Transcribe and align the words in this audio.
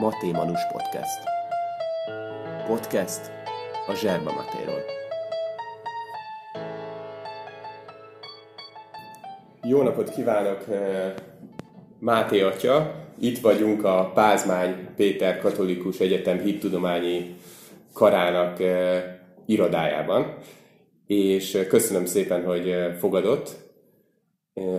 Maté 0.00 0.30
Manus 0.30 0.60
Podcast. 0.72 1.20
Podcast 2.66 3.30
a 3.86 3.94
Zserba 3.94 4.32
Matéról. 4.32 4.80
Jó 9.62 9.82
napot 9.82 10.10
kívánok, 10.10 10.68
eh, 10.68 11.14
Máté 11.98 12.40
atya! 12.40 12.94
Itt 13.18 13.38
vagyunk 13.38 13.84
a 13.84 14.10
Pázmány 14.14 14.88
Péter 14.96 15.40
Katolikus 15.40 15.98
Egyetem 15.98 16.38
Hittudományi 16.38 17.36
Karának 17.92 18.60
eh, 18.60 19.02
irodájában, 19.46 20.36
és 21.06 21.54
eh, 21.54 21.66
köszönöm 21.66 22.06
szépen, 22.06 22.44
hogy 22.44 22.74
fogadott. 22.98 23.50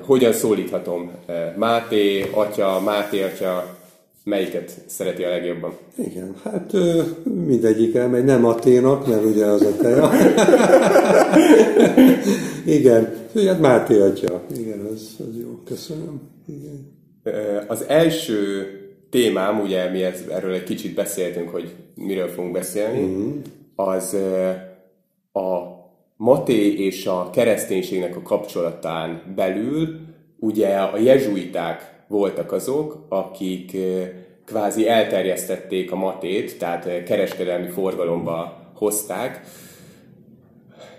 Hogyan 0.06 0.34
szólíthatom? 0.34 1.12
Máté 1.56 2.30
atya, 2.32 2.80
Máté 2.80 3.24
atya, 3.24 3.80
melyiket 4.24 4.72
szereti 4.86 5.24
a 5.24 5.30
legjobban? 5.30 5.78
Igen, 5.96 6.36
hát 6.44 6.72
mindegyik 7.24 7.96
elmegy, 7.96 8.24
nem 8.24 8.46
Aténak, 8.46 9.08
mert 9.08 9.26
ugye 9.26 9.46
az 9.46 9.62
a 9.62 9.76
teja. 9.76 10.10
Igen, 12.66 13.14
hát 13.46 13.60
Máté 13.60 14.00
atya. 14.00 14.42
Igen, 14.58 14.80
az, 14.94 15.16
az 15.20 15.40
jó, 15.42 15.60
köszönöm. 15.66 16.22
Igen. 16.48 17.00
Az 17.68 17.86
első 17.88 18.68
témám, 19.10 19.60
ugye 19.60 19.90
mi 19.90 20.04
erről 20.30 20.54
egy 20.54 20.64
kicsit 20.64 20.94
beszéltünk, 20.94 21.50
hogy 21.50 21.74
miről 21.96 22.28
fogunk 22.28 22.54
beszélni, 22.54 23.06
mm. 23.06 23.40
az 23.76 24.18
a 25.34 25.80
Maté 26.16 26.74
és 26.74 27.06
a 27.06 27.30
kereszténységnek 27.34 28.16
a 28.16 28.22
kapcsolatán 28.22 29.34
belül 29.36 30.00
ugye 30.40 30.76
a 30.76 30.98
jezsuiták 30.98 32.01
voltak 32.12 32.52
azok, 32.52 33.06
akik 33.10 33.78
kvázi 34.46 34.88
elterjesztették 34.88 35.92
a 35.92 35.96
matét, 35.96 36.58
tehát 36.58 37.04
kereskedelmi 37.04 37.68
forgalomba 37.68 38.58
hozták. 38.76 39.42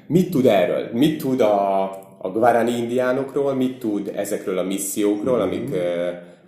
Mit 0.07 0.31
tud 0.31 0.47
erről? 0.47 0.89
Mit 0.93 1.23
tud 1.23 1.41
a, 1.41 1.83
a 2.19 2.31
Guarani 2.33 2.77
indiánokról? 2.77 3.55
Mit 3.55 3.79
tud 3.79 4.13
ezekről 4.17 4.59
a 4.59 4.63
missziókról, 4.63 5.37
mm-hmm. 5.37 5.47
amik 5.47 5.69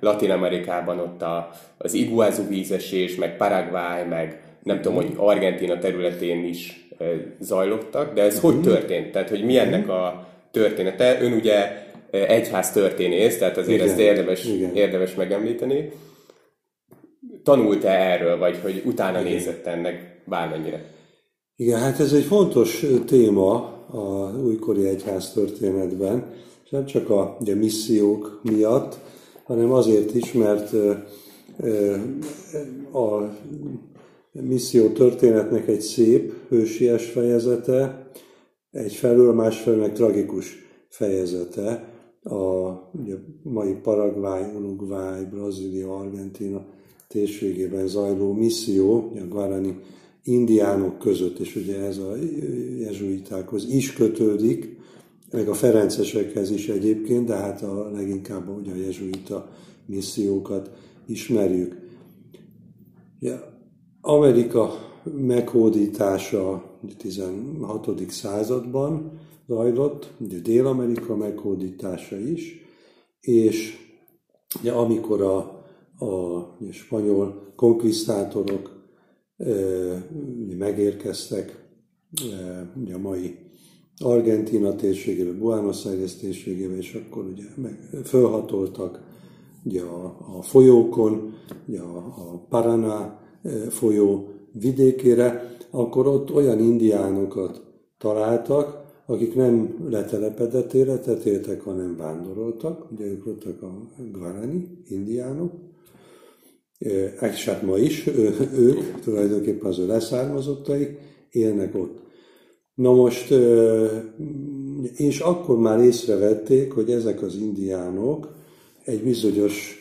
Latin 0.00 0.30
Amerikában 0.30 0.98
ott 0.98 1.22
a, 1.22 1.50
az 1.78 1.94
Iguazu 1.94 2.46
vízesés, 2.48 3.14
meg 3.16 3.36
Paraguay, 3.36 4.04
meg 4.08 4.42
nem 4.62 4.80
tudom, 4.80 4.96
hogy 4.96 5.12
Argentina 5.16 5.78
területén 5.78 6.44
is 6.44 6.88
zajlottak, 7.40 8.14
de 8.14 8.22
ez 8.22 8.34
mm-hmm. 8.34 8.54
hogy 8.54 8.60
történt? 8.60 9.10
Tehát, 9.10 9.28
hogy 9.28 9.44
mi 9.44 9.58
ennek 9.58 9.88
a 9.88 10.26
története? 10.50 11.18
Ön 11.20 11.32
ugye 11.32 11.83
egyház 12.14 12.72
történész, 12.72 13.38
tehát 13.38 13.56
azért 13.56 13.78
igen, 13.78 13.88
ezt 13.88 13.98
érdemes, 13.98 14.44
igen. 14.44 14.74
érdemes 14.74 15.14
megemlíteni. 15.14 15.92
Tanult-e 17.42 17.90
erről, 17.90 18.38
vagy 18.38 18.58
hogy 18.62 18.82
utána 18.84 19.20
igen. 19.20 19.32
nézett 19.32 19.66
ennek 19.66 20.22
bármennyire? 20.26 20.84
Igen, 21.56 21.78
hát 21.78 22.00
ez 22.00 22.12
egy 22.12 22.24
fontos 22.24 22.84
téma 23.06 23.54
a 23.90 24.36
újkori 24.44 24.86
egyház 24.86 25.32
történetben, 25.32 26.32
és 26.64 26.70
nem 26.70 26.86
csak 26.86 27.10
a 27.10 27.36
ugye, 27.40 27.54
missziók 27.54 28.40
miatt, 28.42 28.98
hanem 29.44 29.72
azért 29.72 30.14
is, 30.14 30.32
mert 30.32 30.72
a 32.92 33.30
misszió 34.32 34.88
történetnek 34.88 35.68
egy 35.68 35.80
szép, 35.80 36.32
hősies 36.48 37.04
fejezete, 37.04 38.08
egy 38.70 38.92
felől, 38.92 39.32
másfelől 39.32 39.80
meg 39.80 39.92
tragikus 39.92 40.56
fejezete 40.88 41.93
a 42.24 42.70
ugye, 42.92 43.14
mai 43.42 43.74
Paraguay, 43.74 44.42
Uruguay, 44.56 45.24
Brazília, 45.24 45.96
Argentina 45.96 46.64
térségében 47.08 47.86
zajló 47.86 48.32
misszió, 48.32 49.12
a 49.14 49.28
Guarani 49.28 49.78
indiánok 50.22 50.98
között, 50.98 51.38
és 51.38 51.56
ugye 51.56 51.78
ez 51.78 51.98
a 51.98 52.16
jezsuitákhoz 52.78 53.68
is 53.68 53.92
kötődik, 53.92 54.76
meg 55.30 55.48
a 55.48 55.54
ferencesekhez 55.54 56.50
is 56.50 56.68
egyébként, 56.68 57.26
de 57.26 57.34
hát 57.34 57.62
a 57.62 57.90
leginkább 57.94 58.48
ugye 58.48 58.72
a 58.72 58.76
jezsuita 58.76 59.48
missziókat 59.86 60.70
ismerjük. 61.06 61.76
Ja, 63.20 63.58
Amerika 64.00 64.70
meghódítása 65.16 66.50
a 66.52 66.64
16. 66.98 68.10
században 68.10 69.12
zajlott, 69.46 70.12
ugye 70.20 70.38
Dél-Amerika 70.38 71.16
meghódítása 71.16 72.18
is, 72.18 72.60
és 73.20 73.78
ugye 74.60 74.72
amikor 74.72 75.22
a, 75.22 75.36
a 76.04 76.58
spanyol 76.70 77.52
konkvisztátorok 77.56 78.82
megérkeztek 80.58 81.64
ugye 82.82 82.94
a 82.94 82.98
mai 82.98 83.38
Argentina 83.98 84.74
térségébe, 84.74 85.32
Buenos 85.32 85.84
Aires 85.84 86.16
térségébe, 86.16 86.76
és 86.76 86.94
akkor 86.94 87.24
ugye 87.24 87.44
meg 87.56 87.88
fölhatoltak 88.04 89.00
ugye 89.64 89.82
a, 89.82 90.04
a 90.38 90.42
folyókon, 90.42 91.34
ugye 91.68 91.80
a, 91.80 91.96
a 91.96 92.46
Paraná 92.48 93.20
folyó 93.68 94.28
vidékére, 94.52 95.56
akkor 95.70 96.06
ott 96.06 96.34
olyan 96.34 96.58
indiánokat 96.58 97.62
találtak, 97.98 98.83
akik 99.06 99.34
nem 99.34 99.86
letelepedett 99.88 100.72
életet 100.72 101.24
éltek, 101.24 101.60
hanem 101.60 101.96
vándoroltak, 101.96 102.92
ugye 102.92 103.04
ők 103.04 103.24
voltak 103.24 103.62
a 103.62 103.88
Guarani, 104.12 104.78
indiánok, 104.84 105.52
és 107.32 107.44
hát 107.44 107.62
ma 107.62 107.78
is 107.78 108.06
ők, 108.56 109.00
tulajdonképpen 109.00 109.70
az 109.70 109.78
ő 109.78 109.86
leszármazottaik 109.86 110.98
élnek 111.30 111.74
ott. 111.74 112.02
Na 112.74 112.92
most, 112.92 113.34
és 114.96 115.20
akkor 115.20 115.58
már 115.58 115.80
észrevették, 115.80 116.72
hogy 116.72 116.90
ezek 116.90 117.22
az 117.22 117.34
indiánok 117.36 118.34
egy 118.84 119.02
bizonyos 119.02 119.78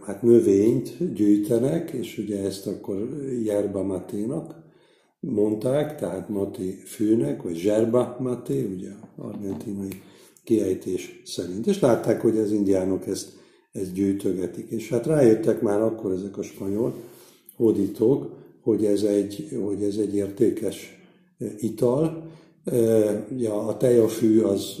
hát 0.00 0.22
növényt 0.22 1.12
gyűjtenek, 1.14 1.90
és 1.90 2.18
ugye 2.18 2.42
ezt 2.42 2.66
akkor 2.66 3.08
Jerba 3.44 3.82
Maténak 3.82 4.54
mondták, 5.20 5.96
tehát 5.96 6.28
Maté 6.28 6.70
főnek, 6.70 7.42
vagy 7.42 7.56
Zserba 7.56 8.16
Maté, 8.20 8.64
ugye 8.74 8.90
argentinai 9.16 10.02
kiejtés 10.44 11.22
szerint. 11.24 11.66
És 11.66 11.80
látták, 11.80 12.20
hogy 12.20 12.36
az 12.36 12.52
indiánok 12.52 13.06
ezt, 13.06 13.32
ezt 13.72 13.92
gyűjtögetik. 13.92 14.70
És 14.70 14.88
hát 14.88 15.06
rájöttek 15.06 15.60
már 15.60 15.80
akkor 15.80 16.12
ezek 16.12 16.38
a 16.38 16.42
spanyol 16.42 16.94
hódítók, 17.56 18.30
hogy 18.60 18.84
ez 18.84 19.02
egy, 19.02 19.48
hogy 19.64 19.82
ez 19.82 19.96
egy 19.96 20.14
értékes 20.14 21.02
ital. 21.58 22.30
Ja, 23.36 23.66
a 23.66 23.76
tejafű 23.76 24.40
az 24.40 24.76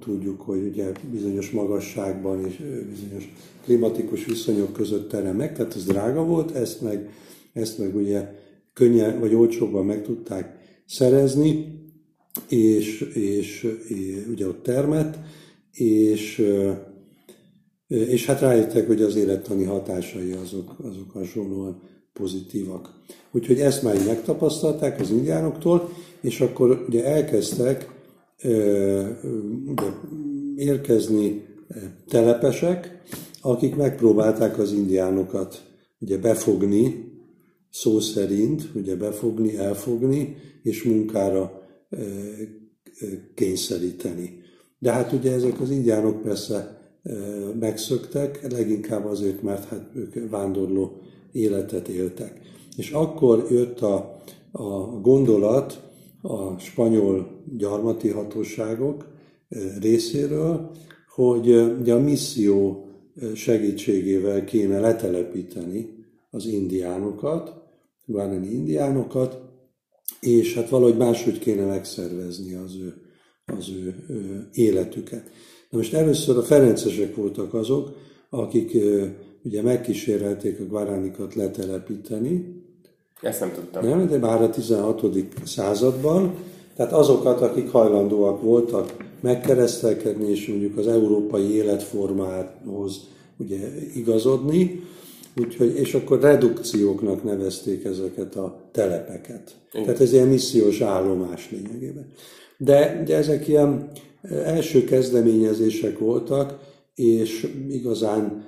tudjuk, 0.00 0.40
hogy 0.40 0.66
ugye 0.66 0.92
bizonyos 1.10 1.50
magasságban 1.50 2.46
és 2.46 2.56
bizonyos 2.90 3.32
klimatikus 3.64 4.24
viszonyok 4.24 4.72
között 4.72 5.08
terem 5.08 5.38
tehát 5.38 5.74
ez 5.74 5.84
drága 5.84 6.24
volt, 6.24 6.50
ezt 6.50 6.80
meg, 6.80 7.10
ezt 7.52 7.78
meg 7.78 7.96
ugye 7.96 8.44
könnyen 8.76 9.20
vagy 9.20 9.34
olcsóbban 9.34 9.84
meg 9.86 10.02
tudták 10.02 10.56
szerezni, 10.86 11.80
és, 12.48 13.00
és, 13.00 13.76
és 13.88 14.26
ugye 14.30 14.46
ott 14.46 14.62
termett, 14.62 15.18
és, 15.72 16.46
és 17.86 18.26
hát 18.26 18.40
rájöttek, 18.40 18.86
hogy 18.86 19.02
az 19.02 19.16
élettani 19.16 19.64
hatásai 19.64 20.32
azok, 20.32 20.74
azok 20.82 21.10
hasonlóan 21.10 21.82
pozitívak. 22.12 22.94
Úgyhogy 23.30 23.58
ezt 23.60 23.82
már 23.82 24.04
megtapasztalták 24.06 25.00
az 25.00 25.10
indiánoktól, 25.10 25.90
és 26.20 26.40
akkor 26.40 26.84
ugye 26.88 27.04
elkezdtek 27.04 27.88
ugye, 29.66 30.02
érkezni 30.56 31.44
telepesek, 32.08 33.02
akik 33.40 33.76
megpróbálták 33.76 34.58
az 34.58 34.72
indiánokat 34.72 35.62
ugye 36.00 36.18
befogni, 36.18 37.14
szó 37.80 38.00
szerint, 38.00 38.68
ugye 38.74 38.96
befogni, 38.96 39.56
elfogni, 39.56 40.36
és 40.62 40.82
munkára 40.82 41.62
kényszeríteni. 43.34 44.40
De 44.78 44.92
hát 44.92 45.12
ugye 45.12 45.32
ezek 45.32 45.60
az 45.60 45.70
indiánok 45.70 46.22
persze 46.22 46.80
megszöktek, 47.60 48.52
leginkább 48.52 49.04
azért, 49.04 49.42
mert 49.42 49.64
hát 49.64 49.90
ők 49.94 50.30
vándorló 50.30 51.00
életet 51.32 51.88
éltek. 51.88 52.40
És 52.76 52.90
akkor 52.90 53.46
jött 53.50 53.80
a, 53.80 54.20
a 54.52 55.00
gondolat 55.00 55.82
a 56.22 56.58
spanyol 56.58 57.42
gyarmati 57.56 58.08
hatóságok 58.08 59.06
részéről, 59.80 60.70
hogy 61.14 61.48
ugye 61.80 61.94
a 61.94 62.00
misszió 62.00 62.88
segítségével 63.34 64.44
kéne 64.44 64.80
letelepíteni 64.80 66.04
az 66.30 66.46
indiánokat, 66.46 67.64
guarani 68.06 68.52
indiánokat, 68.52 69.40
és 70.20 70.54
hát 70.54 70.68
valahogy 70.68 70.96
máshogy 70.96 71.38
kéne 71.38 71.64
megszervezni 71.64 72.54
az 72.54 72.74
ő, 72.74 72.94
az 73.56 73.68
ő, 73.68 74.04
ő 74.08 74.48
életüket. 74.52 75.30
Na 75.70 75.78
most 75.78 75.94
először 75.94 76.36
a 76.36 76.42
ferencesek 76.42 77.14
voltak 77.14 77.54
azok, 77.54 77.96
akik 78.30 78.76
ugye 79.42 79.62
megkísérelték 79.62 80.60
a 80.60 80.66
guaránikat 80.66 81.34
letelepíteni, 81.34 82.62
Ezt 83.20 83.40
nem 83.40 83.52
tudtam. 83.52 83.84
nem, 83.84 84.06
de 84.06 84.18
már 84.18 84.42
a 84.42 84.50
16. 84.50 85.02
században, 85.44 86.34
tehát 86.76 86.92
azokat, 86.92 87.40
akik 87.40 87.70
hajlandóak 87.70 88.42
voltak 88.42 88.96
megkeresztelkedni, 89.20 90.30
és 90.30 90.46
mondjuk 90.46 90.76
az 90.78 90.86
európai 90.86 91.54
életformához 91.54 93.00
ugye 93.36 93.58
igazodni, 93.94 94.80
úgyhogy, 95.40 95.76
és 95.76 95.94
akkor 95.94 96.20
redukcióknak 96.20 97.24
nevezték 97.24 97.84
ezeket 97.84 98.36
a 98.36 98.68
telepeket. 98.72 99.56
Igen. 99.72 99.84
Tehát 99.84 100.00
ez 100.00 100.12
ilyen 100.12 100.28
missziós 100.28 100.80
állomás 100.80 101.50
lényegében. 101.50 102.06
De 102.58 103.00
ugye 103.02 103.16
ezek 103.16 103.48
ilyen 103.48 103.90
első 104.44 104.84
kezdeményezések 104.84 105.98
voltak, 105.98 106.58
és 106.94 107.48
igazán 107.68 108.44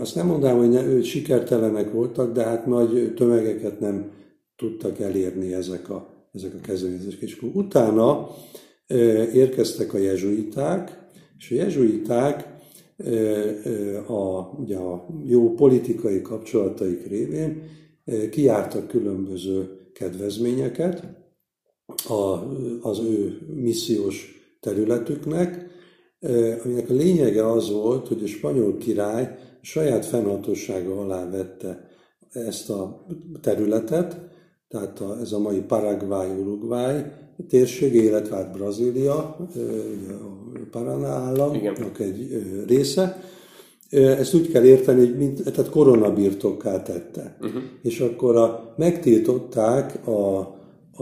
azt 0.00 0.14
nem 0.14 0.26
mondanám, 0.26 0.58
hogy, 0.58 0.68
ne, 0.68 1.02
sikertelenek 1.02 1.92
voltak, 1.92 2.32
de 2.32 2.42
hát 2.42 2.66
nagy 2.66 3.14
tömegeket 3.14 3.80
nem 3.80 4.10
tudtak 4.56 5.00
elérni 5.00 5.54
ezek 5.54 5.90
a, 5.90 6.28
ezek 6.32 6.54
a 6.54 6.60
kezdeményezések. 6.60 7.20
És 7.20 7.42
utána 7.52 8.28
érkeztek 9.34 9.94
a 9.94 9.98
jezsuiták, 9.98 10.98
és 11.38 11.50
a 11.50 11.54
jezsuiták 11.54 12.57
a, 14.06 14.50
ugye 14.58 14.76
a 14.76 15.06
jó 15.24 15.54
politikai 15.54 16.22
kapcsolataik 16.22 17.06
révén 17.06 17.62
kiártak 18.30 18.88
különböző 18.88 19.78
kedvezményeket 19.92 21.02
a, 22.08 22.42
az 22.82 22.98
ő 22.98 23.38
missziós 23.54 24.36
területüknek, 24.60 25.66
aminek 26.64 26.90
a 26.90 26.94
lényege 26.94 27.50
az 27.50 27.70
volt, 27.70 28.08
hogy 28.08 28.22
a 28.22 28.26
spanyol 28.26 28.76
király 28.76 29.38
saját 29.60 30.04
fennhatósága 30.04 31.00
alá 31.00 31.30
vette 31.30 31.88
ezt 32.32 32.70
a 32.70 33.06
területet, 33.40 34.20
tehát 34.68 35.00
a, 35.00 35.18
ez 35.20 35.32
a 35.32 35.38
mai 35.38 35.60
Paraguay, 35.60 36.30
Uruguay 36.30 37.02
térség, 37.48 37.94
illetve 37.94 38.36
hát 38.36 38.52
Brazília, 38.52 39.14
a 39.14 39.46
Paraná 40.70 41.08
államnak 41.08 42.00
egy 42.00 42.44
része. 42.66 43.22
Ezt 43.90 44.34
úgy 44.34 44.50
kell 44.50 44.64
érteni, 44.64 44.98
hogy 44.98 45.16
mint, 45.16 45.42
tehát 45.42 45.70
koronabirtokká 45.70 46.82
tette. 46.82 47.36
Uh-huh. 47.40 47.62
És 47.82 48.00
akkor 48.00 48.36
a, 48.36 48.74
megtiltották 48.76 50.06
a, 50.06 50.38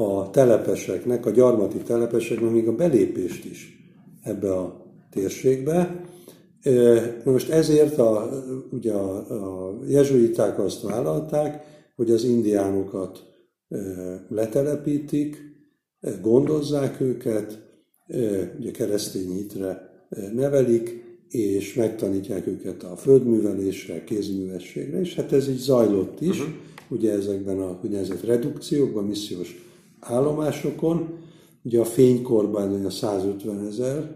a 0.02 0.30
telepeseknek, 0.30 1.26
a 1.26 1.30
gyarmati 1.30 1.78
telepeseknek 1.78 2.50
még 2.50 2.68
a 2.68 2.74
belépést 2.74 3.44
is 3.44 3.90
ebbe 4.22 4.52
a 4.52 4.86
térségbe. 5.10 6.04
Most 7.24 7.50
ezért 7.50 7.98
a, 7.98 8.28
ugye 8.70 8.92
a, 8.92 9.16
a 9.16 9.74
jezsuiták 9.88 10.58
azt 10.58 10.82
vállalták, 10.82 11.64
hogy 11.96 12.10
az 12.10 12.24
indiánokat 12.24 13.24
letelepítik, 14.28 15.45
gondozzák 16.22 17.00
őket, 17.00 17.58
ugye 18.58 18.70
keresztény 18.70 19.32
hitre 19.32 19.90
nevelik, 20.34 21.04
és 21.28 21.74
megtanítják 21.74 22.46
őket 22.46 22.82
a 22.82 22.96
földművelésre, 22.96 24.04
kézművességre, 24.04 25.00
és 25.00 25.14
hát 25.14 25.32
ez 25.32 25.48
így 25.48 25.58
zajlott 25.58 26.20
is, 26.20 26.38
uh-huh. 26.38 26.54
ugye 26.88 27.12
ezekben 27.12 27.60
a 27.60 27.80
úgynevezett 27.84 28.24
redukciókban, 28.24 29.04
missziós 29.04 29.64
állomásokon, 30.00 31.18
ugye 31.62 31.80
a 31.80 31.84
fénykorban 31.84 32.84
a 32.84 32.90
150 32.90 33.66
ezer 33.66 34.14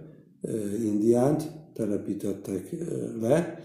indiánt 0.85 1.51
telepítettek 1.75 2.75
le, 3.21 3.65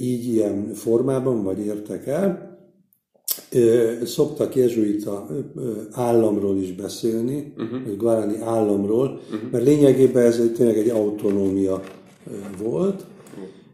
így 0.00 0.26
ilyen 0.26 0.74
formában, 0.74 1.42
vagy 1.42 1.58
értek 1.58 2.06
el. 2.06 2.47
Szoktak 4.04 4.56
jezsuita 4.56 5.26
államról 5.92 6.56
is 6.56 6.72
beszélni, 6.72 7.52
uh-huh. 7.58 7.84
vagy 7.86 7.96
guarani 7.96 8.38
államról, 8.40 9.06
uh-huh. 9.06 9.50
mert 9.50 9.64
lényegében 9.64 10.26
ez 10.26 10.42
tényleg 10.56 10.78
egy 10.78 10.88
autonómia 10.88 11.82
volt. 12.62 13.04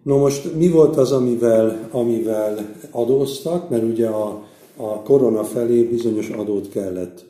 No 0.03 0.19
most 0.19 0.55
mi 0.55 0.69
volt 0.69 0.97
az, 0.97 1.13
amivel, 1.13 1.89
amivel 1.91 2.77
adóztak, 2.91 3.71
mert 3.71 3.83
ugye 3.83 4.07
a, 4.07 4.43
a 4.77 5.03
korona 5.03 5.45
felé 5.45 5.83
bizonyos 5.83 6.29
adót 6.29 6.69
kellett 6.69 7.25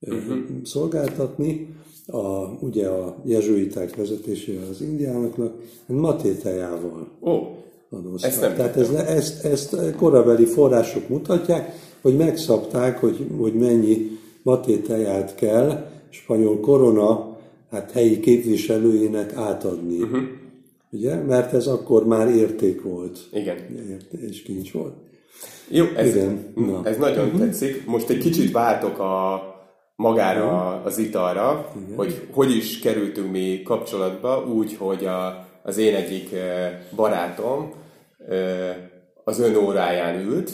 uh-huh. 0.00 0.36
szolgáltatni, 0.64 1.76
a, 2.06 2.58
ugye 2.60 2.88
a 2.88 3.16
jezsuiták 3.24 3.96
vezetésével 3.96 4.68
az 4.70 4.80
indiánoknak, 4.80 5.54
matétájával 5.86 7.08
oh, 7.20 7.46
adóztak. 7.90 8.30
Ezt 8.30 8.40
nem 8.40 8.54
Tehát 8.54 8.76
ez, 8.76 8.90
ezt, 8.90 9.44
ezt 9.44 9.76
korabeli 9.96 10.44
források 10.44 11.08
mutatják, 11.08 11.87
hogy 12.08 12.16
megszabták, 12.16 12.98
hogy, 12.98 13.26
hogy 13.38 13.54
mennyi 13.54 14.18
matétáját 14.42 15.34
kell 15.34 15.90
spanyol 16.10 16.60
korona 16.60 17.36
hát 17.70 17.92
helyi 17.92 18.20
képviselőjének 18.20 19.34
átadni. 19.34 20.02
Uh-huh. 20.02 20.22
Ugye? 20.90 21.14
Mert 21.14 21.52
ez 21.52 21.66
akkor 21.66 22.06
már 22.06 22.28
érték 22.28 22.82
volt. 22.82 23.18
Igen. 23.32 23.56
És 24.28 24.42
kincs 24.42 24.72
volt. 24.72 24.94
Jó, 25.68 25.84
ez, 25.96 26.14
Igen. 26.14 26.52
Na. 26.54 26.80
ez 26.84 26.96
nagyon 26.96 27.24
uh-huh. 27.24 27.40
tetszik. 27.40 27.86
Most 27.86 28.08
egy 28.08 28.18
kicsit 28.18 28.52
váltok 28.52 28.98
a 28.98 29.42
magára 29.96 30.82
az 30.84 30.98
italra, 30.98 31.72
Igen. 31.84 31.96
hogy 31.96 32.26
hogy 32.30 32.56
is 32.56 32.78
kerültünk 32.78 33.30
mi 33.30 33.62
kapcsolatba, 33.62 34.46
úgy, 34.54 34.76
hogy 34.78 35.04
a, 35.04 35.48
az 35.62 35.78
én 35.78 35.94
egyik 35.94 36.28
barátom 36.96 37.72
az 39.24 39.40
ön 39.40 39.56
óráján 39.56 40.20
ült, 40.20 40.50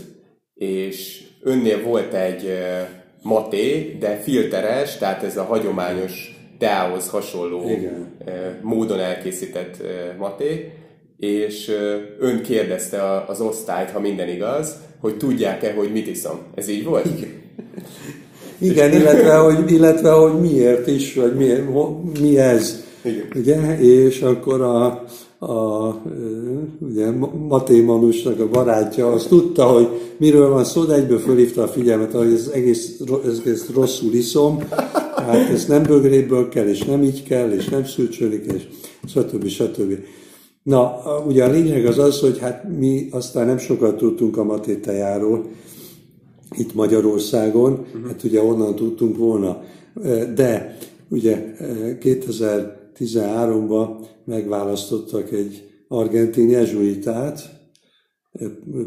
és 0.55 1.24
önnél 1.45 1.83
volt 1.83 2.15
egy 2.15 2.59
maté, 3.23 3.97
de 4.01 4.17
filteres, 4.17 4.99
tehát 4.99 5.23
ez 5.23 5.37
a 5.37 5.43
hagyományos 5.43 6.39
teához 6.59 7.09
hasonló 7.09 7.69
Igen. 7.69 8.17
módon 8.63 8.99
elkészített 8.99 9.83
maté, 10.19 10.73
és 11.19 11.73
ön 12.19 12.43
kérdezte 12.43 13.25
az 13.27 13.41
osztályt, 13.41 13.91
ha 13.91 14.01
minden 14.01 14.29
igaz, 14.29 14.77
hogy 15.01 15.17
tudják-e, 15.17 15.73
hogy 15.73 15.93
mit 15.93 16.07
iszom. 16.07 16.39
Ez 16.55 16.69
így 16.69 16.85
volt? 16.85 17.07
Igen. 17.07 17.43
Igen, 18.59 18.93
illetve 18.93 19.35
hogy, 19.35 19.73
illetve 19.73 20.11
hogy 20.11 20.41
miért 20.41 20.87
is, 20.87 21.15
vagy 21.15 21.35
mi, 21.35 21.53
mi 22.21 22.39
ez. 22.39 22.85
Igen. 23.03 23.27
Ugye? 23.35 23.79
És 23.79 24.21
akkor 24.21 24.61
a, 24.61 25.05
a 25.49 26.03
ugye, 26.79 27.11
Maté 27.49 27.81
Manusnak 27.81 28.41
a 28.41 28.49
barátja 28.49 29.13
azt 29.13 29.29
tudta, 29.29 29.65
hogy 29.65 29.89
miről 30.17 30.51
van 30.51 30.65
szó, 30.65 30.85
de 30.85 30.95
egyből 30.95 31.19
fölhívta 31.19 31.63
a 31.63 31.69
figyelmet, 31.69 32.13
hogy 32.13 32.33
ez 32.33 32.51
egész, 32.55 33.01
ez 33.27 33.41
egész 33.45 33.71
rosszul 33.75 34.13
iszom, 34.13 34.59
tehát 35.17 35.51
ez 35.51 35.67
nem 35.67 35.83
bögréből 35.83 36.49
kell, 36.49 36.67
és 36.67 36.83
nem 36.83 37.03
így 37.03 37.23
kell, 37.23 37.51
és 37.51 37.69
nem 37.69 37.85
szülcsölik, 37.85 38.53
és 38.53 38.63
stb. 39.07 39.47
stb. 39.47 39.99
Na, 40.63 41.03
ugye 41.27 41.45
a 41.45 41.51
lényeg 41.51 41.87
az 41.87 41.99
az, 41.99 42.21
hogy 42.21 42.39
hát 42.39 42.79
mi 42.79 43.09
aztán 43.11 43.47
nem 43.47 43.59
sokat 43.59 43.97
tudtunk 43.97 44.37
a 44.37 44.45
Maté 44.45 44.75
tejáról, 44.75 45.45
itt 46.57 46.75
Magyarországon, 46.75 47.73
uh-huh. 47.73 48.07
hát 48.07 48.23
ugye 48.25 48.43
onnan 48.43 48.75
tudtunk 48.75 49.17
volna. 49.17 49.63
De 50.35 50.77
ugye 51.09 51.55
2013-ban 52.99 54.07
megválasztottak 54.25 55.33
egy 55.33 55.69
argentin 55.89 56.49
jezsuitát 56.49 57.63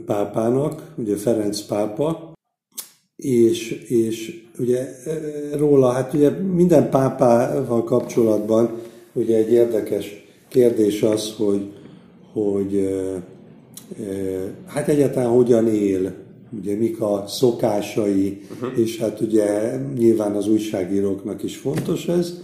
pápának, 0.06 0.94
ugye 0.98 1.16
Ferenc 1.16 1.62
pápa, 1.62 2.34
és, 3.16 3.72
és 3.72 4.44
ugye 4.60 4.88
róla, 5.56 5.90
hát 5.90 6.14
ugye 6.14 6.30
minden 6.30 6.90
pápával 6.90 7.84
kapcsolatban 7.84 8.82
ugye 9.14 9.38
egy 9.38 9.52
érdekes 9.52 10.26
kérdés 10.48 11.04
az, 11.04 11.34
hogy, 11.38 11.72
hogy 12.34 12.90
hát 14.66 14.88
egyáltalán 14.88 15.30
hogyan 15.30 15.68
él 15.68 16.14
ugye 16.58 16.76
mik 16.76 17.02
a 17.02 17.24
szokásai, 17.28 18.42
uh-huh. 18.52 18.80
és 18.80 18.98
hát 18.98 19.22
ugye 19.22 19.78
nyilván 19.98 20.36
az 20.36 20.48
újságíróknak 20.48 21.44
is 21.44 21.58
fontos 21.58 22.08
ez, 22.08 22.40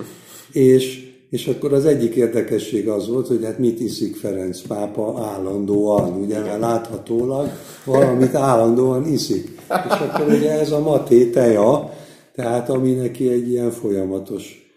és, 0.52 1.13
és 1.34 1.48
akkor 1.48 1.74
az 1.74 1.86
egyik 1.86 2.16
érdekesség 2.16 2.88
az 2.88 3.08
volt, 3.08 3.28
hogy 3.28 3.44
hát 3.44 3.60
mit 3.60 3.80
iszik 3.80 4.16
Ferenc 4.16 4.62
pápa 4.62 5.20
állandóan, 5.26 6.22
ugye, 6.22 6.40
mert 6.40 6.60
láthatólag 6.60 7.50
valamit 7.86 8.36
állandóan 8.36 9.08
iszik. 9.08 9.50
És 9.68 10.00
akkor 10.00 10.34
ugye 10.34 10.60
ez 10.60 10.72
a 10.72 10.80
maté 10.80 11.30
teja, 11.30 11.94
tehát 12.34 12.70
ami 12.70 12.92
neki 12.92 13.30
egy 13.30 13.50
ilyen 13.50 13.72
folyamatos 13.72 14.72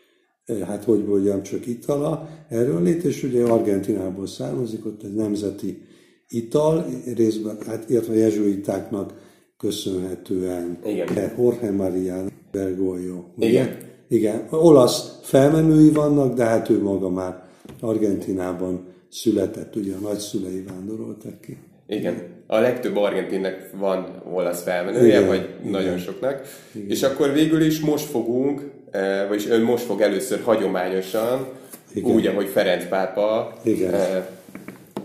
hát 0.67 0.85
hogy 0.85 1.05
mondjam, 1.05 1.43
csak 1.43 1.67
itala, 1.67 2.29
erről 2.49 2.83
lét, 2.83 3.05
és 3.05 3.23
ugye 3.23 3.45
Argentinából 3.45 4.27
származik, 4.27 4.87
ott 4.87 5.03
egy 5.03 5.15
nemzeti 5.15 5.83
ital, 6.29 6.87
részben, 7.17 7.59
hát 7.67 7.91
illetve 7.91 8.13
a 8.13 8.17
jezsuitáknak 8.17 9.15
köszönhetően. 9.59 10.79
Igen. 10.85 11.33
Jorge 11.39 11.71
Maria 11.71 12.25
Bergoglio. 12.53 13.25
Ugye? 13.37 13.49
Igen. 13.49 13.86
Igen. 14.09 14.47
Olasz 14.51 15.19
felmenői 15.23 15.91
vannak, 15.91 16.35
de 16.35 16.45
hát 16.45 16.71
ő 16.71 16.83
maga 16.83 17.11
már 17.11 17.43
Argentinában 17.81 18.87
született, 19.09 19.77
ugye 19.77 19.95
a 19.95 20.09
nagyszülei 20.09 20.65
vándoroltak 20.69 21.41
ki. 21.41 21.59
Igen. 21.87 22.23
A 22.47 22.59
legtöbb 22.59 22.97
argentinnek 22.97 23.71
van 23.77 24.23
olasz 24.33 24.63
felmenője, 24.63 25.07
Igen, 25.07 25.27
vagy 25.27 25.49
igen. 25.61 25.71
nagyon 25.71 25.99
soknak. 25.99 26.43
És 26.89 27.03
akkor 27.03 27.33
végül 27.33 27.63
is 27.63 27.81
most 27.81 28.05
fogunk, 28.05 28.71
eh, 28.91 29.29
vagyis 29.29 29.49
ön 29.49 29.61
most 29.61 29.85
fog 29.85 30.01
először 30.01 30.41
hagyományosan, 30.41 31.47
Igen. 31.95 32.11
úgy, 32.15 32.27
ahogy 32.27 32.49
Ferenc 32.49 32.89
pápa 32.89 33.53
Igen. 33.63 33.95
eh, 33.95 34.27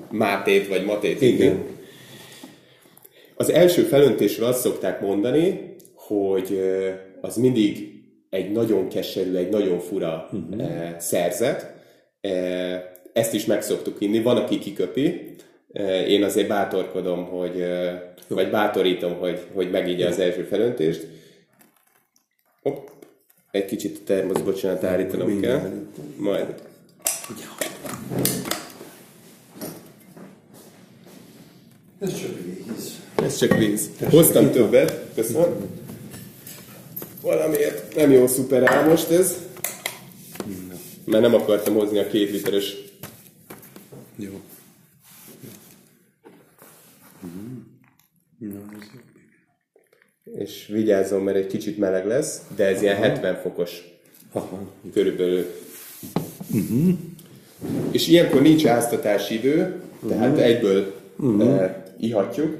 Mátét 0.09 0.67
vagy 0.67 0.85
Matét 0.85 1.21
Igen. 1.21 1.33
Igen. 1.35 1.63
Az 3.35 3.49
első 3.49 3.81
felöntésről 3.81 4.47
azt 4.47 4.61
szokták 4.61 5.01
mondani, 5.01 5.75
hogy 5.95 6.59
eh, 6.61 6.93
az 7.21 7.35
mindig 7.35 7.90
egy 8.31 8.51
nagyon 8.51 8.87
keserű, 8.87 9.35
egy 9.35 9.49
nagyon 9.49 9.79
fura 9.79 10.29
uh-huh. 10.31 10.97
szerzet. 10.97 11.73
Eh, 12.21 12.83
Ezt 13.13 13.33
is 13.33 13.45
meg 13.45 13.61
szoktuk 13.61 13.95
inni, 13.99 14.21
van, 14.21 14.37
aki 14.37 14.59
kiköpi. 14.59 15.35
Eh, 15.73 16.09
Én 16.09 16.23
azért 16.23 16.47
bátorkodom, 16.47 17.25
hogy, 17.25 17.61
eh, 17.61 18.01
vagy 18.27 18.49
bátorítom, 18.49 19.13
hogy, 19.13 19.39
hogy 19.53 19.71
megígye 19.71 20.07
az 20.07 20.19
első 20.19 20.43
felöntést. 20.43 21.07
Hopp, 22.61 22.87
egy 23.51 23.65
kicsit 23.65 23.97
a 23.97 24.03
termosz, 24.05 24.41
bocsánat, 24.41 24.83
állítanom 24.83 25.27
Mindjárt. 25.27 25.61
kell. 25.61 25.71
Majd. 26.17 26.55
Ez 31.99 32.19
csak 32.19 32.31
víz. 32.43 32.99
Ez 33.23 33.37
csak 33.37 33.57
víz. 33.57 33.89
Hoztam 34.09 34.51
többet, 34.51 35.05
köszönöm. 35.15 35.80
Valamiért 37.21 37.95
nem 37.95 38.11
jó 38.11 38.27
szuper 38.27 38.71
áll 38.71 38.87
most 38.89 39.09
ez. 39.09 39.37
Mert 41.05 41.23
nem 41.23 41.33
akartam 41.33 41.73
hozni 41.73 41.99
a 41.99 42.07
két 42.07 42.31
literes. 42.31 42.75
Jó. 44.15 44.41
Mhm. 47.19 47.57
Na, 48.37 48.59
ez 48.79 48.87
jó. 48.93 48.99
És 50.37 50.67
vigyázzon, 50.67 51.21
mert 51.21 51.37
egy 51.37 51.47
kicsit 51.47 51.77
meleg 51.77 52.05
lesz, 52.05 52.41
de 52.55 52.65
ez 52.65 52.81
ilyen 52.81 52.95
70 52.95 53.35
fokos 53.35 53.83
Aha. 54.31 54.71
körülbelül. 54.93 55.45
És 57.91 58.07
ilyenkor 58.07 58.41
nincs 58.41 58.65
áztatási 58.65 59.33
idő, 59.35 59.81
tehát 60.07 60.37
egyből 60.37 60.93
eh, 61.39 61.75
ihatjuk. 61.99 62.57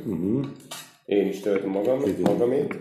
Én 1.06 1.28
is 1.28 1.40
töltöm 1.40 1.70
magam, 1.70 2.04
magamét. 2.22 2.76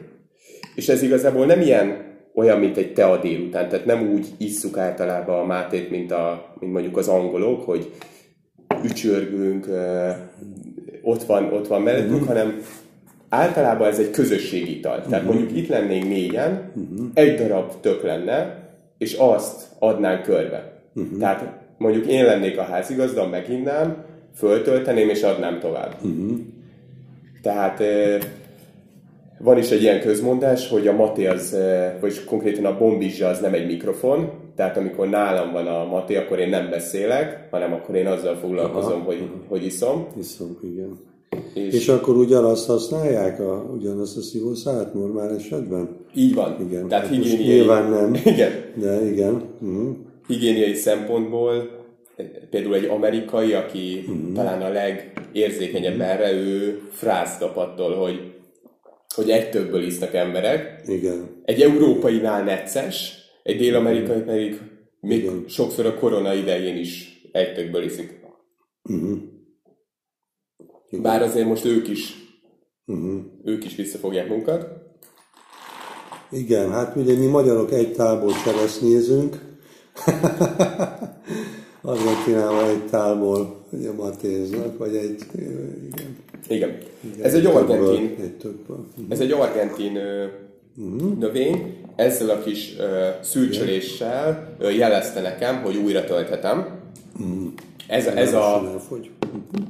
És 0.74 0.88
ez 0.88 1.02
igazából 1.02 1.46
nem 1.46 1.60
ilyen 1.60 2.08
olyan, 2.34 2.58
mint 2.58 2.76
egy 2.76 2.92
tea 2.92 3.16
délután, 3.16 3.68
tehát 3.68 3.84
nem 3.84 4.10
úgy 4.12 4.26
isszuk 4.38 4.78
általában 4.78 5.38
a 5.38 5.46
mátét, 5.46 5.90
mint, 5.90 6.12
a, 6.12 6.54
mint 6.60 6.72
mondjuk 6.72 6.96
az 6.96 7.08
angolok, 7.08 7.62
hogy 7.64 7.92
ücsörgünk, 8.84 9.68
ott 11.02 11.22
van, 11.22 11.52
ott 11.52 11.66
van 11.66 11.82
mellettünk, 11.82 12.24
hanem 12.24 12.62
általában 13.28 13.88
ez 13.88 13.98
egy 13.98 14.10
közösségi 14.10 14.76
ital. 14.76 15.02
Tehát 15.08 15.24
mondjuk 15.24 15.56
itt 15.56 15.68
lennénk 15.68 16.04
négyen, 16.04 16.72
egy 17.14 17.36
darab 17.36 17.72
tök 17.80 18.02
lenne, 18.02 18.68
és 18.98 19.14
azt 19.14 19.62
adnánk 19.78 20.22
körbe. 20.22 20.72
Tehát 21.18 21.58
mondjuk 21.78 22.06
én 22.06 22.24
lennék 22.24 22.58
a 22.58 22.62
házigazda, 22.62 23.28
meginnám, 23.28 24.04
föltölteném 24.36 25.08
és 25.08 25.22
adnám 25.22 25.58
tovább. 25.60 25.96
Tehát 27.42 27.80
eh, 27.80 28.18
van 29.42 29.58
is 29.58 29.70
egy 29.70 29.82
ilyen 29.82 30.00
közmondás, 30.00 30.68
hogy 30.68 30.88
a 30.88 30.92
maté 30.92 31.26
az, 31.26 31.54
eh, 31.54 31.92
vagy 32.00 32.24
konkrétan 32.24 32.64
a 32.64 32.78
bombizsa 32.78 33.26
az 33.28 33.40
nem 33.40 33.54
egy 33.54 33.66
mikrofon, 33.66 34.30
tehát 34.56 34.76
amikor 34.76 35.08
nálam 35.08 35.52
van 35.52 35.66
a 35.66 35.84
maté, 35.84 36.16
akkor 36.16 36.38
én 36.38 36.48
nem 36.48 36.70
beszélek, 36.70 37.48
hanem 37.50 37.72
akkor 37.72 37.94
én 37.94 38.06
azzal 38.06 38.34
foglalkozom, 38.36 39.00
hogy, 39.04 39.28
hogy 39.48 39.64
iszom. 39.64 40.06
Viszont 40.16 40.62
igen. 40.62 40.98
És, 41.54 41.74
És 41.74 41.88
akkor 41.88 42.16
ugyanazt 42.16 42.66
használják, 42.66 43.40
a, 43.40 43.70
ugyanazt 43.76 44.16
a 44.16 44.20
szívószállat 44.20 44.94
normál 44.94 45.34
esetben? 45.34 45.88
így 46.14 46.34
van. 46.34 46.56
Igen. 46.68 46.88
Tehát 46.88 47.06
Hát 47.06 47.14
higiéniai, 47.14 47.54
Nyilván 47.56 47.90
nem, 47.90 48.14
igen, 48.24 48.50
de 48.74 49.04
igen. 49.10 49.42
Uh-huh. 49.60 49.96
higiéniai 50.26 50.74
szempontból 50.74 51.54
eh, 52.16 52.26
például 52.50 52.74
egy 52.74 52.84
amerikai, 52.84 53.52
aki 53.52 54.04
Mhm. 54.06 54.34
talán 54.34 54.62
a 54.62 54.68
legérzékenyebb 54.68 56.00
erre, 56.00 56.32
ő 56.32 56.80
frász 56.90 57.38
kap 57.38 57.56
attól, 57.56 57.94
hogy, 57.94 58.32
hogy 59.14 59.30
egy 59.30 59.50
többből 59.50 59.82
isznak 59.82 60.14
emberek. 60.14 60.82
Igen. 60.86 61.42
Egy 61.44 61.62
európainál 61.62 62.44
necces, 62.44 63.18
egy 63.42 63.56
dél-amerikai 63.56 64.20
pedig 64.20 64.60
még 65.00 65.22
Igen. 65.22 65.44
sokszor 65.48 65.86
a 65.86 65.94
korona 65.94 66.34
idején 66.34 66.76
is 66.76 67.20
egy 67.32 67.54
többből 67.54 67.82
iszik. 67.82 68.20
Uh-huh. 68.82 69.18
Bár 70.90 71.22
azért 71.22 71.46
most 71.46 71.64
ők 71.64 71.88
is, 71.88 72.20
Uh-huh. 72.86 73.20
ők 73.44 73.64
is 73.64 73.76
visszafogják 73.76 74.28
munkat. 74.28 74.66
Igen, 76.30 76.70
hát 76.70 76.96
ugye 76.96 77.18
mi 77.18 77.26
magyarok 77.26 77.72
egy 77.72 77.92
tálból 77.92 78.32
nézünk. 78.80 79.36
Argentinában 81.82 82.68
egy 82.68 82.86
tálból 82.86 83.66
ugye 83.72 83.92
matéznak, 83.92 84.78
vagy 84.78 84.96
egy... 84.96 85.24
Igen, 85.92 86.16
Igen. 86.50 86.76
Ez 87.22 87.34
egy 87.34 87.46
argentin, 87.46 88.16
ez 89.08 89.20
egy 89.20 89.32
argentin 89.32 89.96
ö, 89.96 90.24
növény, 91.18 91.76
ezzel 91.96 92.30
a 92.30 92.42
kis 92.42 92.76
szűrcsöléssel 93.20 94.54
ö, 94.58 94.70
jelezte 94.70 95.20
nekem, 95.20 95.62
hogy 95.62 95.76
újra 95.76 96.04
tölthetem. 96.04 96.78
Ez, 97.86 98.06
ez 98.06 98.30
Gyorsan 98.30 98.66
a, 98.66 98.70
elfogy. 98.70 99.10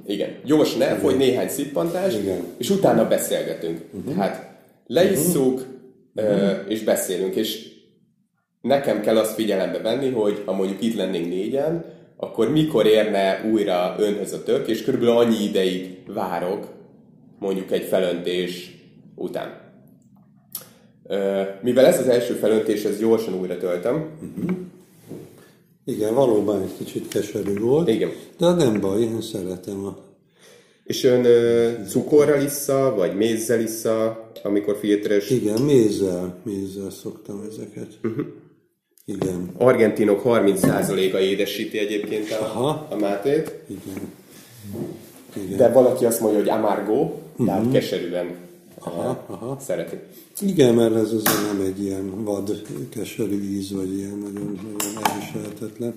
igen, 0.06 0.28
gyorsan 0.44 0.82
elfogy, 0.82 1.16
néhány 1.16 1.48
szippantás, 1.48 2.14
Igen. 2.16 2.44
és 2.56 2.70
utána 2.70 3.08
beszélgetünk. 3.08 3.80
Tehát 4.08 4.50
leisszuk, 4.86 5.66
ö, 6.14 6.50
és 6.68 6.82
beszélünk, 6.84 7.34
és 7.34 7.68
nekem 8.60 9.00
kell 9.00 9.16
azt 9.18 9.34
figyelembe 9.34 9.78
venni, 9.78 10.10
hogy 10.10 10.42
ha 10.44 10.52
mondjuk 10.52 10.82
itt 10.82 10.94
lennénk 10.96 11.28
négyen, 11.28 11.84
akkor 12.22 12.50
mikor 12.50 12.86
érne 12.86 13.50
újra 13.52 13.96
önhöz 13.98 14.32
a 14.32 14.42
tök, 14.42 14.68
és 14.68 14.82
körülbelül 14.82 15.16
annyi 15.16 15.44
ideig 15.44 15.98
várok, 16.06 16.66
mondjuk 17.38 17.72
egy 17.72 17.84
felöntés 17.84 18.76
után. 19.14 19.60
Mivel 21.62 21.86
ez 21.86 21.98
az 21.98 22.08
első 22.08 22.34
felöntés, 22.34 22.84
ez 22.84 22.98
gyorsan 22.98 23.34
újra 23.34 23.56
töltöm. 23.56 24.10
Igen, 25.84 26.14
valóban 26.14 26.62
egy 26.62 26.76
kicsit 26.78 27.08
keserű 27.08 27.58
volt. 27.58 27.88
Igen. 27.88 28.10
De 28.38 28.54
nem 28.54 28.80
baj, 28.80 29.00
én 29.00 29.20
szeretem 29.20 29.84
a... 29.84 29.96
És 30.84 31.04
ön 31.04 31.24
ö, 31.24 31.70
cukorral 31.88 32.42
issza, 32.42 32.94
vagy 32.96 33.16
mézzel 33.16 33.60
issza, 33.60 34.30
amikor 34.42 34.76
filteres? 34.76 35.30
Igen, 35.30 35.60
mézzel, 35.60 36.40
mézzel 36.42 36.90
szoktam 36.90 37.46
ezeket. 37.50 37.98
Uh-huh. 38.02 38.26
Igen, 39.14 39.50
Argentinok 39.58 40.22
30%-a 40.24 41.16
édesíti 41.16 41.78
egyébként 41.78 42.30
a, 42.30 42.44
Aha. 42.44 42.86
a 42.90 42.96
mátét, 42.96 43.54
igen. 43.66 44.00
Igen. 45.44 45.56
de 45.56 45.68
valaki 45.68 46.04
azt 46.04 46.20
mondja, 46.20 46.38
hogy 46.38 46.48
amargo, 46.48 47.12
tehát 47.46 47.64
keserűen 47.72 48.34
Aha, 48.78 49.24
aha. 49.26 49.58
szereti. 49.66 49.96
Igen, 50.40 50.74
mert 50.74 50.94
ez 50.94 51.02
azért 51.12 51.52
nem 51.52 51.66
egy 51.66 51.82
ilyen 51.82 52.24
vad, 52.24 52.62
keserű 52.94 53.42
íz, 53.42 53.72
vagy 53.72 53.96
ilyen 53.96 54.18
nagyon, 54.24 54.58
nagyon 54.78 55.02
elviselhetetlen. 55.02 55.94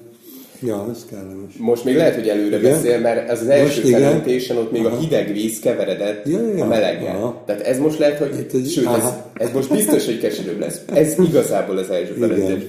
Ja, 0.61 0.87
ez 0.91 1.05
kellemes. 1.09 1.53
Most 1.57 1.83
még 1.85 1.95
lehet, 1.95 2.15
hogy 2.15 2.27
előre 2.27 2.57
Igen. 2.57 2.71
beszél, 2.71 2.99
mert 2.99 3.29
az 3.29 3.41
az 3.41 3.47
első 3.47 3.81
Most 4.25 4.51
ott 4.51 4.71
még 4.71 4.85
a 4.85 4.97
hideg 4.97 5.33
víz 5.33 5.59
keveredett 5.59 6.27
Ja, 6.27 6.39
ja, 6.41 6.55
ja. 6.55 6.63
a 6.63 6.67
meleggel. 6.67 7.15
Aha. 7.15 7.43
Tehát 7.45 7.61
ez 7.61 7.79
most 7.79 7.99
lehet, 7.99 8.17
hogy, 8.17 8.31
egy- 8.53 8.69
sőt, 8.69 8.85
ez, 8.85 8.91
aha. 8.91 9.31
ez 9.33 9.51
most 9.53 9.69
biztos, 9.73 10.05
hogy 10.05 10.19
keserűbb 10.19 10.59
lesz. 10.59 10.81
Ez 10.85 11.19
igazából 11.19 11.77
az 11.77 11.89
első 11.89 12.13
felöntés. 12.13 12.63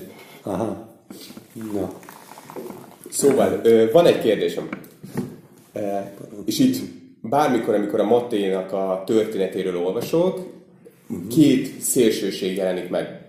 Aha. 0.47 0.87
Na. 1.73 1.93
Szóval, 3.11 3.61
van 3.93 4.07
egy 4.07 4.21
kérdésem. 4.21 4.69
És 6.45 6.59
itt 6.59 6.77
bármikor, 7.21 7.75
amikor 7.75 8.01
a 8.01 8.05
Matténak 8.05 8.73
a 8.73 9.03
történetéről 9.07 9.77
olvasok, 9.77 10.53
két 11.31 11.81
szélsőség 11.81 12.57
jelenik 12.57 12.89
meg. 12.89 13.21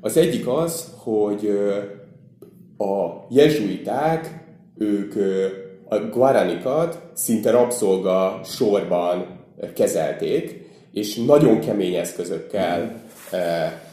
Az 0.00 0.16
egyik 0.16 0.48
az, 0.48 0.92
hogy 0.96 1.58
a 2.78 3.26
jezsuiták, 3.28 4.44
ők 4.78 5.14
a 5.88 5.96
guaranikat 5.98 7.02
szinte 7.14 7.50
rabszolga 7.50 8.40
sorban 8.44 9.26
kezelték, 9.74 10.68
és 10.92 11.14
nagyon 11.14 11.60
kemény 11.60 11.94
eszközökkel, 11.94 13.02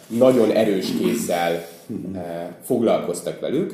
nagyon 0.07 0.51
erős 0.51 0.87
kézzel 0.99 1.65
foglalkoztak 2.61 3.39
velük. 3.39 3.73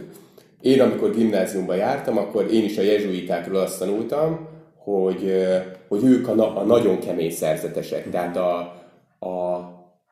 Én, 0.62 0.82
amikor 0.82 1.16
gimnáziumba 1.16 1.74
jártam, 1.74 2.18
akkor 2.18 2.54
én 2.54 2.64
is 2.64 2.78
a 2.78 2.82
jezsuitákról 2.82 3.60
azt 3.60 3.80
tanultam, 3.80 4.48
hogy, 4.76 5.46
hogy 5.88 6.04
ők 6.04 6.28
a, 6.28 6.34
na- 6.34 6.56
a 6.56 6.64
nagyon 6.64 7.00
kemény 7.00 7.32
szerzetesek, 7.32 8.10
tehát 8.10 8.38
a, 8.38 8.58
a, 9.20 9.56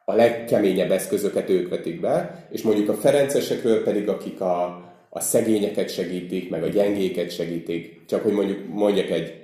a 0.06 0.14
legkeményebb 0.14 0.92
eszközöket 0.92 1.50
ők 1.50 1.70
vetik 1.70 2.00
be, 2.00 2.46
és 2.50 2.62
mondjuk 2.62 2.90
a 2.90 2.94
ferencesekről 2.94 3.84
pedig, 3.84 4.10
akik 4.10 4.42
a, 4.42 4.64
a 5.10 5.20
szegényeket 5.20 5.90
segítik, 5.90 6.50
meg 6.50 6.64
a 6.64 6.68
gyengéket 6.68 7.32
segítik. 7.32 8.06
Csak 8.06 8.24
hogy 8.24 8.34
mondjuk 8.34 8.68
mondjak 8.68 9.10
egy 9.10 9.42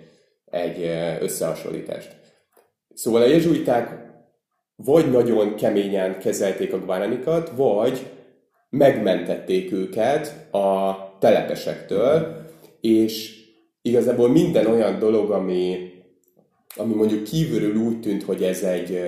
egy 0.51 0.89
összehasonlítást. 1.21 2.15
Szóval 2.93 3.21
a 3.21 3.25
jezsuiták 3.25 4.05
vagy 4.75 5.11
nagyon 5.11 5.55
keményen 5.55 6.19
kezelték 6.19 6.73
a 6.73 6.79
guaranikat, 6.79 7.51
vagy 7.55 8.05
megmentették 8.69 9.71
őket 9.71 10.53
a 10.53 10.95
telepesektől, 11.19 12.45
és 12.81 13.36
igazából 13.81 14.29
minden 14.29 14.65
olyan 14.65 15.00
dolog, 15.00 15.31
ami, 15.31 15.91
ami 16.75 16.93
mondjuk 16.93 17.24
kívülről 17.24 17.75
úgy 17.75 18.00
tűnt, 18.00 18.24
hogy 18.24 18.43
ez 18.43 18.63
egy, 18.63 19.00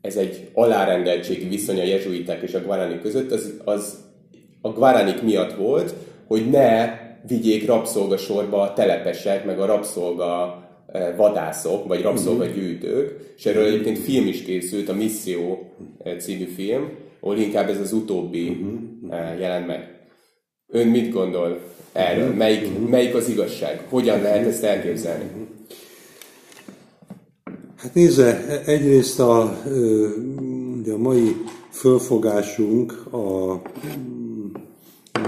ez 0.00 0.16
egy 0.16 0.50
alárendeltségi 0.52 1.48
viszony 1.48 1.80
a 1.80 1.84
jezsuiták 1.84 2.42
és 2.42 2.54
a 2.54 2.62
guaranik 2.62 3.00
között, 3.00 3.30
az, 3.30 3.60
az 3.64 4.04
a 4.60 4.68
guaranik 4.68 5.22
miatt 5.22 5.56
volt, 5.56 5.94
hogy 6.26 6.50
ne 6.50 7.02
vigyék 7.26 7.66
rabszolgasorba 7.66 8.60
a 8.60 8.72
telepesek, 8.72 9.44
meg 9.44 9.60
a 9.60 9.66
rabszolga 9.66 10.62
vadászok, 11.16 11.86
vagy 11.86 12.02
rabszolgagyűjtők, 12.02 13.34
és 13.36 13.46
erről 13.46 13.64
egyébként 13.64 13.98
film 13.98 14.26
is 14.26 14.42
készült, 14.42 14.88
a 14.88 14.94
Misszió 14.94 15.72
című 16.18 16.44
film, 16.44 16.90
ahol 17.24 17.38
inkább 17.38 17.68
ez 17.68 17.80
az 17.80 17.92
utóbbi 17.92 18.48
uh-huh. 18.48 19.40
jelent 19.40 19.66
meg. 19.66 20.08
Ön 20.68 20.86
mit 20.88 21.12
gondol 21.12 21.60
erről? 21.92 22.22
Uh-huh. 22.22 22.38
Melyik, 22.38 22.66
uh-huh. 22.66 22.88
melyik 22.88 23.14
az 23.14 23.28
igazság? 23.28 23.86
Hogyan 23.88 24.22
lehet 24.22 24.46
ezt 24.46 24.62
elképzelni? 24.62 25.30
Hát 27.76 27.94
nézze, 27.94 28.62
egyrészt 28.66 29.20
a, 29.20 29.40
a 30.92 30.96
mai 30.96 31.36
fölfogásunk 31.70 33.06
a, 33.10 33.60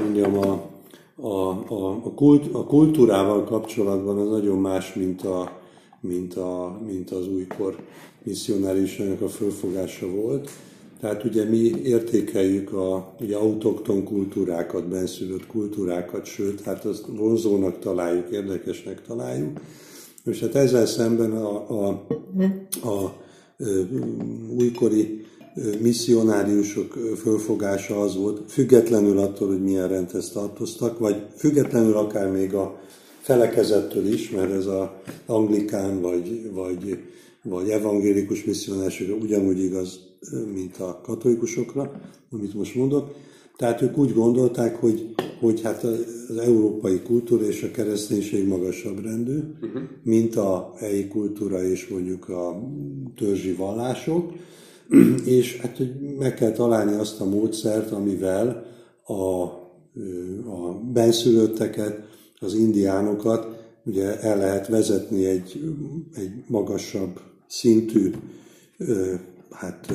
mondjam, 0.01 0.39
a, 0.39 0.71
a, 1.17 1.51
a, 1.69 1.91
a, 2.05 2.15
kult, 2.15 2.55
a 2.55 2.65
kultúrával 2.65 3.45
kapcsolatban 3.45 4.19
az 4.19 4.29
nagyon 4.29 4.59
más, 4.59 4.95
mint, 4.95 5.23
a, 5.23 5.61
mint, 6.01 6.35
a, 6.35 6.81
mint 6.87 7.11
az 7.11 7.29
újkor 7.29 7.77
misszionárisának 8.23 9.21
a 9.21 9.29
fölfogása 9.29 10.11
volt. 10.11 10.51
Tehát 11.01 11.25
ugye 11.25 11.45
mi 11.45 11.73
értékeljük 11.85 12.73
a 12.73 13.15
ugye 13.21 13.37
autokton 13.37 14.05
kultúrákat, 14.05 14.89
benszülött 14.89 15.47
kultúrákat, 15.47 16.25
sőt, 16.25 16.61
hát 16.61 16.85
azt 16.85 17.07
vonzónak 17.07 17.79
találjuk, 17.79 18.31
érdekesnek 18.31 19.03
találjuk. 19.03 19.61
És 20.25 20.41
hát 20.41 20.55
ezzel 20.55 20.87
szemben 20.87 21.33
a, 21.33 21.71
a, 21.71 22.07
a, 22.83 22.89
a 22.89 23.17
újkori 24.59 25.25
misszionáriusok 25.81 26.99
fölfogása 27.17 28.01
az 28.01 28.17
volt, 28.17 28.51
függetlenül 28.51 29.19
attól, 29.19 29.49
hogy 29.49 29.63
milyen 29.63 29.89
rendhez 29.89 30.29
tartoztak, 30.29 30.99
vagy 30.99 31.27
függetlenül 31.37 31.97
akár 31.97 32.31
még 32.31 32.55
a 32.55 32.81
felekezettől 33.21 34.07
is, 34.07 34.31
mert 34.31 34.53
ez 34.53 34.67
a 34.67 35.03
anglikán 35.27 36.01
vagy, 36.01 36.51
vagy, 36.53 36.99
vagy 37.43 37.71
evangélikus 37.71 38.45
misszionáriusokra 38.45 39.15
ugyanúgy 39.15 39.59
igaz, 39.59 40.06
mint 40.55 40.77
a 40.77 41.01
katolikusokra, 41.03 42.01
amit 42.31 42.55
most 42.55 42.75
mondok. 42.75 43.15
Tehát 43.57 43.83
ők 43.83 43.99
úgy 43.99 44.15
gondolták, 44.15 44.77
hogy, 44.77 45.15
hogy 45.41 45.63
hát 45.63 45.85
az 45.85 46.37
európai 46.39 47.01
kultúra 47.01 47.45
és 47.45 47.63
a 47.63 47.71
kereszténység 47.71 48.47
magasabb 48.47 49.05
rendű, 49.05 49.39
uh-huh. 49.63 49.83
mint 50.03 50.37
a 50.37 50.73
helyi 50.77 51.09
kultúra 51.09 51.63
és 51.63 51.89
mondjuk 51.89 52.29
a 52.29 52.63
törzsi 53.17 53.53
vallások, 53.53 54.33
és 55.25 55.57
hát 55.57 55.77
hogy 55.77 55.95
meg 56.19 56.35
kell 56.35 56.53
találni 56.53 56.93
azt 56.93 57.21
a 57.21 57.25
módszert, 57.25 57.91
amivel 57.91 58.67
a, 59.07 59.43
a 60.51 60.81
benszülötteket, 60.93 62.05
az 62.39 62.55
indiánokat 62.55 63.57
ugye 63.85 64.21
el 64.21 64.39
lehet 64.39 64.69
vezetni 64.69 65.25
egy, 65.25 65.61
egy 66.15 66.31
magasabb 66.47 67.21
szintű 67.47 68.11
hát 69.51 69.95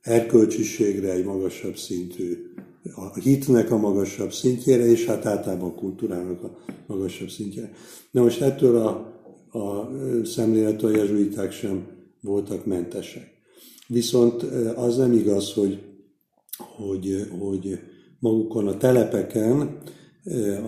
erkölcsiségre, 0.00 1.12
egy 1.12 1.24
magasabb 1.24 1.76
szintű 1.76 2.50
a 2.94 3.20
hitnek 3.20 3.70
a 3.70 3.76
magasabb 3.76 4.32
szintjére, 4.32 4.84
és 4.86 5.04
hát 5.04 5.26
általában 5.26 5.70
a 5.70 5.74
kultúrának 5.74 6.42
a 6.42 6.56
magasabb 6.86 7.28
szintjére. 7.28 7.72
Na 8.10 8.22
most 8.22 8.40
ettől 8.40 8.76
a, 8.76 8.88
a 9.58 9.90
szemlélettől 10.24 10.94
a 10.94 10.96
jezsuiták 10.96 11.52
sem 11.52 11.86
voltak 12.20 12.66
mentesek. 12.66 13.30
Viszont 13.86 14.42
az 14.76 14.96
nem 14.96 15.12
igaz, 15.12 15.52
hogy, 15.52 15.78
hogy, 16.76 17.26
hogy 17.38 17.78
magukon 18.18 18.66
a 18.66 18.76
telepeken 18.76 19.78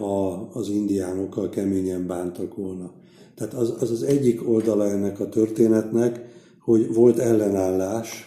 a, 0.00 0.48
az 0.52 0.68
indiánokkal 0.68 1.48
keményen 1.48 2.06
bántak 2.06 2.54
volna. 2.54 2.92
Tehát 3.34 3.54
az, 3.54 3.74
az 3.80 3.90
az 3.90 4.02
egyik 4.02 4.48
oldala 4.48 4.90
ennek 4.90 5.20
a 5.20 5.28
történetnek, 5.28 6.31
hogy 6.64 6.94
volt 6.94 7.18
ellenállás, 7.18 8.26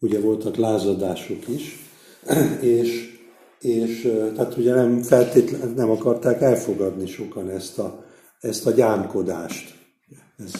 ugye 0.00 0.20
voltak 0.20 0.56
lázadások 0.56 1.48
is, 1.48 1.78
és, 2.60 3.18
és 3.60 4.00
tehát 4.34 4.56
ugye 4.56 4.74
nem 4.74 5.02
feltétlenül 5.02 5.74
nem 5.74 5.90
akarták 5.90 6.40
elfogadni 6.40 7.06
sokan 7.06 7.50
ezt 7.50 7.78
a, 7.78 8.04
ezt 8.40 8.66
a 8.66 8.70
gyámkodást. 8.70 9.74
Ez, 10.36 10.52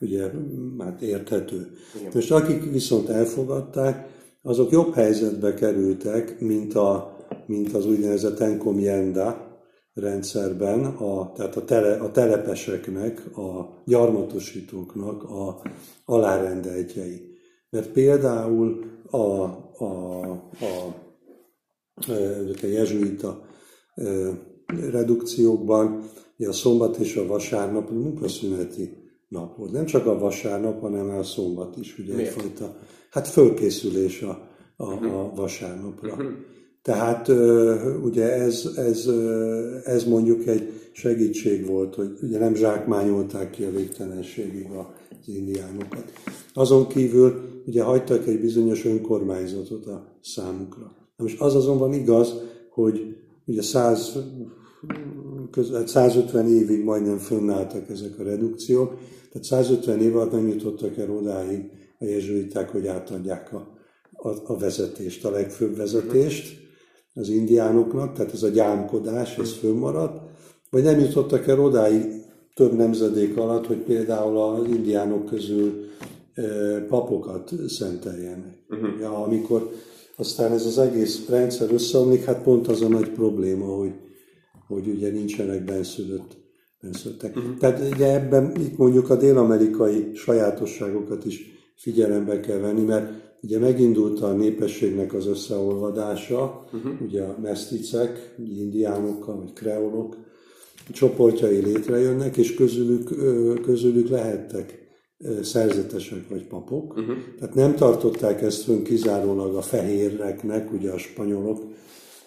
ugye 0.00 0.30
már 0.76 0.96
érthető. 1.00 1.72
Igen. 1.98 2.10
Most 2.14 2.30
akik 2.30 2.70
viszont 2.72 3.08
elfogadták, 3.08 4.06
azok 4.42 4.70
jobb 4.70 4.94
helyzetbe 4.94 5.54
kerültek, 5.54 6.40
mint, 6.40 6.74
a, 6.74 7.16
mint 7.46 7.74
az 7.74 7.86
úgynevezett 7.86 8.40
encomienda 8.40 9.53
rendszerben, 9.94 10.84
a, 10.84 11.32
tehát 11.32 11.56
a, 11.56 11.64
tele, 11.64 11.94
a 11.96 12.10
telepeseknek, 12.10 13.36
a 13.36 13.82
gyarmatosítóknak 13.84 15.22
a 15.22 15.62
alárendeltjei. 16.04 17.32
Mert 17.70 17.88
például 17.88 18.84
a, 19.10 19.16
a, 19.16 20.30
a, 20.60 20.94
a 22.62 22.66
jezsuita 22.66 23.46
redukciókban 24.90 26.10
a 26.38 26.52
szombat 26.52 26.96
és 26.96 27.16
a 27.16 27.26
vasárnap 27.26 27.90
munkaszüneti 27.90 29.04
nap 29.28 29.56
volt. 29.56 29.72
Nem 29.72 29.84
csak 29.84 30.06
a 30.06 30.18
vasárnap, 30.18 30.80
hanem 30.80 31.08
a 31.10 31.22
szombat 31.22 31.76
is, 31.76 31.98
ugye 31.98 32.14
Miért? 32.14 32.28
egyfajta, 32.28 32.76
hát 33.10 33.28
fölkészülés 33.28 34.22
a, 34.22 34.48
a, 34.76 34.92
a 34.92 34.94
mhm. 34.94 35.34
vasárnapra. 35.34 36.16
Tehát 36.84 37.28
ugye 38.02 38.32
ez, 38.32 38.68
ez, 38.76 39.08
ez 39.84 40.04
mondjuk 40.04 40.46
egy 40.46 40.72
segítség 40.92 41.66
volt, 41.66 41.94
hogy 41.94 42.18
ugye 42.22 42.38
nem 42.38 42.54
zsákmányolták 42.54 43.50
ki 43.50 43.64
a 43.64 43.70
végtelenségig 43.70 44.66
az 44.70 45.28
indiánokat. 45.28 46.12
Azon 46.54 46.88
kívül 46.88 47.40
ugye 47.66 47.82
hagytak 47.82 48.26
egy 48.26 48.40
bizonyos 48.40 48.84
önkormányzatot 48.84 49.86
a 49.86 50.18
számukra. 50.22 50.96
Na 51.16 51.24
most 51.24 51.40
az 51.40 51.54
azonban 51.54 51.92
igaz, 51.92 52.34
hogy 52.70 53.16
ugye 53.46 53.62
100, 53.62 54.18
150 55.86 56.48
évig 56.48 56.82
majdnem 56.82 57.18
fönnálltak 57.18 57.88
ezek 57.90 58.18
a 58.18 58.22
redukciók, 58.22 58.94
tehát 59.32 59.46
150 59.46 60.00
év 60.00 60.16
alatt 60.16 60.32
nem 60.32 60.48
jutottak 60.48 60.96
el 60.96 61.10
odáig 61.10 61.70
a 61.98 62.04
jezsuiták, 62.04 62.70
hogy 62.70 62.86
átadják 62.86 63.52
a, 63.52 63.78
a, 64.12 64.28
a 64.52 64.58
vezetést, 64.58 65.24
a 65.24 65.30
legfőbb 65.30 65.76
vezetést 65.76 66.62
az 67.14 67.28
indiánoknak, 67.28 68.12
tehát 68.12 68.32
ez 68.32 68.42
a 68.42 68.48
gyámkodás, 68.48 69.38
ez 69.38 69.52
fönnmaradt, 69.52 70.20
vagy 70.70 70.82
nem 70.82 71.00
jutottak 71.00 71.46
el 71.46 71.60
odáig 71.60 72.02
több 72.54 72.72
nemzedék 72.72 73.36
alatt, 73.36 73.66
hogy 73.66 73.76
például 73.76 74.38
az 74.38 74.66
indiánok 74.68 75.26
közül 75.26 75.84
papokat 76.88 77.52
szenteljenek. 77.68 78.64
Uh-huh. 78.68 79.00
Ja, 79.00 79.24
amikor 79.24 79.70
aztán 80.16 80.52
ez 80.52 80.66
az 80.66 80.78
egész 80.78 81.28
rendszer 81.28 81.72
összeomlik, 81.72 82.24
hát 82.24 82.42
pont 82.42 82.68
az 82.68 82.82
a 82.82 82.88
nagy 82.88 83.10
probléma, 83.10 83.64
hogy, 83.64 83.92
hogy 84.66 84.88
ugye 84.88 85.10
nincsenek 85.10 85.64
benszülött 85.64 86.42
benszülöttek. 86.80 87.36
Uh-huh. 87.36 87.56
Tehát 87.58 87.94
ugye 87.94 88.14
ebben 88.14 88.52
itt 88.56 88.76
mondjuk 88.76 89.10
a 89.10 89.16
dél-amerikai 89.16 90.10
sajátosságokat 90.14 91.24
is 91.24 91.40
figyelembe 91.76 92.40
kell 92.40 92.58
venni, 92.58 92.82
mert 92.82 93.23
ugye 93.44 93.58
megindult 93.58 94.20
a 94.20 94.32
népességnek 94.32 95.14
az 95.14 95.26
összeolvadása, 95.26 96.68
uh-huh. 96.72 96.92
ugye 97.00 97.22
a 97.22 97.36
meszticek, 97.42 98.34
indiánokkal, 98.58 99.36
vagy 99.36 99.52
kreolok 99.52 100.16
csoportjai 100.92 101.58
létrejönnek, 101.58 102.36
és 102.36 102.54
közülük, 102.54 103.10
közülük 103.62 104.08
lehettek 104.08 104.82
szerzetesek 105.42 106.28
vagy 106.28 106.46
papok. 106.46 106.96
Uh-huh. 106.96 107.16
Tehát 107.38 107.54
nem 107.54 107.74
tartották 107.74 108.42
ezt 108.42 108.62
fönn 108.62 108.82
kizárólag 108.82 109.54
a 109.54 109.62
fehéreknek, 109.62 110.72
ugye 110.72 110.90
a 110.90 110.98
spanyolok 110.98 111.62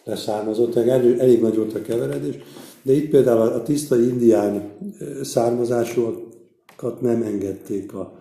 leszármazottak, 0.03 0.87
elég, 0.87 1.17
elég 1.17 1.41
nagy 1.41 1.55
volt 1.55 1.73
a 1.73 1.81
keveredés, 1.81 2.35
de 2.81 2.93
itt 2.93 3.09
például 3.09 3.41
a 3.41 3.63
tiszta 3.63 3.99
indián 3.99 4.71
származásúakat 5.21 7.01
nem 7.01 7.21
engedték 7.21 7.93
a, 7.93 8.19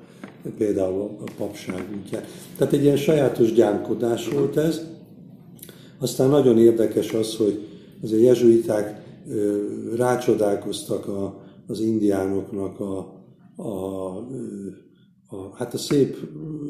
például 0.58 1.16
a 1.20 1.30
papság 1.36 1.84
útján. 1.98 2.22
Tehát 2.56 2.72
egy 2.72 2.82
ilyen 2.82 2.96
sajátos 2.96 3.52
gyámkodás 3.52 4.28
volt 4.28 4.56
ez. 4.56 4.80
Aztán 5.98 6.28
nagyon 6.28 6.58
érdekes 6.58 7.12
az, 7.12 7.36
hogy 7.36 7.68
az 8.02 8.12
a 8.12 8.16
jezsuiták 8.16 9.04
rácsodálkoztak 9.96 11.08
a, 11.08 11.44
az 11.66 11.80
indiánoknak 11.80 12.80
a, 12.80 12.98
a, 13.56 14.16
a, 15.26 15.54
hát 15.54 15.74
a 15.74 15.78
szép 15.78 16.16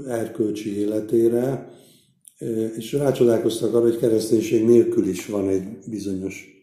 erkölcsi 0.09 0.79
életére, 0.79 1.71
és 2.77 2.93
rácsodálkoztak 2.93 3.75
arra, 3.75 3.85
hogy 3.85 3.99
kereszténység 3.99 4.65
nélkül 4.65 5.07
is 5.07 5.27
van 5.27 5.49
egy 5.49 5.63
bizonyos 5.91 6.57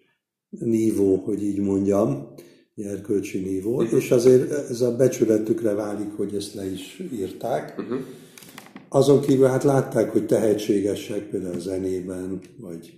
nívó, 0.50 1.16
hogy 1.16 1.44
így 1.44 1.60
mondjam, 1.60 2.28
erkölcsi 2.76 3.40
nívó, 3.40 3.76
uh-huh. 3.76 4.00
és 4.00 4.12
azért 4.12 4.52
ez 4.52 4.82
a 4.82 4.96
becsületükre 4.96 5.74
válik, 5.74 6.10
hogy 6.16 6.36
ezt 6.36 6.54
le 6.54 6.72
is 6.72 7.04
írták. 7.14 7.76
Uh-huh. 7.78 8.00
Azon 8.90 9.22
kívül 9.22 9.46
hát 9.46 9.64
látták, 9.64 10.12
hogy 10.12 10.26
tehetségesek 10.26 11.30
például 11.30 11.56
a 11.56 11.60
zenében, 11.60 12.40
vagy 12.60 12.94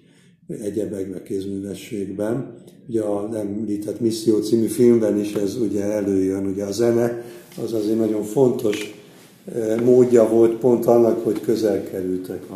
egyebekben, 0.48 1.24
kézművességben. 1.24 2.64
Ugye 2.88 3.02
a 3.02 3.36
említett 3.36 4.00
Misszió 4.00 4.40
című 4.40 4.66
filmben 4.66 5.20
is 5.20 5.34
ez 5.34 5.58
ugye 5.58 5.84
előjön, 5.84 6.46
ugye 6.46 6.64
a 6.64 6.72
zene 6.72 7.24
az 7.64 7.74
azért 7.74 7.98
nagyon 7.98 8.24
fontos 8.24 9.04
eh, 9.46 9.80
módja 9.82 10.30
volt 10.30 10.58
pont 10.58 10.86
annak, 10.86 11.24
hogy 11.24 11.42
közel 11.42 11.84
kerültek 11.84 12.50
a, 12.50 12.56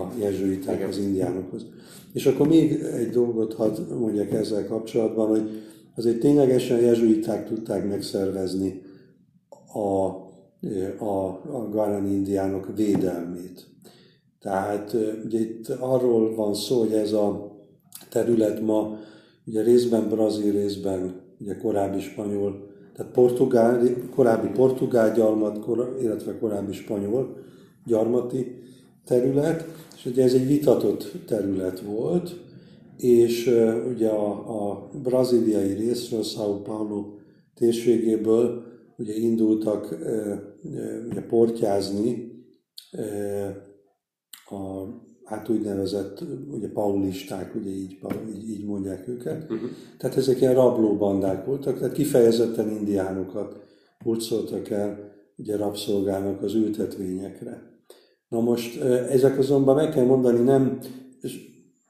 a 0.00 0.12
jezsuiták 0.18 0.88
az 0.88 0.98
indiánokhoz. 0.98 1.66
És 2.12 2.26
akkor 2.26 2.48
még 2.48 2.72
egy 2.96 3.10
dolgot 3.10 3.54
hadd 3.54 3.80
mondjak 3.98 4.32
ezzel 4.32 4.66
kapcsolatban, 4.66 5.28
hogy 5.28 5.50
azért 6.00 6.18
ténylegesen 6.18 6.80
jezsuiták 6.80 7.46
tudták 7.46 7.88
megszervezni 7.88 8.82
a, 9.72 10.06
a, 11.04 11.26
a 11.52 11.68
Garan 11.70 12.06
indiánok 12.06 12.76
védelmét. 12.76 13.66
Tehát 14.40 14.96
ugye 15.24 15.38
itt 15.38 15.68
arról 15.68 16.34
van 16.34 16.54
szó, 16.54 16.78
hogy 16.78 16.92
ez 16.92 17.12
a 17.12 17.56
terület 18.10 18.60
ma 18.60 18.98
ugye 19.46 19.62
részben 19.62 20.08
brazil, 20.08 20.52
részben 20.52 21.20
ugye 21.40 21.56
korábbi 21.56 22.00
spanyol, 22.00 22.68
tehát 22.96 23.12
portugál, 23.12 23.80
korábbi 24.14 24.48
portugál 24.48 25.14
gyarmat, 25.14 25.66
illetve 26.00 26.38
korábbi 26.38 26.72
spanyol 26.72 27.36
gyarmati 27.86 28.62
terület, 29.04 29.66
és 29.96 30.06
ugye 30.06 30.22
ez 30.24 30.34
egy 30.34 30.46
vitatott 30.46 31.12
terület 31.26 31.80
volt, 31.80 32.40
és 33.02 33.46
ugye 33.88 34.08
a, 34.08 34.70
a 34.70 34.90
braziliai 35.02 35.72
részről, 35.72 36.22
São 36.22 36.60
Paulo 36.64 37.14
térségéből 37.54 38.62
ugye 38.96 39.14
indultak 39.16 39.98
ugye 41.10 41.22
portyázni 41.28 42.32
a 44.50 44.84
hát 45.24 45.48
úgynevezett 45.48 46.24
ugye 46.50 46.68
paulisták, 46.68 47.54
ugye 47.54 47.70
így, 47.70 47.98
így, 48.34 48.50
így 48.50 48.64
mondják 48.64 49.08
őket. 49.08 49.42
Uh-huh. 49.42 49.68
Tehát 49.98 50.16
ezek 50.16 50.40
ilyen 50.40 50.54
rablóbandák 50.54 51.46
voltak, 51.46 51.78
tehát 51.78 51.94
kifejezetten 51.94 52.70
indiánokat 52.70 53.56
hurcoltak 54.04 54.70
el 54.70 55.12
ugye 55.36 55.56
rabszolgának 55.56 56.42
az 56.42 56.54
ültetvényekre. 56.54 57.62
Na 58.28 58.40
most 58.40 58.80
ezek 59.10 59.38
azonban 59.38 59.74
meg 59.74 59.90
kell 59.90 60.04
mondani, 60.04 60.38
nem 60.38 60.78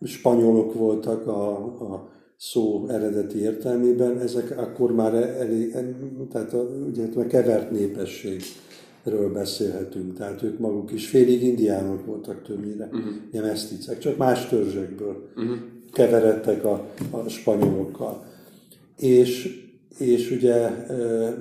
spanyolok 0.05 0.75
voltak 0.75 1.27
a, 1.27 1.57
a 1.65 2.09
szó 2.37 2.87
eredeti 2.89 3.39
értelmében, 3.39 4.19
ezek 4.19 4.59
akkor 4.59 4.95
már 4.95 5.15
elég, 5.15 5.77
tehát 6.31 6.53
a, 6.53 6.63
ugye 6.89 7.09
a 7.17 7.27
kevert 7.27 7.71
népességről 7.71 9.33
beszélhetünk, 9.33 10.17
tehát 10.17 10.43
ők 10.43 10.59
maguk 10.59 10.93
is 10.93 11.09
félig 11.09 11.43
indiánok 11.43 12.07
voltak 12.07 12.43
többnyire, 12.43 12.85
uh-huh. 12.85 13.13
ilyen 13.33 13.45
meszticek, 13.45 13.99
csak 13.99 14.17
más 14.17 14.49
törzsekből 14.49 15.29
uh-huh. 15.37 15.57
keveredtek 15.93 16.65
a, 16.65 16.87
a 17.11 17.29
spanyolokkal. 17.29 18.25
És, 18.97 19.61
és 19.99 20.31
ugye 20.31 20.55
e, 20.55 21.35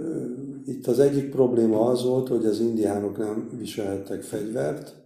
itt 0.65 0.87
az 0.87 0.99
egyik 0.99 1.29
probléma 1.29 1.85
az 1.85 2.03
volt, 2.03 2.27
hogy 2.27 2.45
az 2.45 2.59
indiánok 2.59 3.17
nem 3.17 3.49
viselhettek 3.57 4.21
fegyvert, 4.21 4.98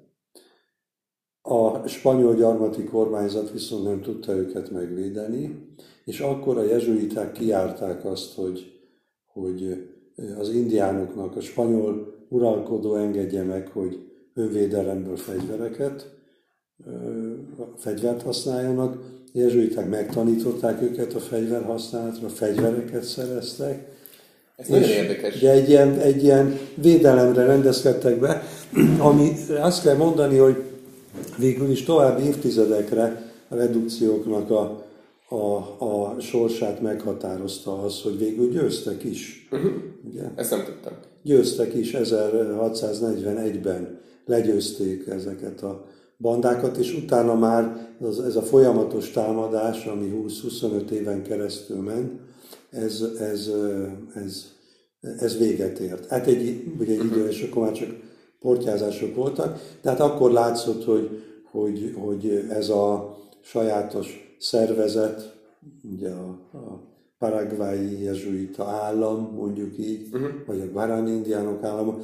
a 1.53 1.87
spanyol 1.87 2.35
gyarmati 2.35 2.83
kormányzat 2.83 3.51
viszont 3.51 3.83
nem 3.83 4.01
tudta 4.01 4.33
őket 4.35 4.71
megvédeni, 4.71 5.55
és 6.05 6.19
akkor 6.19 6.57
a 6.57 6.63
jezsuiták 6.63 7.31
kiárták 7.31 8.05
azt, 8.05 8.35
hogy, 8.35 8.81
hogy 9.33 9.87
az 10.39 10.49
indiánoknak 10.49 11.35
a 11.35 11.41
spanyol 11.41 12.13
uralkodó 12.29 12.95
engedje 12.95 13.43
meg, 13.43 13.67
hogy 13.67 13.99
önvédelemből 14.33 15.17
fegyvereket, 15.17 16.11
fegyvert 17.77 18.21
használjanak. 18.21 18.95
A 19.25 19.39
jezsuiták 19.39 19.89
megtanították 19.89 20.81
őket 20.81 21.13
a 21.13 21.19
fegyverhasználatra, 21.19 22.29
fegyvereket 22.29 23.03
szereztek. 23.03 23.91
Ez 24.55 24.67
nagyon 24.67 24.89
érdekes. 24.89 25.35
Ugye 25.35 25.51
egy 25.51 25.69
ilyen, 25.69 25.99
egy 25.99 26.23
ilyen 26.23 26.57
védelemre 26.75 27.45
rendezkedtek 27.45 28.19
be, 28.19 28.43
ami 28.99 29.31
azt 29.61 29.83
kell 29.83 29.95
mondani, 29.95 30.37
hogy 30.37 30.72
végül 31.37 31.69
is 31.69 31.83
további 31.83 32.23
évtizedekre 32.23 33.31
a 33.47 33.55
redukcióknak 33.55 34.51
a, 34.51 34.85
a, 35.29 35.55
a 35.85 36.19
sorsát 36.19 36.81
meghatározta 36.81 37.81
az, 37.81 38.01
hogy 38.01 38.17
végül 38.17 38.49
győztek 38.49 39.03
is. 39.03 39.47
Uh-huh. 39.51 39.71
Ugye? 40.09 40.23
Ezt 40.35 40.49
nem 40.49 40.63
tudtam. 40.65 40.93
Győztek 41.23 41.73
is 41.73 41.95
1641-ben, 41.97 43.99
legyőzték 44.25 45.07
ezeket 45.07 45.61
a 45.61 45.85
bandákat, 46.17 46.77
és 46.77 46.93
utána 46.93 47.35
már 47.35 47.87
az, 47.99 48.19
ez 48.19 48.35
a 48.35 48.41
folyamatos 48.41 49.11
támadás, 49.11 49.85
ami 49.85 50.23
20-25 50.27 50.89
éven 50.89 51.23
keresztül 51.23 51.81
ment, 51.81 52.11
ez, 52.69 53.05
ez, 53.19 53.49
ez, 54.13 54.45
ez 55.19 55.37
véget 55.37 55.79
ért. 55.79 56.07
Hát 56.07 56.27
egy, 56.27 56.63
ugye 56.79 56.93
egy 56.93 57.05
idő, 57.05 57.27
és 57.27 57.47
akkor 57.49 57.63
már 57.63 57.71
csak 57.71 57.89
portyázások 58.43 59.15
voltak, 59.15 59.59
tehát 59.81 59.99
akkor 59.99 60.31
látszott, 60.31 60.85
hogy, 60.85 61.09
hogy, 61.51 61.95
hogy 61.97 62.45
ez 62.49 62.69
a 62.69 63.17
sajátos 63.41 64.35
szervezet, 64.39 65.33
ugye 65.93 66.09
a, 66.09 66.27
a 66.57 66.81
paraguayi 67.19 68.03
jezsuita 68.03 68.63
állam, 68.63 69.31
mondjuk 69.35 69.77
így, 69.77 70.07
uh-huh. 70.13 70.29
vagy 70.45 70.59
a 70.59 70.71
Guarani 70.71 71.11
indiánok 71.11 71.63
állama, 71.63 71.97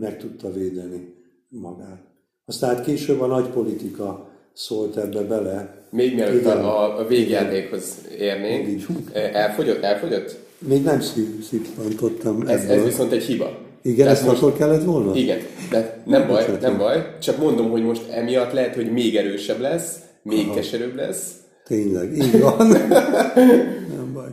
meg 0.00 0.18
tudta 0.18 0.52
védeni 0.52 1.14
magát. 1.48 2.02
Aztán 2.46 2.74
hát 2.74 2.84
később 2.84 3.20
a 3.20 3.26
nagy 3.26 3.48
politika 3.48 4.28
szólt 4.52 4.96
ebbe 4.96 5.22
bele. 5.22 5.86
Még 5.90 6.14
mielőtt 6.14 6.44
a, 6.44 6.98
a 6.98 7.06
végjátékhoz 7.06 7.98
érnénk, 8.18 8.80
elfogyott, 9.12 9.82
elfogyott? 9.82 10.38
Még 10.58 10.82
nem 10.82 11.00
szippantottam. 11.42 12.46
Ez, 12.46 12.64
ez 12.64 12.84
viszont 12.84 13.12
egy 13.12 13.22
hiba. 13.22 13.63
Igen, 13.86 14.08
ezt 14.08 14.26
most, 14.26 14.42
akkor 14.42 14.56
kellett 14.56 14.84
volna? 14.84 15.14
Igen, 15.14 15.38
de 15.70 16.02
nem 16.04 16.26
baj, 16.26 16.44
nem 16.60 16.78
baj. 16.78 17.16
Csak 17.20 17.38
mondom, 17.38 17.70
hogy 17.70 17.82
most 17.82 18.08
emiatt 18.10 18.52
lehet, 18.52 18.74
hogy 18.74 18.92
még 18.92 19.16
erősebb 19.16 19.60
lesz, 19.60 19.98
még 20.22 20.44
Aha. 20.44 20.54
keserűbb 20.54 20.94
lesz. 20.94 21.32
Tényleg, 21.64 22.16
így 22.16 22.40
van. 22.40 22.66
nem 23.96 24.12
baj. 24.12 24.28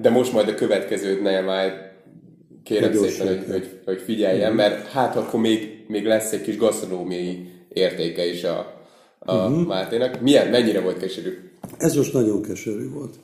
De 0.00 0.10
most 0.10 0.32
majd 0.32 0.48
a 0.48 0.54
következőt 0.54 1.22
már 1.22 1.92
kérem 2.64 2.92
hogy 2.96 3.08
szépen, 3.08 3.26
hogy, 3.26 3.44
hogy, 3.50 3.68
hogy 3.84 4.00
figyeljen, 4.04 4.52
mert 4.52 4.86
hát 4.86 5.16
akkor 5.16 5.40
még, 5.40 5.84
még 5.88 6.06
lesz 6.06 6.32
egy 6.32 6.42
kis 6.42 6.56
gasztronómiai 6.56 7.48
értéke 7.68 8.26
is 8.26 8.44
a, 8.44 8.82
a 9.18 9.34
uh-huh. 9.34 9.66
Máténak. 9.66 10.20
Milyen, 10.20 10.48
mennyire 10.48 10.80
volt 10.80 10.98
keserű? 10.98 11.38
Ez 11.78 11.94
most 11.94 12.12
nagyon 12.12 12.42
keserű 12.42 12.90
volt. 12.90 13.14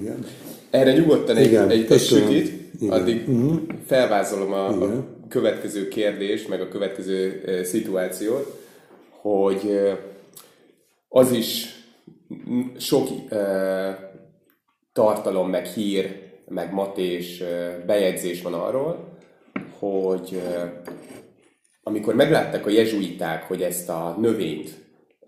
Igen. 0.00 0.26
Erre 0.70 0.92
nyugodtan 0.92 1.36
egy, 1.36 1.46
Igen, 1.46 1.70
egy, 1.70 1.92
egy 1.92 2.00
sütit, 2.00 2.52
igen. 2.78 3.00
addig 3.00 3.28
uh-huh. 3.28 3.60
felvázolom 3.86 4.52
a, 4.52 4.66
a 4.68 5.06
következő 5.28 5.88
kérdést, 5.88 6.48
meg 6.48 6.60
a 6.60 6.68
következő 6.68 7.42
uh, 7.46 7.62
szituációt, 7.62 8.60
hogy 9.10 9.62
uh, 9.64 9.92
az 11.08 11.32
is 11.32 11.66
sok 12.78 13.08
uh, 13.30 13.38
tartalom, 14.92 15.50
meg 15.50 15.66
hír, 15.66 16.26
meg 16.48 16.72
matés 16.72 17.40
uh, 17.40 17.84
bejegyzés 17.86 18.42
van 18.42 18.54
arról, 18.54 19.18
hogy 19.78 20.30
uh, 20.32 20.62
amikor 21.82 22.14
meglátták 22.14 22.66
a 22.66 22.70
jezsuiták, 22.70 23.42
hogy 23.42 23.62
ezt 23.62 23.88
a 23.88 24.16
növényt 24.20 24.70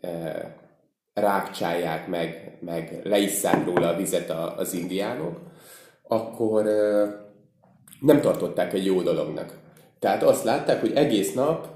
uh, 0.02 0.10
rákcsálják 1.14 2.08
meg, 2.08 2.58
meg 2.60 3.00
leisszák 3.04 3.64
róla 3.64 3.88
a 3.88 3.96
vizet 3.96 4.30
az 4.56 4.72
indiánok, 4.72 5.38
akkor 6.08 6.66
nem 8.00 8.20
tartották 8.20 8.72
egy 8.72 8.84
jó 8.84 9.02
dolognak. 9.02 9.58
Tehát 9.98 10.22
azt 10.22 10.44
látták, 10.44 10.80
hogy 10.80 10.92
egész 10.94 11.32
nap 11.32 11.68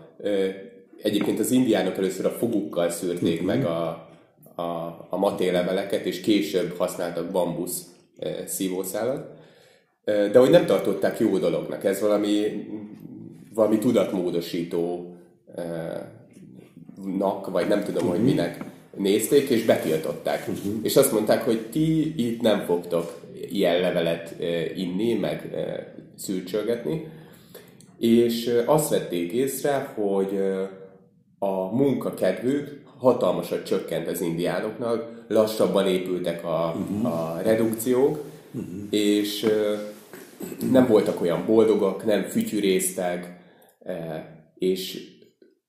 egyébként 1.03 1.39
az 1.39 1.51
indiánok 1.51 1.97
először 1.97 2.27
a 2.27 2.31
fogukkal 2.31 2.91
szűrték 2.91 3.43
meg 3.43 3.65
a, 3.65 4.09
a, 4.55 4.63
a 5.11 5.17
matéleveleket, 5.17 6.05
és 6.05 6.21
később 6.21 6.77
használtak 6.77 7.31
bambusz 7.31 7.83
szívószálat, 8.47 9.27
de 10.05 10.39
hogy 10.39 10.51
nem 10.51 10.67
tartották 10.67 11.19
jó 11.19 11.39
dolognak. 11.39 11.85
Ez 11.85 12.01
valami, 12.01 12.67
valami 13.55 13.79
tudatmódosító 13.79 15.15
nak, 17.19 17.51
vagy 17.51 17.69
nem 17.69 17.85
tudom, 17.85 18.07
uh-huh. 18.07 18.17
hogy 18.17 18.25
minek 18.25 18.65
nézték, 18.97 19.49
és 19.49 19.65
betiltották. 19.65 20.49
Uh-huh. 20.49 20.73
És 20.83 20.97
azt 20.97 21.13
mondták, 21.13 21.43
hogy 21.43 21.61
ti 21.71 22.15
itt 22.27 22.41
nem 22.41 22.61
fogtok 22.61 23.21
ilyen 23.51 23.81
levelet 23.81 24.35
inni, 24.77 25.15
meg 25.15 25.51
szülcsölgetni, 26.17 27.09
és 27.99 28.63
azt 28.67 28.91
vették 28.91 29.33
észre, 29.33 29.93
hogy 29.95 30.41
a 31.39 31.77
munkakedvük 31.77 32.83
hatalmasat 32.99 33.65
csökkent 33.65 34.09
az 34.09 34.21
indiánoknak, 34.21 35.25
lassabban 35.29 35.87
épültek 35.87 36.45
a, 36.45 36.75
uh-huh. 36.77 37.15
a 37.15 37.41
redukciók, 37.43 38.25
uh-huh. 38.53 38.73
és 38.91 39.47
nem 40.71 40.87
voltak 40.87 41.21
olyan 41.21 41.47
boldogak, 41.47 42.05
nem 42.05 42.23
fütyűrésztek, 42.23 43.43
és 44.55 45.13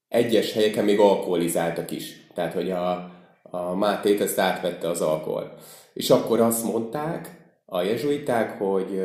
egyes 0.08 0.54
helyeken 0.54 0.86
még 0.86 1.00
alkoholizáltak 1.00 1.92
is. 1.92 2.28
Tehát, 2.34 2.54
hogy 2.54 2.72
a, 2.72 3.12
a 3.44 3.76
Mátét 3.76 4.22
ezt 4.22 4.40
átvette 4.40 4.90
az 4.90 5.02
alkohol. 5.02 5.54
És 5.94 6.10
akkor 6.10 6.40
azt 6.40 6.64
mondták 6.64 7.50
a 7.66 7.82
jezsuiták, 7.82 8.58
hogy 8.58 9.04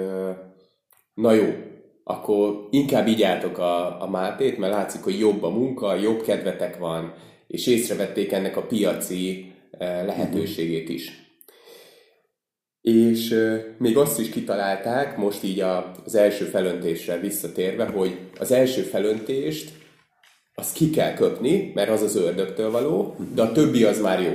na 1.20 1.32
jó, 1.32 1.46
akkor 2.04 2.68
inkább 2.70 3.08
így 3.08 3.22
álltok 3.22 3.58
a, 3.58 4.02
a 4.02 4.10
Mátét, 4.10 4.58
mert 4.58 4.72
látszik, 4.72 5.02
hogy 5.02 5.18
jobb 5.18 5.42
a 5.42 5.50
munka, 5.50 5.94
jobb 5.94 6.22
kedvetek 6.22 6.78
van, 6.78 7.14
és 7.46 7.66
észrevették 7.66 8.32
ennek 8.32 8.56
a 8.56 8.62
piaci 8.66 9.52
lehetőségét 9.78 10.88
is. 10.88 11.28
És 12.80 13.34
még 13.78 13.96
azt 13.96 14.20
is 14.20 14.28
kitalálták, 14.28 15.16
most 15.16 15.42
így 15.42 15.60
az 16.04 16.14
első 16.14 16.44
felöntésre 16.44 17.18
visszatérve, 17.18 17.84
hogy 17.84 18.18
az 18.38 18.52
első 18.52 18.82
felöntést 18.82 19.72
azt 20.54 20.74
ki 20.74 20.90
kell 20.90 21.14
köpni, 21.14 21.72
mert 21.74 21.90
az 21.90 22.02
az 22.02 22.16
ördögtől 22.16 22.70
való, 22.70 23.16
de 23.34 23.42
a 23.42 23.52
többi 23.52 23.84
az 23.84 24.00
már 24.00 24.22
jó. 24.22 24.32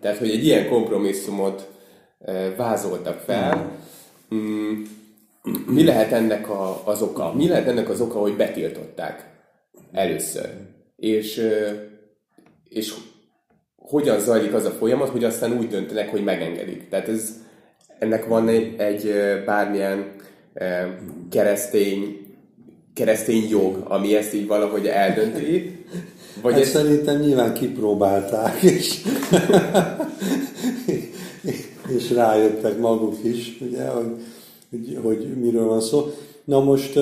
Tehát, 0.00 0.18
hogy 0.18 0.30
egy 0.30 0.44
ilyen 0.44 0.68
kompromisszumot 0.68 1.68
vázoltak 2.56 3.18
fel. 3.18 3.78
Mi 5.66 5.84
lehet 5.84 6.12
ennek 6.12 6.50
a, 6.50 6.82
az 6.84 7.02
oka? 7.02 7.32
Mi 7.32 7.48
lehet 7.48 7.66
ennek 7.66 7.88
az 7.88 8.00
oka, 8.00 8.18
hogy 8.18 8.36
betiltották 8.36 9.30
először? 9.92 10.48
És, 10.96 11.42
és 12.68 12.94
hogyan 13.76 14.20
zajlik 14.20 14.54
az 14.54 14.64
a 14.64 14.70
folyamat, 14.70 15.08
hogy 15.08 15.24
aztán 15.24 15.58
úgy 15.58 15.68
döntenek, 15.68 16.10
hogy 16.10 16.24
megengedik. 16.24 16.88
Tehát 16.88 17.08
ez, 17.08 17.34
ennek 17.98 18.26
van 18.26 18.48
egy, 18.48 18.74
egy 18.78 19.12
bármilyen 19.44 20.14
keresztény 21.30 22.26
keresztény 22.98 23.48
jog, 23.48 23.84
ami 23.84 24.16
ezt 24.16 24.34
így 24.34 24.46
valahogy 24.46 24.86
eldönti? 24.86 25.84
Vagy 26.42 26.52
hát 26.52 26.62
ezt... 26.62 26.70
szerintem 26.70 27.20
nyilván 27.20 27.54
kipróbálták, 27.54 28.62
és, 28.62 29.02
és 31.96 32.10
rájöttek 32.10 32.78
maguk 32.78 33.24
is, 33.24 33.58
ugye, 33.60 33.86
hogy, 33.86 34.06
hogy, 34.70 34.98
hogy 35.02 35.36
miről 35.40 35.66
van 35.66 35.80
szó. 35.80 36.06
Na 36.44 36.60
most 36.60 36.98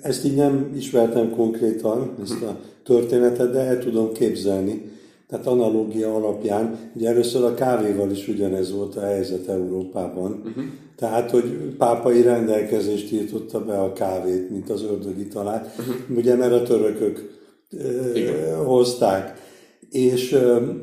ezt 0.00 0.24
így 0.24 0.34
nem 0.34 0.72
ismertem 0.76 1.30
konkrétan, 1.30 2.10
ezt 2.22 2.42
a 2.42 2.56
történetet, 2.84 3.52
de 3.52 3.58
el 3.58 3.78
tudom 3.78 4.12
képzelni. 4.12 4.90
Tehát 5.28 5.46
analógia 5.46 6.14
alapján, 6.14 6.78
ugye 6.94 7.08
először 7.08 7.44
a 7.44 7.54
kávéval 7.54 8.10
is 8.10 8.28
ugyanez 8.28 8.72
volt 8.72 8.96
a 8.96 9.00
helyzet 9.00 9.48
Európában. 9.48 10.42
Uh-huh. 10.44 10.64
Tehát, 10.96 11.30
hogy 11.30 11.74
pápai 11.78 12.22
rendelkezést 12.22 13.12
írtotta 13.12 13.64
be 13.64 13.80
a 13.80 13.92
kávét, 13.92 14.50
mint 14.50 14.70
az 14.70 14.82
ördögi 14.82 15.26
talát, 15.26 15.74
uh-huh. 15.78 16.16
ugye 16.16 16.34
mert 16.34 16.52
a 16.52 16.62
törökök 16.62 17.38
uh, 17.72 18.64
hozták. 18.64 19.48
És 19.90 20.28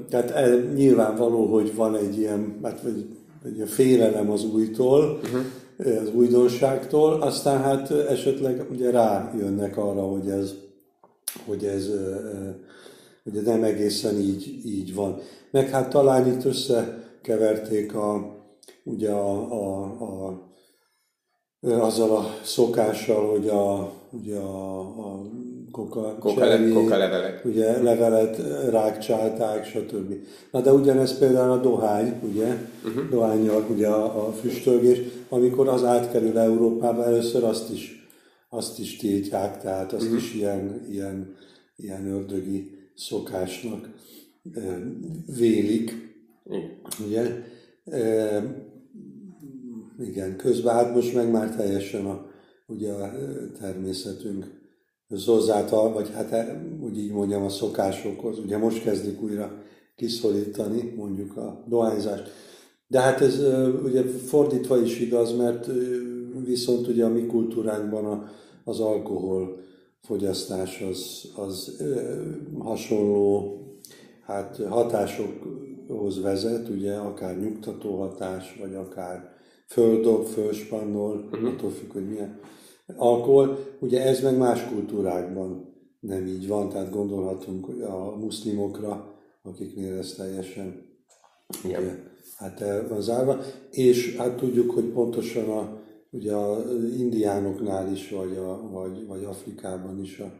tehát 0.09 0.29
e, 0.29 0.71
nyilvánvaló, 0.75 1.45
hogy 1.45 1.75
van 1.75 1.95
egy 1.95 2.17
ilyen, 2.17 2.59
hát 2.63 2.81
vagy, 2.81 3.05
egy 3.45 3.69
félelem 3.69 4.31
az 4.31 4.43
újtól, 4.43 5.19
uh-huh. 5.23 6.01
az 6.01 6.13
újdonságtól, 6.13 7.21
aztán 7.21 7.61
hát 7.61 7.91
esetleg 7.91 8.65
ugye 8.71 8.91
rájönnek 8.91 9.77
arra, 9.77 10.01
hogy 10.01 10.29
ez, 10.29 10.53
hogy 11.45 11.65
ez 11.65 11.89
ugye 13.23 13.41
nem 13.41 13.63
egészen 13.63 14.19
így, 14.19 14.61
így 14.65 14.93
van. 14.93 15.19
Meg 15.51 15.69
hát 15.69 15.89
talán 15.89 16.27
itt 16.27 16.45
összekeverték 16.45 17.95
a, 17.95 18.35
ugye 18.83 19.11
a, 19.11 19.51
a, 19.51 19.83
a, 19.83 20.45
azzal 21.61 22.15
a 22.15 22.25
szokással, 22.43 23.29
hogy 23.31 23.47
a, 23.47 23.91
ugye 24.11 24.37
a, 24.37 24.79
a 24.79 25.21
koka, 25.71 26.17
koka, 26.19 26.47
cseré, 26.47 26.71
koka 26.71 26.97
levelek. 26.97 27.45
Ugye 27.45 27.81
levelet 27.81 28.37
rákcsálták, 28.69 29.65
stb. 29.65 30.13
Na 30.51 30.61
de 30.61 30.73
ugyanez 30.73 31.17
például 31.17 31.51
a 31.51 31.61
dohány, 31.61 32.13
ugye, 32.23 32.55
uh-huh. 32.85 33.09
dohányjal 33.09 33.65
ugye 33.69 33.87
a, 33.87 34.27
a 34.27 34.31
füstölgés, 34.31 34.99
amikor 35.29 35.67
az 35.67 35.83
átkerül 35.83 36.37
Európába, 36.37 37.05
először 37.05 37.43
azt 37.43 37.71
is, 37.71 38.07
azt 38.49 38.79
is 38.79 38.97
tiltják, 38.97 39.61
tehát 39.61 39.93
azt 39.93 40.03
uh-huh. 40.03 40.17
is 40.17 40.33
ilyen, 40.33 40.85
ilyen, 40.89 41.35
ilyen 41.75 42.07
ördögi 42.07 42.71
szokásnak 42.95 43.89
vélik. 45.37 46.15
Ugye? 47.07 47.43
Igen, 49.99 50.35
közben 50.35 50.73
hát 50.73 50.93
most 50.93 51.13
meg 51.13 51.31
már 51.31 51.55
teljesen 51.55 52.05
a, 52.05 52.25
ugye 52.67 52.91
a 52.91 53.11
természetünk 53.59 54.56
hozzáltal, 55.25 55.93
vagy 55.93 56.09
hát 56.13 56.55
úgy 56.81 56.97
így 56.97 57.11
mondjam 57.11 57.43
a 57.43 57.49
szokásokhoz. 57.49 58.39
Ugye 58.39 58.57
most 58.57 58.83
kezdik 58.83 59.21
újra 59.21 59.63
kiszorítani 59.95 60.93
mondjuk 60.97 61.37
a 61.37 61.63
dohányzást. 61.67 62.31
De 62.87 62.99
hát 62.99 63.21
ez 63.21 63.39
ugye 63.83 64.03
fordítva 64.03 64.81
is 64.81 64.99
igaz, 64.99 65.37
mert 65.37 65.69
viszont 66.45 66.87
ugye 66.87 67.05
a 67.05 67.09
mi 67.09 67.25
kultúránkban 67.25 68.05
a, 68.05 68.29
az 68.63 68.79
alkohol 68.79 69.59
fogyasztás 70.01 70.81
az, 70.81 71.31
az 71.35 71.83
hasonló 72.59 73.57
hát 74.21 74.61
hatásokhoz 74.69 76.21
vezet, 76.21 76.69
ugye 76.69 76.93
akár 76.93 77.39
nyugtató 77.39 77.99
hatás, 77.99 78.57
vagy 78.61 78.75
akár 78.75 79.35
földob, 79.67 80.25
fölspannol, 80.25 81.29
uh-huh. 81.31 81.49
attól 81.49 81.69
függ, 81.69 81.91
hogy 81.91 82.07
milyen 82.07 82.39
alkohol. 82.95 83.57
Ugye 83.79 84.03
ez 84.03 84.21
meg 84.21 84.37
más 84.37 84.67
kultúrákban 84.67 85.75
nem 85.99 86.25
így 86.25 86.47
van, 86.47 86.69
tehát 86.69 86.91
gondolhatunk 86.91 87.67
a 87.83 88.15
muszlimokra, 88.15 89.15
akiknél 89.41 89.97
ez 89.97 90.13
teljesen 90.13 90.85
Igen. 91.63 91.81
Ugye, 91.81 91.93
hát 92.37 92.61
el 92.61 92.87
van 92.87 93.01
zárva, 93.01 93.39
és 93.71 94.15
hát 94.15 94.37
tudjuk, 94.37 94.71
hogy 94.71 94.85
pontosan 94.85 95.49
a 95.49 95.81
ugye 96.11 96.33
az 96.33 96.83
indiánoknál 96.97 97.91
is, 97.91 98.09
vagy, 98.09 98.37
a, 98.37 98.69
vagy, 98.71 99.05
vagy 99.07 99.23
Afrikában 99.23 100.01
is 100.01 100.19
a 100.19 100.33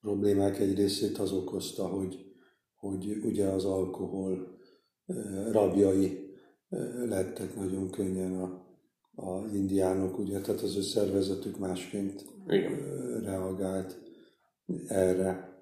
problémák 0.00 0.58
egy 0.58 0.74
részét 0.74 1.18
az 1.18 1.32
okozta, 1.32 1.86
hogy, 1.86 2.18
hogy 2.76 3.20
ugye 3.24 3.46
az 3.46 3.64
alkohol 3.64 4.58
rabjai 5.50 6.26
lettek 7.08 7.56
nagyon 7.56 7.90
könnyen 7.90 8.32
a, 8.32 8.66
az 9.20 9.54
indiánok, 9.54 10.18
ugye, 10.18 10.38
tehát 10.38 10.60
az 10.60 10.76
ő 10.76 10.82
szervezetük 10.82 11.58
másként 11.58 12.24
Igen. 12.48 12.72
reagált 13.24 13.98
erre. 14.88 15.56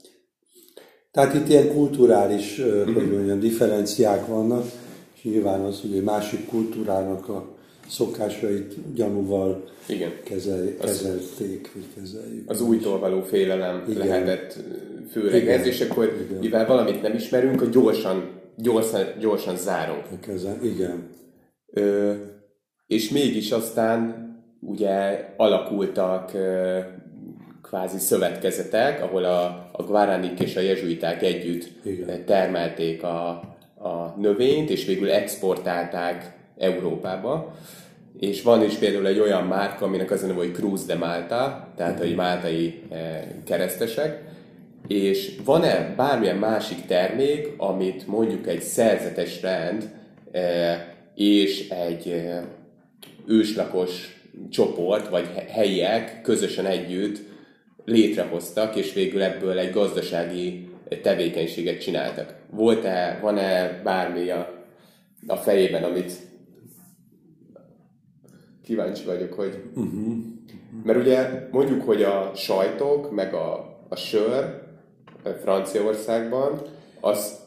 Tehát 1.10 1.34
itt 1.34 1.48
ilyen 1.48 1.68
kulturális, 1.68 2.60
hogy 2.84 2.94
mhm. 2.94 3.12
mondjam, 3.12 3.40
differenciák 3.40 4.26
vannak, 4.26 4.64
és 5.14 5.22
nyilván 5.22 5.60
az, 5.60 5.80
hogy 5.80 5.94
egy 5.94 6.02
másik 6.02 6.46
kultúrának 6.46 7.28
a 7.28 7.54
szokásait 7.88 8.94
gyanúval 8.94 9.64
Igen. 9.88 10.10
Kezel, 10.24 10.76
kezelték, 10.76 11.72
vagy 11.74 11.84
kezeljük. 11.94 12.50
Az 12.50 12.60
újtól 12.60 12.98
való 12.98 13.22
félelem 13.22 13.84
Igen. 13.88 14.06
lehetett 14.06 14.58
főleg 15.10 15.48
ez, 15.48 15.66
és 15.66 15.80
akkor 15.80 16.26
Igen. 16.28 16.38
mivel 16.38 16.66
valamit 16.66 17.02
nem 17.02 17.14
ismerünk, 17.14 17.58
hogy 17.58 17.70
gyorsan, 17.70 18.30
gyorsan, 18.56 19.04
gyorsan 19.20 19.56
zárunk. 19.56 20.04
Igen. 20.62 21.08
Ö, 21.66 22.12
és 22.86 23.08
mégis 23.10 23.50
aztán 23.50 24.24
ugye 24.60 25.24
alakultak 25.36 26.32
kvázi 27.62 27.98
szövetkezetek, 27.98 29.02
ahol 29.02 29.24
a, 29.24 29.70
a 29.72 29.82
guaranik 29.82 30.40
és 30.40 30.56
a 30.56 30.60
jezsuiták 30.60 31.22
együtt 31.22 31.68
Igen. 31.84 32.24
termelték 32.24 33.02
a, 33.02 33.28
a 33.78 34.14
növényt, 34.18 34.70
és 34.70 34.84
végül 34.84 35.10
exportálták 35.10 36.36
Európába. 36.58 37.54
És 38.18 38.42
van 38.42 38.62
is 38.62 38.74
például 38.74 39.06
egy 39.06 39.18
olyan 39.18 39.44
márka, 39.44 39.84
aminek 39.84 40.10
az 40.10 40.22
a 40.22 40.26
neve, 40.26 40.38
hogy 40.38 40.52
Cruz 40.52 40.86
de 40.86 40.94
Malta, 40.94 41.68
tehát 41.76 42.00
egy 42.00 42.14
máltai 42.14 42.82
keresztesek, 43.44 44.24
és 44.86 45.36
van-e 45.44 45.94
bármilyen 45.96 46.36
másik 46.36 46.86
termék, 46.86 47.54
amit 47.56 48.06
mondjuk 48.06 48.46
egy 48.46 48.62
szerzetes 48.62 49.42
rend 49.42 49.90
és 51.14 51.68
egy 51.68 52.30
őslakos 53.26 54.20
csoport, 54.50 55.08
vagy 55.08 55.26
helyiek 55.48 56.22
közösen 56.22 56.66
együtt 56.66 57.18
létrehoztak, 57.84 58.76
és 58.76 58.92
végül 58.92 59.22
ebből 59.22 59.58
egy 59.58 59.72
gazdasági 59.72 60.68
tevékenységet 61.02 61.80
csináltak. 61.80 62.34
Volt-e, 62.50 63.18
van-e 63.22 63.80
bármi 63.84 64.30
a, 64.30 64.64
a 65.26 65.36
fejében, 65.36 65.82
amit 65.82 66.12
kíváncsi 68.64 69.04
vagyok, 69.04 69.32
hogy... 69.32 69.62
Uh-huh. 69.74 70.16
Mert 70.84 70.98
ugye 70.98 71.48
mondjuk, 71.50 71.82
hogy 71.82 72.02
a 72.02 72.32
sajtok, 72.34 73.10
meg 73.14 73.34
a, 73.34 73.78
a 73.88 73.96
sör 73.96 74.64
Franciaországban, 75.42 76.62
az, 77.00 77.38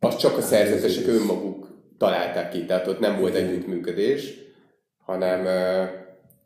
az 0.00 0.16
csak 0.16 0.36
a 0.36 0.40
szerzetesek 0.40 1.06
önmaguk 1.06 1.68
találták 1.98 2.50
ki, 2.50 2.64
tehát 2.64 2.86
ott 2.86 3.00
nem 3.00 3.20
volt 3.20 3.34
együttműködés, 3.34 4.34
hanem 5.10 5.46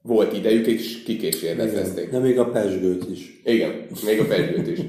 volt 0.03 0.37
idejük, 0.37 0.67
és 0.67 1.03
kikísérletezték. 1.03 2.11
De 2.11 2.19
még 2.19 2.39
a 2.39 2.51
pesgőt 2.51 3.11
is. 3.11 3.41
Igen, 3.45 3.71
még 4.07 4.21
a 4.21 4.25
pesgőt 4.25 4.69
is. 4.69 4.81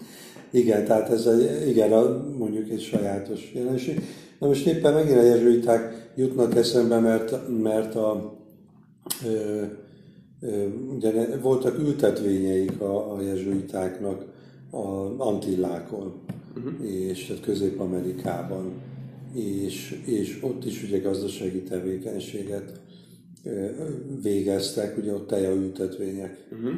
igen, 0.62 0.84
tehát 0.84 1.10
ez 1.10 1.26
egy, 1.26 1.68
igen, 1.68 1.92
a, 1.92 2.26
mondjuk 2.38 2.70
egy 2.70 2.80
sajátos 2.80 3.52
jelenség. 3.54 4.00
Na 4.38 4.46
most 4.46 4.66
éppen 4.66 4.92
megint 4.92 5.18
a 5.18 5.22
jezsuiták 5.22 6.10
jutnak 6.16 6.56
eszembe, 6.56 6.98
mert, 6.98 7.48
mert 7.62 7.94
a, 7.94 8.38
ö, 9.26 9.62
ö, 10.40 10.66
ugye 10.96 11.36
voltak 11.36 11.78
ültetvényeik 11.78 12.80
a, 12.80 13.14
a 13.14 13.22
jezsuitáknak 13.22 14.24
a 14.70 15.14
Antillákon, 15.18 16.12
uh-huh. 16.56 16.92
és 16.92 17.26
tehát 17.26 17.42
Közép-Amerikában, 17.42 18.72
és, 19.34 20.02
és 20.04 20.38
ott 20.40 20.64
is 20.64 20.82
ugye 20.82 20.98
gazdasági 20.98 21.62
tevékenységet 21.62 22.80
végeztek, 24.22 24.98
ugye 24.98 25.12
ott 25.12 25.26
tejaültetvények 25.26 26.48
uh-huh. 26.52 26.74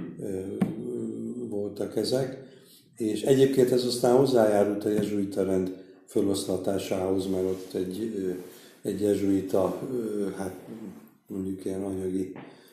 voltak 1.48 1.96
ezek, 1.96 2.42
és 2.96 3.22
egyébként 3.22 3.70
ez 3.70 3.85
aztán 3.85 4.16
hozzájárult 4.16 4.85
a 4.85 4.88
jezsuita 4.88 5.44
rend 5.44 5.83
feloszlatásához, 6.07 7.27
mert 7.27 7.44
ott 7.44 7.74
egy, 7.74 8.12
egy 8.83 9.00
jezsuita, 9.00 9.81
hát 10.37 10.55
mondjuk 11.27 11.64
ilyen 11.64 11.83
anyagi 11.83 12.33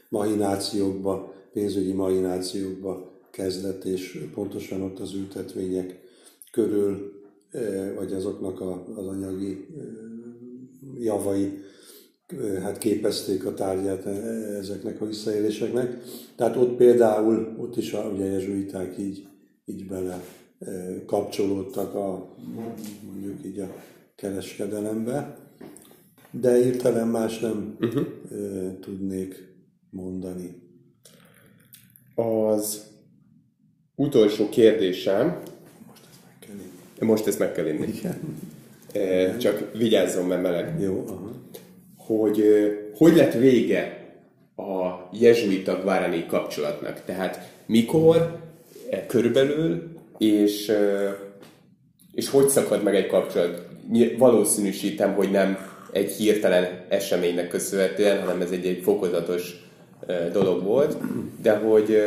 mahinációkba, 0.09 1.33
pénzügyi 1.53 1.93
mahinációkba 1.93 3.11
kezdett, 3.31 3.83
és 3.83 4.27
pontosan 4.33 4.81
ott 4.81 4.99
az 4.99 5.13
ültetvények 5.13 5.99
körül, 6.51 7.21
vagy 7.95 8.13
azoknak 8.13 8.61
az 8.95 9.07
anyagi 9.07 9.67
javai 10.99 11.59
hát 12.61 12.77
képezték 12.77 13.45
a 13.45 13.53
tárgyát 13.53 14.05
ezeknek 14.59 15.01
a 15.01 15.05
visszaéléseknek. 15.05 15.97
Tehát 16.35 16.55
ott 16.55 16.75
például, 16.75 17.55
ott 17.57 17.77
is 17.77 17.93
a, 17.93 18.09
ugye 18.13 18.25
jezsuiták 18.25 18.97
így, 18.97 19.27
így 19.65 19.87
bele 19.87 20.23
kapcsolódtak 21.05 21.95
a, 21.95 22.35
mondjuk 23.11 23.45
így 23.45 23.59
a 23.59 23.75
kereskedelembe, 24.15 25.37
de 26.31 26.63
hirtelen 26.63 27.07
más 27.07 27.39
nem 27.39 27.77
uh-huh. 27.79 28.05
tudnék 28.79 29.53
mondani. 29.89 30.55
Az 32.15 32.83
utolsó 33.95 34.49
kérdésem, 34.49 35.41
most 35.89 36.07
ezt 36.07 36.19
meg 36.19 36.37
kell 36.39 36.55
inni. 36.55 37.11
Most 37.11 37.27
ezt 37.27 37.39
meg 37.39 37.51
kell 37.51 37.67
inni. 37.67 37.87
Igen. 37.87 39.37
Csak 39.37 39.71
vigyázzon, 39.77 40.25
mert 40.25 40.41
meleg. 40.41 40.81
Jó, 40.81 41.03
aha 41.07 41.31
hogy 42.05 42.43
hogy 42.97 43.15
lett 43.15 43.33
vége 43.33 44.05
a 44.55 45.09
jezsuita 45.11 45.81
guarani 45.83 46.25
kapcsolatnak. 46.25 47.01
Tehát 47.05 47.49
mikor, 47.65 48.39
e, 48.89 49.05
körülbelül, 49.05 49.83
és, 50.17 50.71
és 52.13 52.29
hogy 52.29 52.47
szakad 52.47 52.83
meg 52.83 52.95
egy 52.95 53.07
kapcsolat. 53.07 53.67
Valószínűsítem, 54.17 55.13
hogy 55.13 55.31
nem 55.31 55.57
egy 55.91 56.11
hirtelen 56.11 56.85
eseménynek 56.89 57.47
köszönhetően, 57.47 58.21
hanem 58.21 58.41
ez 58.41 58.51
egy, 58.51 58.65
egy 58.65 58.81
fokozatos 58.83 59.69
dolog 60.31 60.63
volt, 60.63 60.97
de 61.41 61.57
hogy 61.57 61.97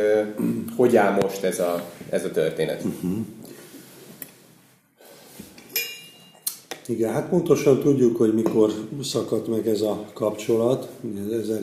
hogy 0.75 0.95
áll 0.95 1.17
most 1.21 1.43
ez 1.43 1.59
a, 1.59 1.89
ez 2.09 2.25
a 2.25 2.31
történet? 2.31 2.83
Uh-huh. 2.83 3.17
Igen, 6.87 7.13
hát 7.13 7.29
pontosan 7.29 7.79
tudjuk, 7.79 8.17
hogy 8.17 8.33
mikor 8.33 8.71
szakadt 9.01 9.47
meg 9.47 9.67
ez 9.67 9.81
a 9.81 10.09
kapcsolat, 10.13 10.89
az 11.29 11.59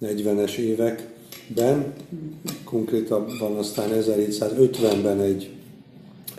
1740-es 0.00 0.56
években, 0.56 1.92
konkrétabban 2.64 3.56
aztán 3.56 3.90
1750-ben 3.92 5.20
egy, 5.20 5.50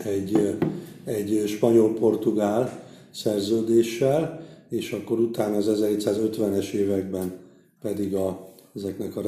egy, 0.04 0.58
egy 1.06 1.44
spanyol-portugál 1.48 2.84
szerződéssel, 3.12 4.46
és 4.70 4.92
akkor 4.92 5.20
utána 5.20 5.56
az 5.58 5.70
1750-es 5.82 6.72
években 6.72 7.34
pedig 7.82 8.16
a, 8.16 8.48
ezeknek 8.76 9.16
a 9.16 9.22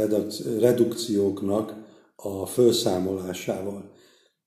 redukcióknak 0.60 1.74
a 2.16 2.46
felszámolásával. 2.46 3.92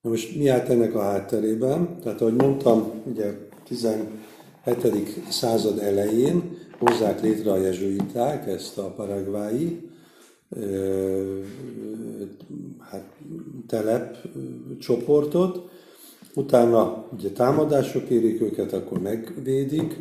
Na 0.03 0.11
most 0.11 0.37
mi 0.37 0.49
állt 0.49 0.69
ennek 0.69 0.95
a 0.95 1.01
hátterében? 1.01 1.99
Tehát 2.03 2.21
ahogy 2.21 2.35
mondtam, 2.35 2.91
ugye 3.05 3.51
17. 3.65 5.31
század 5.31 5.79
elején 5.79 6.59
hozzák 6.79 7.23
létre 7.23 7.53
a 7.53 7.57
jezsuiták 7.57 8.47
ezt 8.47 8.79
a 8.79 8.91
paragvái 8.97 9.91
hát, 12.79 13.05
telep 13.67 14.17
csoportot, 14.79 15.71
utána 16.35 17.09
ugye 17.13 17.31
támadások 17.31 18.09
érik 18.09 18.41
őket, 18.41 18.73
akkor 18.73 19.01
megvédik 19.01 20.01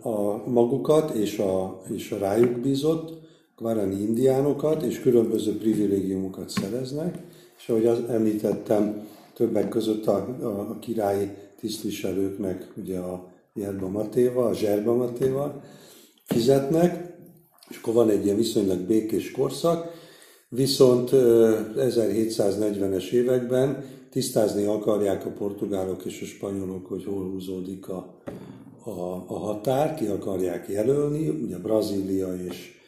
a 0.00 0.48
magukat 0.50 1.14
és 1.14 1.38
a, 1.38 1.82
és 1.88 2.10
a 2.10 2.18
rájuk 2.18 2.60
bízott 2.60 3.20
guarani 3.56 4.02
indiánokat, 4.02 4.82
és 4.82 5.00
különböző 5.00 5.58
privilégiumokat 5.58 6.48
szereznek, 6.50 7.18
és 7.58 7.68
ahogy 7.68 7.86
az 7.86 7.98
említettem, 8.08 9.06
többek 9.34 9.68
között 9.68 10.06
a, 10.06 10.36
a, 10.42 10.46
a 10.46 10.78
királyi 10.78 11.30
tisztviselőknek 11.62 12.72
ugye 12.76 12.98
a 12.98 13.32
Jerba 13.54 13.88
Matéval, 13.88 14.46
a 14.46 14.54
Zserba 14.54 14.94
Matéval 14.94 15.62
fizetnek, 16.24 17.16
és 17.68 17.76
akkor 17.76 17.94
van 17.94 18.10
egy 18.10 18.24
ilyen 18.24 18.36
viszonylag 18.36 18.78
békés 18.78 19.30
korszak, 19.30 19.90
viszont 20.48 21.10
1740-es 21.12 23.10
években 23.10 23.84
tisztázni 24.10 24.64
akarják 24.64 25.26
a 25.26 25.30
portugálok 25.30 26.04
és 26.04 26.20
a 26.22 26.24
spanyolok, 26.24 26.86
hogy 26.86 27.04
hol 27.04 27.30
húzódik 27.30 27.88
a, 27.88 28.20
a, 28.84 29.24
a 29.26 29.38
határ, 29.38 29.94
ki 29.94 30.06
akarják 30.06 30.68
jelölni, 30.68 31.28
ugye 31.28 31.58
Brazília 31.58 32.34
és 32.34 32.80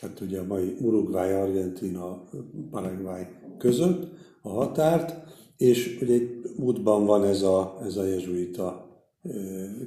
hát 0.00 0.20
ugye 0.20 0.38
a 0.40 0.46
mai 0.46 0.76
Uruguay, 0.80 1.30
Argentina, 1.30 2.28
Paraguay 2.70 3.26
között 3.58 4.12
a 4.42 4.48
határt, 4.48 5.14
és 5.56 5.98
ugye 6.02 6.14
egy 6.14 6.39
útban 6.62 7.04
van 7.04 7.24
ez 7.24 7.42
a, 7.42 7.78
ez 7.84 7.96
a 7.96 8.06
jezsuita 8.06 8.88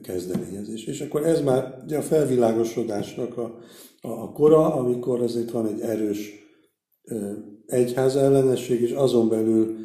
kezdeményezés. 0.04 0.86
És 0.86 1.02
akkor 1.02 1.26
ez 1.26 1.42
már 1.42 1.82
ugye 1.84 1.98
a 1.98 2.02
felvilágosodásnak 2.02 3.38
a, 3.38 3.60
a, 4.02 4.08
a 4.08 4.32
kora, 4.32 4.74
amikor 4.76 5.22
azért 5.22 5.52
van 5.52 5.68
egy 5.68 5.80
erős 5.80 6.32
egyház 7.66 8.16
ellenesség, 8.16 8.82
és 8.82 8.92
azon 8.92 9.30
belül 9.30 9.76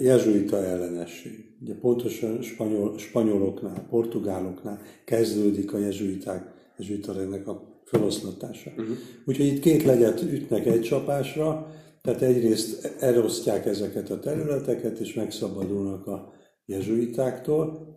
jezsuita 0.00 0.64
ellenesség. 0.64 1.32
Ugye 1.62 1.74
pontosan 1.74 2.42
spanyol, 2.42 2.98
spanyoloknál, 2.98 3.86
portugáloknál 3.90 4.80
kezdődik 5.04 5.72
a 5.72 5.78
jezsuiták, 5.78 6.54
jezsuita 6.78 7.12
a 7.46 7.82
feloszlatása. 7.84 8.70
Uh-huh. 8.70 8.96
Úgyhogy 9.26 9.46
itt 9.46 9.60
két 9.60 9.84
legyet 9.84 10.22
ütnek 10.22 10.66
egy 10.66 10.80
csapásra, 10.80 11.70
tehát 12.02 12.22
egyrészt 12.22 12.94
elosztják 12.98 13.66
ezeket 13.66 14.10
a 14.10 14.20
területeket, 14.20 14.98
és 14.98 15.14
megszabadulnak 15.14 16.06
a 16.06 16.32
jezsuitáktól, 16.66 17.88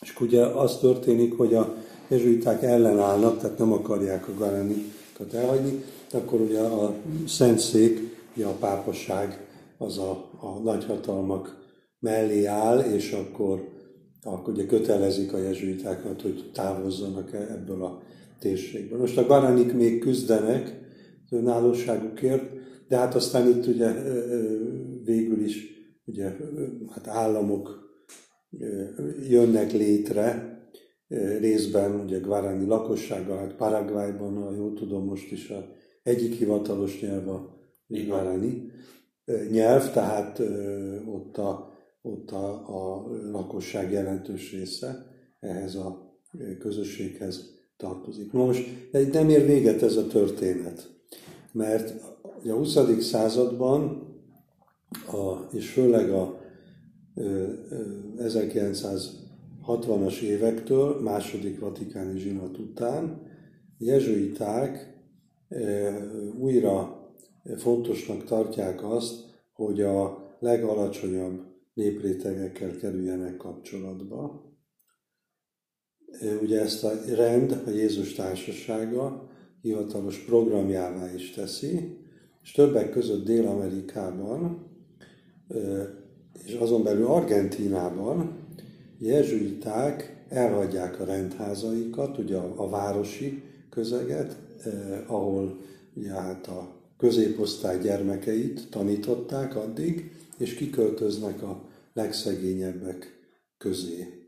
és 0.00 0.20
ugye 0.20 0.44
az 0.44 0.78
történik, 0.78 1.36
hogy 1.36 1.54
a 1.54 1.74
jezsuiták 2.08 2.62
ellenállnak, 2.62 3.38
tehát 3.38 3.58
nem 3.58 3.72
akarják 3.72 4.28
a 4.28 4.34
garanikat 4.38 5.34
elhagyni, 5.34 5.84
akkor 6.12 6.40
ugye 6.40 6.60
a 6.60 6.94
Szentszék, 7.26 8.18
ugye 8.36 8.46
a 8.46 8.56
pápaság 8.60 9.46
az 9.78 9.98
a, 9.98 10.30
a 10.40 10.58
nagyhatalmak 10.62 11.58
mellé 11.98 12.44
áll, 12.44 12.78
és 12.78 13.12
akkor, 13.12 13.68
akkor 14.22 14.52
ugye 14.52 14.66
kötelezik 14.66 15.32
a 15.32 15.38
jezsuitákat, 15.38 16.22
hogy 16.22 16.50
távozzanak 16.54 17.32
ebből 17.32 17.84
a 17.84 18.02
térségből. 18.38 18.98
Most 18.98 19.18
a 19.18 19.26
garanik 19.26 19.72
még 19.72 20.00
küzdenek 20.00 20.78
önállóságukért, 21.30 22.59
de 22.90 22.96
hát 22.96 23.14
aztán 23.14 23.48
itt 23.48 23.66
ugye 23.66 23.92
végül 25.04 25.44
is 25.44 25.66
ugye, 26.04 26.36
hát 26.88 27.06
államok 27.06 27.90
jönnek 29.28 29.72
létre, 29.72 30.58
részben 31.38 32.00
ugye 32.00 32.18
Guarani 32.18 32.66
lakossággal, 32.66 33.38
hát 33.38 33.56
Paraguayban, 33.56 34.34
ha 34.34 34.54
jól 34.54 34.74
tudom, 34.74 35.04
most 35.04 35.32
is 35.32 35.50
a 35.50 35.66
egyik 36.02 36.32
hivatalos 36.34 37.00
nyelv 37.00 37.28
a 37.28 37.58
Guarani 37.86 38.70
nyelv, 39.50 39.92
tehát 39.92 40.42
ott 41.06 41.36
a, 41.38 41.72
ott 42.02 42.30
a, 42.30 42.52
a 42.68 43.06
lakosság 43.30 43.92
jelentős 43.92 44.52
része 44.52 45.06
ehhez 45.40 45.74
a 45.74 46.18
közösséghez 46.58 47.58
tartozik. 47.76 48.32
Most 48.32 48.66
nem 49.12 49.28
ér 49.28 49.46
véget 49.46 49.82
ez 49.82 49.96
a 49.96 50.06
történet, 50.06 50.99
mert 51.52 51.94
a 52.46 52.52
20. 52.52 53.00
században, 53.00 54.08
a, 55.06 55.48
és 55.52 55.70
főleg 55.70 56.10
a 56.10 56.40
1960-as 58.16 60.20
évektől, 60.20 61.00
második 61.00 61.60
vatikáni 61.60 62.18
zsinat 62.18 62.58
után, 62.58 63.22
jezsuiták 63.78 64.98
újra 66.38 67.08
fontosnak 67.56 68.24
tartják 68.24 68.84
azt, 68.84 69.24
hogy 69.52 69.80
a 69.80 70.28
legalacsonyabb 70.38 71.40
néprétegekkel 71.74 72.76
kerüljenek 72.76 73.36
kapcsolatba. 73.36 74.48
Ugye 76.42 76.60
ezt 76.60 76.84
a 76.84 76.90
rend, 77.14 77.62
a 77.66 77.70
Jézus 77.70 78.14
társasága 78.14 79.29
hivatalos 79.62 80.18
programjává 80.18 81.14
is 81.14 81.30
teszi, 81.30 81.98
és 82.42 82.52
többek 82.52 82.90
között 82.90 83.24
Dél-Amerikában, 83.24 84.66
és 86.44 86.54
azon 86.54 86.82
belül 86.82 87.06
Argentínában 87.06 88.38
jezsuiták 88.98 90.24
elhagyják 90.28 91.00
a 91.00 91.04
rendházaikat, 91.04 92.18
ugye 92.18 92.36
a, 92.36 92.68
városi 92.68 93.42
közeget, 93.70 94.36
eh, 94.64 95.12
ahol 95.12 95.60
ugye 95.94 96.10
hát 96.10 96.46
a 96.46 96.74
középosztály 96.98 97.78
gyermekeit 97.78 98.70
tanították 98.70 99.56
addig, 99.56 100.12
és 100.38 100.54
kiköltöznek 100.54 101.42
a 101.42 101.68
legszegényebbek 101.92 103.18
közé. 103.58 104.24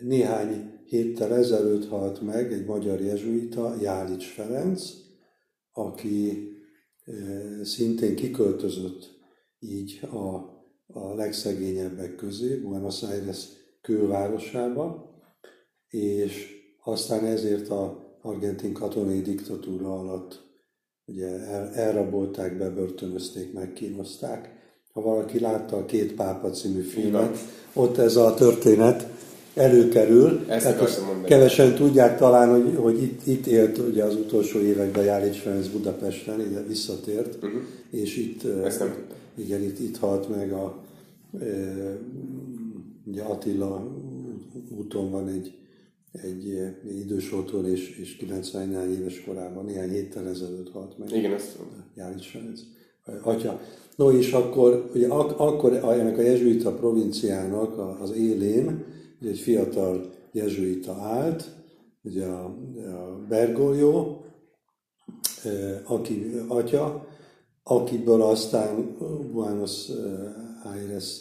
Néhány 0.00 0.71
héttel 0.92 1.34
ezelőtt 1.34 1.88
halt 1.88 2.20
meg 2.20 2.52
egy 2.52 2.64
magyar 2.64 3.00
jezsuita, 3.00 3.74
Jálics 3.80 4.26
Ferenc, 4.26 4.92
aki 5.72 6.48
szintén 7.62 8.14
kiköltözött 8.14 9.10
így 9.58 10.00
a, 10.10 10.34
a 10.86 11.14
legszegényebbek 11.14 12.14
közé, 12.14 12.56
Buenos 12.56 13.02
Aires 13.02 13.46
külvárosába, 13.82 15.14
és 15.88 16.50
aztán 16.84 17.24
ezért 17.24 17.68
a 17.68 18.16
argentin 18.22 18.72
katonai 18.72 19.20
diktatúra 19.20 19.98
alatt 19.98 20.42
ugye 21.04 21.28
el, 21.28 21.74
elrabolták, 21.74 22.58
bebörtönözték, 22.58 23.52
megkínozták. 23.52 24.50
Ha 24.92 25.00
valaki 25.00 25.40
látta 25.40 25.76
a 25.76 25.84
Két 25.84 26.14
Pápa 26.14 26.50
című 26.50 26.80
filmet, 26.80 27.38
ott 27.72 27.96
ez 27.96 28.16
a 28.16 28.34
történet 28.34 29.20
előkerül. 29.54 30.44
Ezt 30.48 30.66
akartam 30.66 31.04
mondani. 31.04 31.26
Kevesen 31.26 31.74
tudják 31.74 32.18
talán, 32.18 32.50
hogy, 32.50 32.76
hogy 32.76 33.02
itt, 33.02 33.26
itt 33.26 33.46
élt 33.46 33.78
ugye 33.78 34.04
az 34.04 34.14
utolsó 34.14 34.58
években 34.58 35.04
Jálics 35.04 35.36
Ferenc 35.36 35.66
Budapesten, 35.66 36.40
ide 36.40 36.62
visszatért, 36.62 37.34
uh-huh. 37.34 37.60
és 37.90 38.16
itt, 38.16 38.44
Ezt 38.64 38.78
nem 38.78 38.94
igen, 39.34 39.62
itt, 39.62 39.78
itt 39.78 39.96
halt 39.96 40.28
meg 40.36 40.52
a 40.52 40.80
ugye 43.04 43.22
Attila 43.22 43.96
úton 44.76 45.10
van 45.10 45.28
egy, 45.28 45.54
egy, 46.12 46.72
idős 46.98 47.32
otthon, 47.32 47.66
és, 47.66 47.98
és 48.00 48.16
90 48.16 48.90
éves 48.90 49.24
korában, 49.24 49.64
néhány 49.64 49.90
héttel 49.90 50.28
ezelőtt 50.28 50.70
halt 50.70 50.98
meg. 50.98 51.10
Igen, 51.12 51.32
ezt 51.32 51.52
tudom. 51.52 51.84
János 51.94 52.26
Ferenc 52.28 52.60
atya. 53.22 53.60
No 53.96 54.12
és 54.12 54.32
akkor, 54.32 54.90
ugye 54.94 55.08
ak- 55.08 55.40
akkor 55.40 55.74
ennek 55.74 56.18
a 56.18 56.22
jezsuita 56.22 56.72
provinciának 56.72 58.00
az 58.00 58.12
élén 58.12 58.84
egy 59.26 59.38
fiatal 59.38 60.12
jezsuita 60.32 60.92
állt, 60.92 61.50
ugye 62.02 62.26
a, 62.26 62.44
a 62.44 63.26
Bergoglio, 63.28 64.20
aki 65.84 66.32
atya, 66.48 67.06
akiből 67.62 68.22
aztán 68.22 68.96
Buenos 69.32 69.88
Aires 70.64 71.20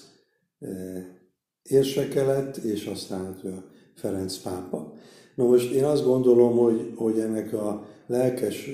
érseke 1.63 2.23
lett, 2.23 2.57
és 2.57 2.85
aztán 2.85 3.25
hát 3.25 3.43
a 3.43 3.63
Ferenc 3.95 4.37
pápa. 4.37 4.93
Na 5.35 5.43
most 5.43 5.71
én 5.71 5.83
azt 5.83 6.03
gondolom, 6.03 6.57
hogy, 6.57 6.93
hogy 6.95 7.19
ennek 7.19 7.53
a 7.53 7.87
lelkes 8.07 8.69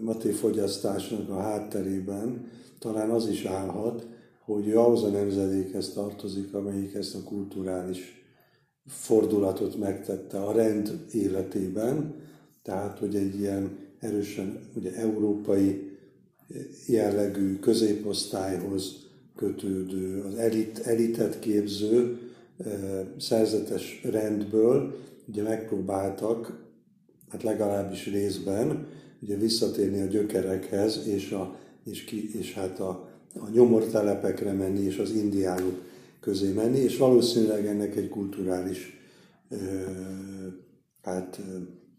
maté 0.00 0.30
fogyasztásnak 0.30 1.30
a 1.30 1.40
hátterében 1.40 2.50
talán 2.78 3.10
az 3.10 3.28
is 3.28 3.44
állhat, 3.44 4.06
hogy 4.44 4.68
ő 4.68 4.78
ahhoz 4.78 5.02
a 5.02 5.08
nemzedékhez 5.08 5.92
tartozik, 5.92 6.54
amelyik 6.54 6.94
ezt 6.94 7.14
a 7.14 7.22
kulturális 7.22 8.23
fordulatot 8.86 9.78
megtette 9.78 10.38
a 10.40 10.52
rend 10.52 11.04
életében, 11.12 12.14
tehát 12.62 12.98
hogy 12.98 13.14
egy 13.14 13.38
ilyen 13.40 13.78
erősen 13.98 14.58
ugye, 14.74 14.94
európai 14.94 15.92
jellegű 16.86 17.58
középosztályhoz 17.58 19.06
kötődő, 19.36 20.22
az 20.22 20.34
elit, 20.34 20.78
elitet 20.78 21.38
képző 21.38 22.18
szerzetes 23.18 24.00
rendből 24.04 24.96
ugye 25.28 25.42
megpróbáltak, 25.42 26.64
hát 27.28 27.42
legalábbis 27.42 28.06
részben, 28.06 28.86
ugye 29.20 29.36
visszatérni 29.36 30.00
a 30.00 30.06
gyökerekhez, 30.06 31.06
és, 31.06 31.30
a, 31.30 31.56
és, 31.84 32.04
ki, 32.04 32.38
és 32.38 32.52
hát 32.52 32.80
a, 32.80 33.08
a 33.34 33.48
nyomortelepekre 33.52 34.52
menni, 34.52 34.80
és 34.80 34.98
az 34.98 35.10
indiánok 35.10 35.82
közé 36.24 36.52
menni, 36.52 36.78
és 36.78 36.96
valószínűleg 36.96 37.66
ennek 37.66 37.96
egy 37.96 38.08
kulturális, 38.08 39.00
hát, 41.02 41.40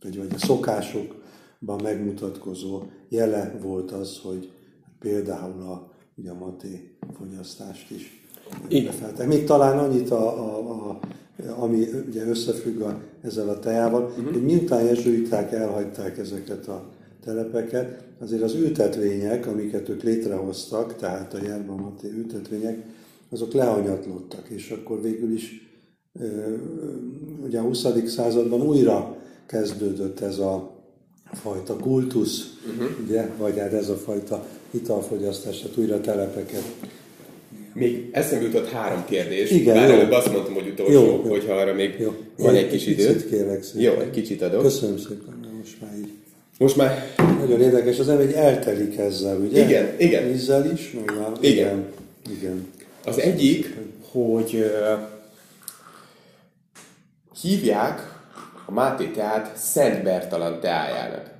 vagy, 0.02 0.18
vagy 0.18 0.34
a 0.34 0.38
szokásokban 0.38 1.82
megmutatkozó 1.84 2.84
jele 3.10 3.58
volt 3.62 3.92
az, 3.92 4.20
hogy 4.24 4.52
például 5.00 5.62
a, 5.62 5.92
ugye 6.16 6.32
a 6.32 6.38
maté 6.38 6.98
fogyasztást 7.18 7.92
is 7.92 8.24
befeltek. 8.70 9.28
Még 9.28 9.44
talán 9.44 9.78
annyit, 9.78 10.12
a, 10.12 10.28
a, 10.40 10.90
a, 10.90 11.00
ami 11.58 11.88
ugye 12.08 12.28
összefügg 12.28 12.82
a, 12.82 13.02
ezzel 13.22 13.50
a 13.50 13.60
tejával, 13.60 14.04
uh-huh. 14.04 14.34
hogy 14.34 14.44
miután 14.44 14.84
jezsuiták 14.84 15.52
elhagyták 15.52 16.18
ezeket 16.18 16.68
a 16.68 16.90
telepeket, 17.24 18.04
azért 18.20 18.42
az 18.42 18.54
ültetvények, 18.54 19.48
amiket 19.48 19.90
ők 19.90 20.04
létrehoztak, 20.04 20.96
tehát 20.96 21.34
a 21.34 21.44
Jerba 21.44 21.76
Maté 21.76 22.10
ültetvények, 22.10 22.86
azok 23.36 23.54
lehanyatlottak, 23.54 24.50
és 24.50 24.70
akkor 24.70 25.02
végül 25.02 25.34
is 25.34 25.70
ugye 27.46 27.60
a 27.60 27.62
20. 27.62 27.86
században 28.06 28.62
újra 28.62 29.18
kezdődött 29.46 30.20
ez 30.20 30.40
a 30.40 30.76
fajta 31.34 31.76
kultusz, 31.76 32.58
uh-huh. 32.68 32.90
ugye, 33.06 33.30
vagy 33.38 33.58
hát 33.58 33.74
ez 33.74 33.90
a 33.90 33.96
fajta 33.96 34.46
italfogyasztás, 34.72 35.60
tehát 35.60 35.78
újra 35.78 36.02
telepeket. 36.02 36.64
Még 37.74 38.10
eszembe 38.12 38.46
jutott 38.46 38.70
három 38.70 39.06
kérdés. 39.06 39.52
Igen, 39.52 39.76
Bár 39.76 39.90
jó. 39.90 39.96
előbb 39.96 40.12
azt 40.12 40.32
mondtam, 40.32 40.54
hogy 40.54 40.68
utolsó, 40.68 40.92
Jó, 40.92 41.06
jó. 41.06 41.30
hogyha 41.30 41.54
arra 41.54 41.74
még 41.74 41.96
Jó. 42.00 42.14
van 42.38 42.56
egy 42.56 42.70
kis 42.70 42.88
idő. 42.88 43.26
kérlek 43.26 43.64
szépen. 43.64 43.82
Jó, 43.82 44.00
egy 44.02 44.12
kicsit 44.12 44.42
adok. 44.42 44.62
Köszönöm 44.62 44.98
szépen, 44.98 45.50
most 45.60 45.82
már 45.82 45.98
így. 45.98 46.10
Most 46.58 46.76
már 46.76 47.14
Nagyon 47.40 47.62
érdekes, 47.62 48.00
az 48.00 48.08
nem 48.08 48.20
egy 48.20 48.32
eltelik 48.32 48.98
ezzel, 48.98 49.40
ugye? 49.40 49.66
Igen, 49.66 49.96
igen. 49.98 50.32
Vízzel 50.32 50.72
is, 50.74 50.92
meg 50.92 51.18
a... 51.18 51.32
Igen. 51.42 51.68
Igen. 51.68 51.86
igen. 52.38 52.68
Az 53.06 53.20
egyik, 53.20 53.78
hogy 54.12 54.72
hívják 57.42 58.24
a 58.66 58.72
Máté 58.72 59.08
teát 59.08 59.58
Szent 59.58 60.04
Bertalan 60.04 60.60
teájának. 60.60 61.32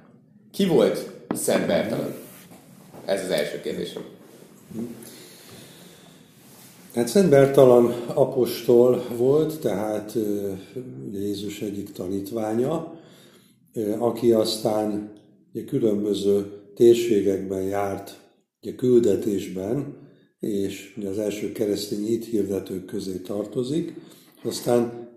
Ki 0.52 0.66
volt 0.66 1.12
Szent 1.36 1.68
Bertalan? 1.68 2.14
Ez 3.06 3.24
az 3.24 3.30
első 3.30 3.62
kérdésem. 3.62 4.04
Hát 6.94 7.08
Szent 7.08 7.30
Bertalan 7.30 7.94
apostol 8.14 9.06
volt, 9.18 9.60
tehát 9.60 10.18
Jézus 11.12 11.62
egyik 11.62 11.92
tanítványa, 11.92 13.00
aki 14.00 14.32
aztán 14.32 15.14
ugye, 15.54 15.66
különböző 15.66 16.52
térségekben 16.76 17.62
járt 17.62 18.20
ugye, 18.62 18.76
küldetésben, 18.76 20.05
és 20.46 20.94
ugye 20.98 21.10
az 21.10 21.18
első 21.18 21.52
keresztény 21.52 22.12
itt 22.12 22.26
hirdetők 22.26 22.86
közé 22.86 23.18
tartozik. 23.18 23.94
Aztán 24.44 25.10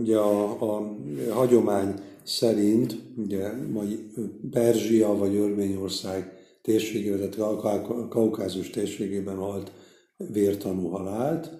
ugye 0.00 0.16
a, 0.16 0.62
a 0.62 0.96
hagyomány 1.30 1.94
szerint 2.22 2.96
ugye 3.16 3.52
mai 3.72 4.10
Perzsia 4.50 5.16
vagy 5.16 5.34
Örményország 5.34 6.32
térségében, 6.62 7.30
tehát 7.30 7.64
a 7.64 8.08
Kaukázus 8.08 8.70
térségében 8.70 9.36
halt 9.36 9.72
vértanú 10.16 10.88
halált. 10.88 11.50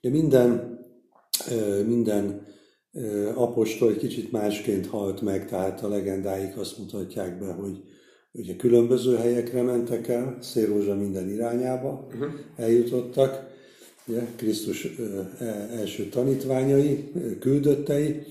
De 0.00 0.10
minden, 0.10 0.78
minden 1.86 2.46
apostol 3.34 3.90
egy 3.90 3.98
kicsit 3.98 4.32
másként 4.32 4.86
halt 4.86 5.20
meg, 5.20 5.48
tehát 5.48 5.82
a 5.82 5.88
legendáik 5.88 6.56
azt 6.56 6.78
mutatják 6.78 7.38
be, 7.38 7.52
hogy 7.52 7.82
ugye 8.38 8.56
különböző 8.56 9.16
helyekre 9.16 9.62
mentek 9.62 10.08
el, 10.08 10.38
Szélrózsa 10.40 10.94
minden 10.94 11.28
irányába 11.28 12.06
uh-huh. 12.12 12.30
eljutottak, 12.56 13.54
ugye, 14.06 14.26
Krisztus 14.36 14.84
e- 15.38 15.68
első 15.70 16.08
tanítványai, 16.08 17.12
küldöttei, 17.40 18.22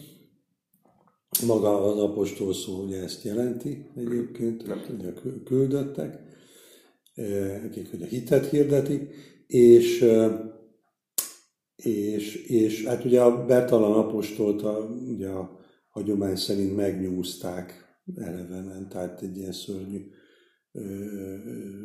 maga 1.45 1.91
az 1.91 1.99
apostol 1.99 2.53
szó 2.53 2.83
ugye 2.83 3.03
ezt 3.03 3.23
jelenti 3.23 3.85
egyébként, 3.95 4.67
nem. 4.67 4.81
ugye 4.97 5.13
küldöttek, 5.45 6.19
akik 7.65 7.93
ugye 7.93 8.05
hitet 8.05 8.49
hirdetik, 8.49 9.13
és, 9.47 10.05
és, 11.75 12.35
és 12.35 12.85
hát 12.85 13.05
ugye 13.05 13.21
a 13.21 13.45
Bertalan 13.45 13.93
apostolt 13.93 14.61
a, 14.61 14.89
ugye 15.07 15.27
a 15.27 15.59
hagyomány 15.89 16.35
szerint 16.35 16.75
megnyúzták 16.75 17.84
elevenen, 18.15 18.87
tehát 18.89 19.21
egy 19.21 19.37
ilyen 19.37 19.51
szörnyű 19.51 20.01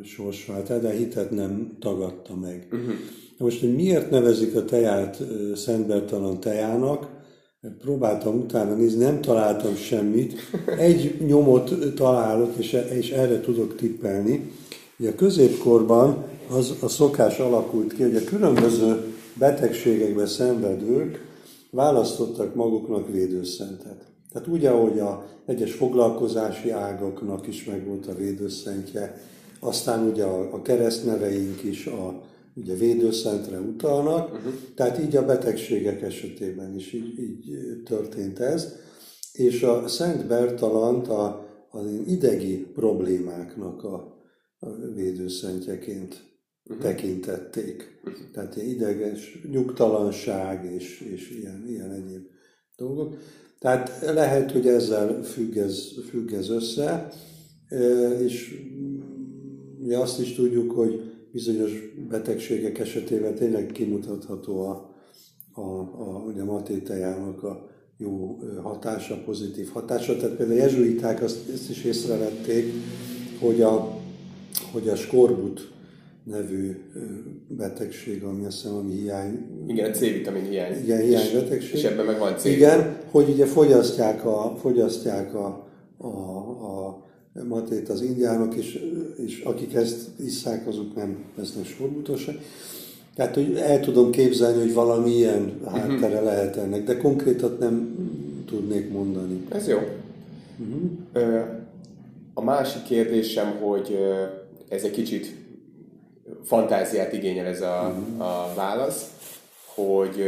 sors 0.03 0.45
vált 0.45 0.69
el, 0.69 0.79
de 0.79 0.87
a 0.87 0.91
hitet 0.91 1.31
nem 1.31 1.77
tagadta 1.79 2.35
meg. 2.35 2.67
Uh-huh. 2.71 2.93
Most, 3.37 3.59
hogy 3.59 3.75
miért 3.75 4.09
nevezik 4.09 4.55
a 4.55 4.65
teját 4.65 5.21
Szentbertalan 5.55 6.39
tejának, 6.39 7.07
próbáltam 7.79 8.39
utána 8.39 8.75
nézni, 8.75 9.03
nem 9.03 9.21
találtam 9.21 9.75
semmit. 9.75 10.33
Egy 10.77 11.25
nyomot 11.25 11.93
találok, 11.95 12.55
és, 12.57 12.77
és 12.93 13.11
erre 13.11 13.41
tudok 13.41 13.75
tippelni. 13.75 14.51
Ugye 14.99 15.09
a 15.09 15.15
középkorban 15.15 16.25
az 16.49 16.75
a 16.81 16.87
szokás 16.87 17.39
alakult 17.39 17.93
ki, 17.93 18.01
hogy 18.01 18.15
a 18.15 18.23
különböző 18.23 19.13
betegségekben 19.37 20.27
szenvedők 20.27 21.25
választottak 21.69 22.55
maguknak 22.55 23.11
védőszentet. 23.11 24.10
Tehát 24.31 24.47
úgy, 24.47 24.65
ahogy 24.65 24.99
a 24.99 25.25
egyes 25.45 25.73
foglalkozási 25.73 26.69
ágaknak 26.69 27.47
is 27.47 27.65
megvolt 27.65 28.07
a 28.07 28.15
védőszentje, 28.15 29.21
aztán 29.59 30.07
ugye 30.07 30.23
a, 30.23 30.53
a 30.53 30.61
keresztneveink 30.61 31.63
is 31.63 31.85
a 31.85 32.29
ugye 32.55 32.73
védőszentre 32.73 33.59
utalnak, 33.59 34.33
uh-huh. 34.33 34.53
tehát 34.75 34.99
így 34.99 35.15
a 35.15 35.25
betegségek 35.25 36.01
esetében 36.01 36.75
is 36.75 36.93
így, 36.93 37.19
így 37.19 37.57
történt 37.85 38.39
ez, 38.39 38.75
és 39.33 39.63
a 39.63 39.87
Szent 39.87 40.27
Bertalant 40.27 41.07
a, 41.07 41.49
az 41.69 41.85
idegi 42.05 42.57
problémáknak 42.57 43.83
a, 43.83 44.23
a 44.59 44.67
védőszentjeként 44.95 46.23
uh-huh. 46.63 46.83
tekintették. 46.83 47.99
Uh-huh. 48.03 48.31
Tehát 48.33 48.55
ideges 48.55 49.41
nyugtalanság 49.51 50.65
és, 50.65 51.01
és 51.01 51.31
ilyen, 51.31 51.65
ilyen 51.67 51.91
egyéb 51.91 52.29
dolgok. 52.81 53.17
Tehát 53.59 54.01
lehet, 54.13 54.51
hogy 54.51 54.67
ezzel 54.67 55.23
függ 55.23 55.55
ez, 55.55 55.87
függ 56.09 56.31
ez 56.31 56.49
össze, 56.49 57.09
és 58.19 58.65
mi 59.79 59.93
azt 59.93 60.19
is 60.19 60.33
tudjuk, 60.35 60.71
hogy 60.71 61.01
bizonyos 61.31 61.71
betegségek 62.09 62.79
esetében 62.79 63.35
tényleg 63.35 63.71
kimutatható 63.71 64.61
a, 64.61 64.95
a, 65.53 65.79
a, 65.79 66.23
ugye 66.27 66.41
a 66.41 66.45
matétejának 66.45 67.43
a 67.43 67.69
jó 67.97 68.39
hatása, 68.61 69.23
pozitív 69.25 69.69
hatása. 69.69 70.17
Tehát 70.17 70.35
például 70.35 70.59
a 70.59 70.63
jezsuiták 70.63 71.23
azt, 71.23 71.49
ezt 71.53 71.69
is 71.69 71.83
észrevették, 71.83 72.73
hogy 73.39 73.61
a, 73.61 73.97
hogy 74.71 74.89
a 74.89 74.95
skorbut 74.95 75.71
nevű 76.23 76.77
betegség, 77.47 78.23
ami 78.23 78.45
azt 78.45 78.61
hiszem, 78.61 78.77
ami 78.77 78.93
hiány... 78.93 79.39
Igen, 79.67 79.89
a 79.89 79.93
C-vitamin 79.93 80.43
hiány. 80.43 80.83
Igen, 80.83 81.01
hiány 81.01 81.33
betegség. 81.33 81.75
És 81.75 81.83
ebben 81.83 82.05
meg 82.05 82.19
van 82.19 82.37
C. 82.37 82.45
Igen, 82.45 82.97
hogy 83.11 83.29
ugye 83.29 83.45
fogyasztják 83.45 84.25
a, 84.25 84.57
fogyasztják 84.61 85.35
a, 85.35 85.67
a, 85.97 86.07
a 86.07 87.03
matét 87.47 87.89
az 87.89 88.01
indiánok, 88.01 88.55
és, 88.55 88.79
és 89.25 89.39
akik 89.39 89.73
ezt 89.73 90.09
isszák, 90.25 90.67
azok 90.67 90.95
nem 90.95 91.17
lesznek 91.35 91.65
sorbutosak. 91.65 92.35
Tehát, 93.15 93.35
hogy 93.35 93.55
el 93.55 93.79
tudom 93.79 94.11
képzelni, 94.11 94.59
hogy 94.59 94.73
valami 94.73 95.11
ilyen 95.11 95.59
háttere 95.65 96.07
uh-huh. 96.07 96.23
lehet 96.23 96.55
ennek, 96.55 96.83
de 96.83 96.97
konkrétat 96.97 97.59
nem 97.59 97.95
tudnék 98.45 98.91
mondani. 98.91 99.43
Ez 99.49 99.67
jó. 99.67 99.77
Uh-huh. 100.59 101.45
A 102.33 102.43
másik 102.43 102.83
kérdésem, 102.83 103.57
hogy 103.61 103.97
ez 104.69 104.83
egy 104.83 104.91
kicsit 104.91 105.35
fantáziát 106.43 107.13
igényel 107.13 107.45
ez 107.45 107.61
a, 107.61 107.95
uh-huh. 107.97 108.27
a 108.27 108.53
válasz, 108.55 109.11
hogy 109.65 110.25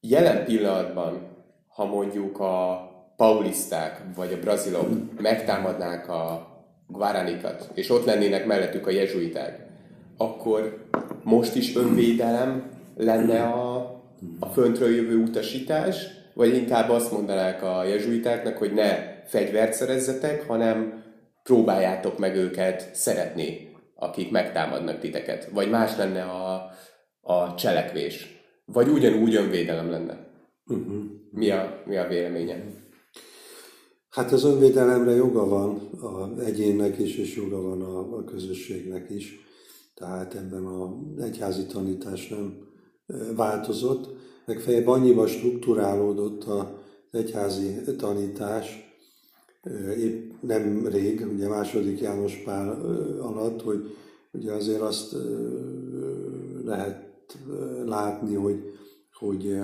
jelen 0.00 0.44
pillanatban, 0.44 1.20
ha 1.68 1.84
mondjuk 1.84 2.40
a 2.40 2.90
paulisták 3.16 4.02
vagy 4.16 4.32
a 4.32 4.40
brazilok 4.40 4.88
megtámadnák 5.20 6.08
a 6.08 6.46
guaranikat, 6.88 7.70
és 7.74 7.90
ott 7.90 8.04
lennének 8.04 8.46
mellettük 8.46 8.86
a 8.86 8.90
jezsuiták, 8.90 9.66
akkor 10.16 10.86
most 11.22 11.54
is 11.54 11.76
önvédelem 11.76 12.70
lenne 12.96 13.42
a, 13.42 13.76
a 14.40 14.46
föntről 14.46 14.94
jövő 14.94 15.16
utasítás, 15.16 16.06
vagy 16.34 16.56
inkább 16.56 16.90
azt 16.90 17.12
mondanák 17.12 17.62
a 17.62 17.84
jezsuitáknak, 17.84 18.56
hogy 18.56 18.72
ne 18.72 19.14
fegyvert 19.24 19.72
szerezzetek, 19.72 20.46
hanem 20.46 21.04
próbáljátok 21.42 22.18
meg 22.18 22.36
őket 22.36 22.90
szeretni, 22.94 23.65
akik 23.96 24.30
megtámadnak 24.30 24.98
titeket. 24.98 25.50
Vagy 25.50 25.70
más 25.70 25.96
lenne 25.96 26.22
a, 26.22 26.70
a 27.20 27.54
cselekvés. 27.54 28.26
Vagy 28.64 28.88
ugyanúgy 28.88 29.34
önvédelem 29.34 29.90
lenne. 29.90 30.26
Uh-huh. 30.66 31.04
Mi, 31.30 31.50
a, 31.50 31.82
mi 31.86 31.96
a 31.96 32.08
véleménye? 32.08 32.64
Hát 34.08 34.32
az 34.32 34.44
önvédelemre 34.44 35.14
joga 35.14 35.48
van 35.48 35.90
az 36.02 36.38
egyénnek 36.38 36.98
is, 36.98 37.16
és 37.16 37.36
joga 37.36 37.60
van 37.60 37.82
a, 37.82 38.16
a 38.16 38.24
közösségnek 38.24 39.10
is. 39.10 39.44
Tehát 39.94 40.34
ebben 40.34 40.64
az 40.64 41.22
egyházi 41.22 41.66
tanítás 41.66 42.28
nem 42.28 42.58
változott. 43.36 44.14
Legfeljebb 44.44 44.86
annyiba 44.86 45.26
strukturálódott 45.26 46.44
az 46.44 46.64
egyházi 47.10 47.96
tanítás, 47.96 48.85
épp 49.98 50.32
nem 50.40 50.86
rég, 50.86 51.26
ugye 51.34 51.48
második 51.48 52.00
János 52.00 52.42
Pál 52.44 52.70
alatt, 53.20 53.62
hogy 53.62 53.96
ugye 54.32 54.52
azért 54.52 54.80
azt 54.80 55.16
lehet 56.64 57.04
látni, 57.84 58.34
hogy, 58.34 58.62
hogy 59.12 59.58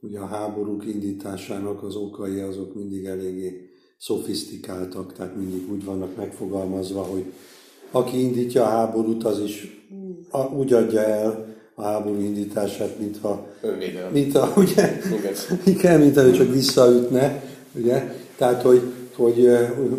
ugye 0.00 0.18
a 0.18 0.26
háborúk 0.26 0.86
indításának 0.86 1.82
az 1.82 1.94
okai 1.94 2.40
azok 2.40 2.74
mindig 2.74 3.04
eléggé 3.04 3.68
szofisztikáltak, 3.98 5.12
tehát 5.12 5.36
mindig 5.36 5.70
úgy 5.70 5.84
vannak 5.84 6.16
megfogalmazva, 6.16 7.02
hogy 7.02 7.24
aki 7.90 8.20
indítja 8.20 8.62
a 8.62 8.68
háborút, 8.68 9.24
az 9.24 9.40
is 9.40 9.86
úgy 10.56 10.72
adja 10.72 11.00
el 11.00 11.56
a 11.74 11.82
háború 11.82 12.20
indítását, 12.20 12.98
mintha, 12.98 13.46
mintha 14.12 14.52
ugye, 14.56 15.00
igen, 15.74 16.00
mintha 16.00 16.22
ő 16.22 16.32
csak 16.32 16.52
visszaütne, 16.52 17.42
ugye, 17.74 18.14
tehát, 18.36 18.62
hogy, 18.62 18.82
hogy 19.18 19.48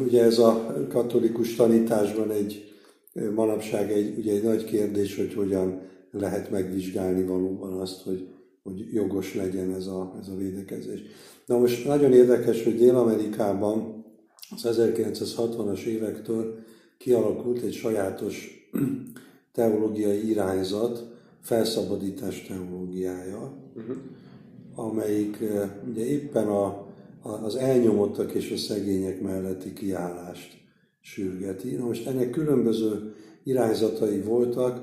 ugye 0.06 0.24
ez 0.24 0.40
a 0.40 0.76
katolikus 0.90 1.56
tanításban 1.56 2.32
egy 2.32 2.74
manapság 3.36 3.92
egy, 3.92 4.18
ugye 4.18 4.34
egy 4.34 4.44
nagy 4.44 4.64
kérdés, 4.64 5.16
hogy 5.16 5.34
hogyan 5.34 5.82
lehet 6.12 6.52
megvizsgálni 6.52 7.24
valóban 7.24 7.74
azt, 7.74 8.02
hogy, 8.02 8.28
hogy 8.64 8.94
jogos 8.94 9.36
legyen 9.36 9.74
ez 9.74 9.88
a, 9.88 10.16
ez 10.22 10.28
a 10.28 10.36
védekezés. 10.36 11.02
Na 11.46 11.58
most 11.58 11.86
nagyon 11.86 12.14
érdekes, 12.14 12.64
hogy 12.64 12.78
Dél-Amerikában 12.78 14.06
az 14.56 14.80
1960-as 14.82 15.84
évektől 15.84 16.56
kialakult 16.98 17.62
egy 17.62 17.74
sajátos 17.74 18.70
teológiai 19.54 20.30
irányzat, 20.30 21.08
felszabadítás 21.42 22.46
teológiája, 22.48 23.54
uh-huh. 23.76 23.96
amelyik 24.76 25.42
eh, 25.42 25.70
ugye 25.90 26.06
éppen 26.06 26.48
a, 26.48 26.89
az 27.22 27.56
elnyomottak 27.56 28.34
és 28.34 28.52
a 28.52 28.58
szegények 28.58 29.22
melletti 29.22 29.74
kiállást 29.74 30.58
sürgeti. 31.02 31.76
Na 31.76 31.86
most 31.86 32.08
ennek 32.08 32.30
különböző 32.30 33.14
irányzatai 33.44 34.22
voltak, 34.22 34.82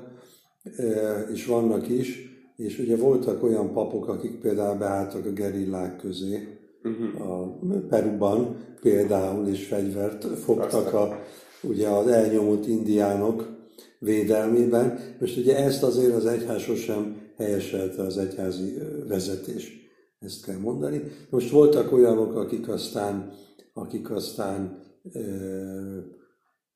eh, 0.77 1.27
és 1.33 1.45
vannak 1.45 1.89
is, 1.89 2.27
és 2.55 2.79
ugye 2.79 2.97
voltak 2.97 3.43
olyan 3.43 3.73
papok, 3.73 4.07
akik 4.07 4.39
például 4.39 4.77
beálltak 4.77 5.25
a 5.25 5.31
gerillák 5.31 5.97
közé, 5.97 6.47
uh-huh. 6.83 7.31
a 7.31 7.59
Peruban 7.89 8.55
például, 8.81 9.47
és 9.47 9.67
fegyvert 9.67 10.25
fogtak 10.25 10.93
a, 10.93 11.19
ugye 11.63 11.87
az 11.87 12.07
elnyomott 12.07 12.67
indiánok 12.67 13.55
védelmében. 13.99 14.99
Most 15.19 15.37
ugye 15.37 15.57
ezt 15.57 15.83
azért 15.83 16.13
az 16.13 16.25
egyház 16.25 16.61
sosem 16.61 17.15
helyeselte 17.37 18.01
az 18.01 18.17
egyházi 18.17 18.77
vezetés, 19.07 19.86
ezt 20.19 20.45
kell 20.45 20.57
mondani. 20.57 21.01
Most 21.29 21.49
voltak 21.49 21.91
olyanok, 21.91 22.35
akik 22.35 22.69
aztán, 22.69 23.33
akik 23.73 24.11
aztán 24.11 24.83
e, 25.13 25.19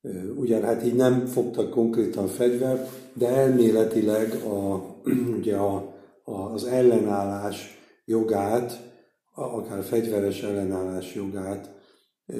e, 0.02 0.10
ugyan 0.36 0.62
hát 0.62 0.84
így 0.84 0.94
nem 0.94 1.26
fogtak 1.26 1.70
konkrétan 1.70 2.26
fegyvert, 2.26 2.88
de 3.14 3.28
elméletileg 3.28 4.32
a, 4.32 4.84
ugye 5.38 5.56
a, 5.56 5.94
a, 6.24 6.32
az 6.32 6.64
ellenállás 6.64 7.78
jogát 8.04 8.90
akár 9.34 9.82
fegyveres 9.82 10.42
ellenállás 10.42 11.14
jogát 11.14 11.74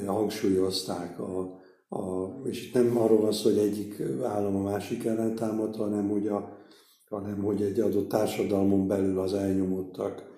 hangsúlyozták. 0.06 1.20
A, 1.20 1.60
a, 1.88 2.32
és 2.44 2.66
itt 2.66 2.74
nem 2.74 2.98
arról 2.98 3.20
van 3.20 3.32
szó, 3.32 3.50
hogy 3.50 3.58
egyik 3.58 4.02
állam 4.22 4.56
a 4.56 4.62
másik 4.62 5.04
ellen 5.04 5.34
támad, 5.34 5.76
hanem 5.76 6.08
hogy, 6.08 6.26
a, 6.26 6.56
hanem 7.08 7.42
hogy 7.42 7.62
egy 7.62 7.80
adott 7.80 8.08
társadalmon 8.08 8.86
belül 8.86 9.18
az 9.18 9.34
elnyomottak, 9.34 10.31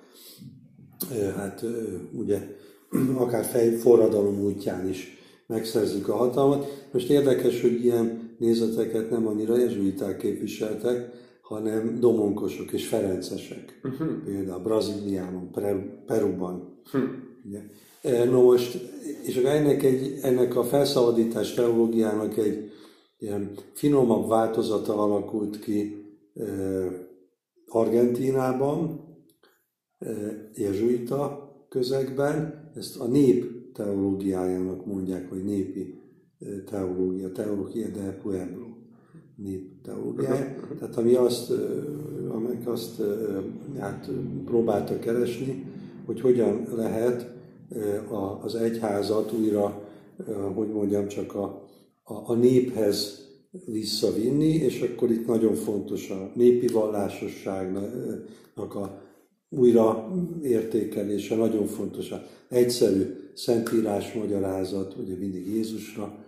hát 1.37 1.65
ugye 2.12 2.57
akár 3.25 3.45
fejforradalom 3.45 4.41
útján 4.41 4.89
is 4.89 5.19
megszerzik 5.47 6.09
a 6.09 6.17
hatalmat. 6.17 6.89
Most 6.93 7.11
érdekes, 7.11 7.61
hogy 7.61 7.85
ilyen 7.85 8.37
nézeteket 8.39 9.11
nem 9.11 9.27
annyira 9.27 9.57
jezsuiták 9.57 10.17
képviseltek, 10.17 11.11
hanem 11.41 12.01
domonkosok 12.01 12.73
és 12.73 12.87
ferencesek. 12.87 13.81
Uh-huh. 13.83 14.25
Például 14.25 14.62
Brazíliában, 14.62 15.51
Peruban. 16.07 16.83
Uh-huh. 16.87 17.11
Ugye? 17.45 17.61
No 18.25 18.43
most, 18.43 18.79
és 19.23 19.37
ennek, 19.37 19.83
egy, 19.83 20.19
ennek 20.23 20.57
a 20.57 20.65
felszabadítás 20.65 21.55
teológiának 21.55 22.37
egy 22.37 22.73
ilyen 23.19 23.51
finomabb 23.73 24.29
változata 24.29 25.03
alakult 25.03 25.59
ki 25.59 26.05
Argentínában, 27.67 29.04
jezsuita 30.55 31.53
közegben, 31.69 32.71
ezt 32.77 33.01
a 33.01 33.07
nép 33.07 33.73
teológiájának 33.73 34.87
mondják, 34.87 35.29
vagy 35.29 35.45
népi 35.45 35.95
teológia, 36.67 37.33
teológia 37.33 37.89
de 37.89 38.19
pueblo 38.23 38.67
nép 39.37 39.83
teológiája. 39.83 40.55
Tehát 40.79 40.97
ami 40.97 41.15
azt, 41.15 41.53
amelyik 42.29 42.67
azt 42.67 43.03
hát, 43.79 44.11
próbálta 44.45 44.99
keresni, 44.99 45.65
hogy 46.07 46.21
hogyan 46.21 46.67
lehet 46.77 47.33
az 48.41 48.55
egyházat 48.55 49.33
újra, 49.33 49.83
hogy 50.55 50.69
mondjam, 50.69 51.09
csak 51.09 51.35
a, 51.35 51.69
a, 52.03 52.31
a 52.31 52.35
néphez 52.35 53.29
visszavinni, 53.67 54.55
és 54.55 54.81
akkor 54.81 55.11
itt 55.11 55.27
nagyon 55.27 55.55
fontos 55.55 56.11
a 56.11 56.31
népi 56.35 56.67
vallásosságnak 56.67 58.75
a 58.75 59.03
újra 59.57 60.13
értékelése, 60.43 61.37
nagyon 61.37 61.67
fontos 61.67 62.11
a 62.11 62.23
egyszerű 62.49 63.03
szentírás 63.35 64.13
magyarázat, 64.13 64.97
ugye 64.97 65.17
mindig 65.17 65.47
Jézusra 65.55 66.25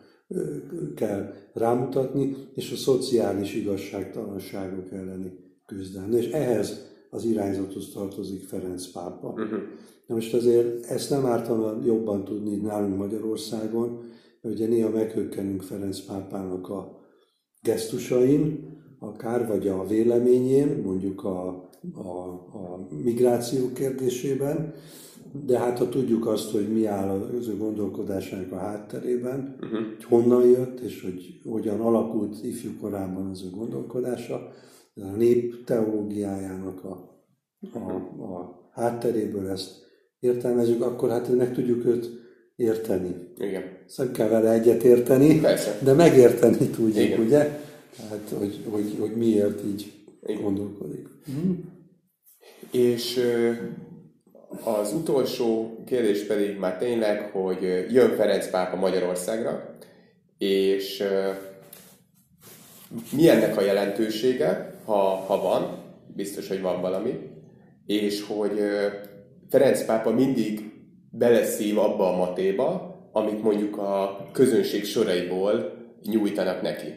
kell 0.94 1.32
rámutatni, 1.52 2.36
és 2.54 2.72
a 2.72 2.76
szociális 2.76 3.54
igazságtalanságok 3.54 4.92
elleni 4.92 5.32
küzdelem. 5.66 6.12
És 6.12 6.28
ehhez 6.30 6.84
az 7.10 7.24
irányzathoz 7.24 7.90
tartozik 7.92 8.42
Ferenc 8.42 8.86
pápa. 8.86 9.28
Uh-huh. 9.28 9.58
Na 10.06 10.14
most 10.14 10.34
azért 10.34 10.84
ezt 10.84 11.10
nem 11.10 11.26
ártana 11.26 11.80
jobban 11.84 12.24
tudni 12.24 12.56
nálunk 12.56 12.96
Magyarországon, 12.96 14.00
mert 14.40 14.54
ugye 14.54 14.66
néha 14.66 14.90
meghökkenünk 14.90 15.62
Ferenc 15.62 16.00
pápának 16.00 16.68
a 16.68 17.00
gesztusain, 17.62 18.74
akár 18.98 19.46
vagy 19.46 19.68
a 19.68 19.86
véleményén, 19.86 20.82
mondjuk 20.84 21.24
a, 21.24 21.48
a, 21.94 22.08
a 22.52 22.86
migráció 23.04 23.72
kérdésében, 23.72 24.74
de 25.44 25.58
hát 25.58 25.78
ha 25.78 25.88
tudjuk 25.88 26.26
azt, 26.26 26.50
hogy 26.50 26.72
mi 26.72 26.86
áll 26.86 27.08
az 27.38 27.48
ő 27.48 27.56
gondolkodásának 27.56 28.52
a 28.52 28.58
hátterében, 28.58 29.56
uh-huh. 29.60 29.78
hogy 29.78 30.04
honnan 30.04 30.48
jött, 30.48 30.80
és 30.80 31.02
hogy 31.02 31.40
hogyan 31.44 31.80
alakult 31.80 32.44
ifjú 32.44 32.70
korában 32.80 33.30
az 33.30 33.42
ő 33.42 33.50
gondolkodása, 33.50 34.52
a 34.94 35.16
nép 35.16 35.64
teológiájának 35.64 36.84
a, 36.84 37.20
a, 37.72 37.92
a 38.22 38.68
hátteréből 38.72 39.48
ezt 39.48 39.70
értelmezzük, 40.20 40.82
akkor 40.82 41.10
hát 41.10 41.36
meg 41.36 41.54
tudjuk 41.54 41.84
őt 41.84 42.10
érteni. 42.56 43.14
Igen. 43.36 43.62
Szóval 43.86 44.12
kell 44.12 44.28
vele 44.28 44.52
egyet 44.52 44.82
érteni, 44.82 45.40
Persze. 45.40 45.78
de 45.82 45.92
megérteni 45.92 46.56
tudjuk, 46.56 47.04
Igen. 47.04 47.20
ugye? 47.20 47.60
Hát, 47.96 48.32
hogy, 48.38 48.60
hogy, 48.70 48.96
hogy 48.98 49.16
miért 49.16 49.64
így 49.64 49.92
gondolkodik. 50.40 51.08
Mm. 51.30 51.52
És 52.70 53.20
az 54.64 54.92
utolsó 54.92 55.78
kérdés 55.86 56.26
pedig 56.26 56.58
már 56.58 56.78
tényleg, 56.78 57.30
hogy 57.30 57.62
jön 57.90 58.16
Ferenc 58.16 58.50
pápa 58.50 58.76
Magyarországra, 58.76 59.76
és 60.38 61.02
mi 63.12 63.28
ennek 63.28 63.56
a 63.56 63.62
jelentősége, 63.62 64.80
ha, 64.84 64.98
ha 64.98 65.40
van, 65.40 65.78
biztos, 66.14 66.48
hogy 66.48 66.60
van 66.60 66.80
valami, 66.80 67.18
és 67.86 68.26
hogy 68.26 68.60
Ferenc 69.50 69.84
pápa 69.84 70.10
mindig 70.10 70.72
beleszív 71.10 71.78
abba 71.78 72.12
a 72.12 72.16
matéba, 72.16 72.94
amit 73.12 73.42
mondjuk 73.42 73.78
a 73.78 74.26
közönség 74.32 74.84
soraiból 74.84 75.72
nyújtanak 76.02 76.62
neki. 76.62 76.94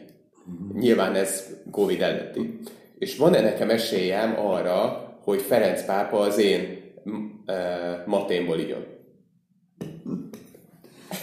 Nyilván 0.78 1.14
ez 1.14 1.46
Covid 1.70 2.00
előtti. 2.00 2.58
És 2.98 3.16
van-e 3.16 3.40
nekem 3.40 3.70
esélyem 3.70 4.34
arra, 4.38 5.04
hogy 5.24 5.40
Ferenc 5.40 5.84
pápa 5.84 6.18
az 6.18 6.38
én 6.38 6.78
maténból 8.06 8.58
jön? 8.60 8.86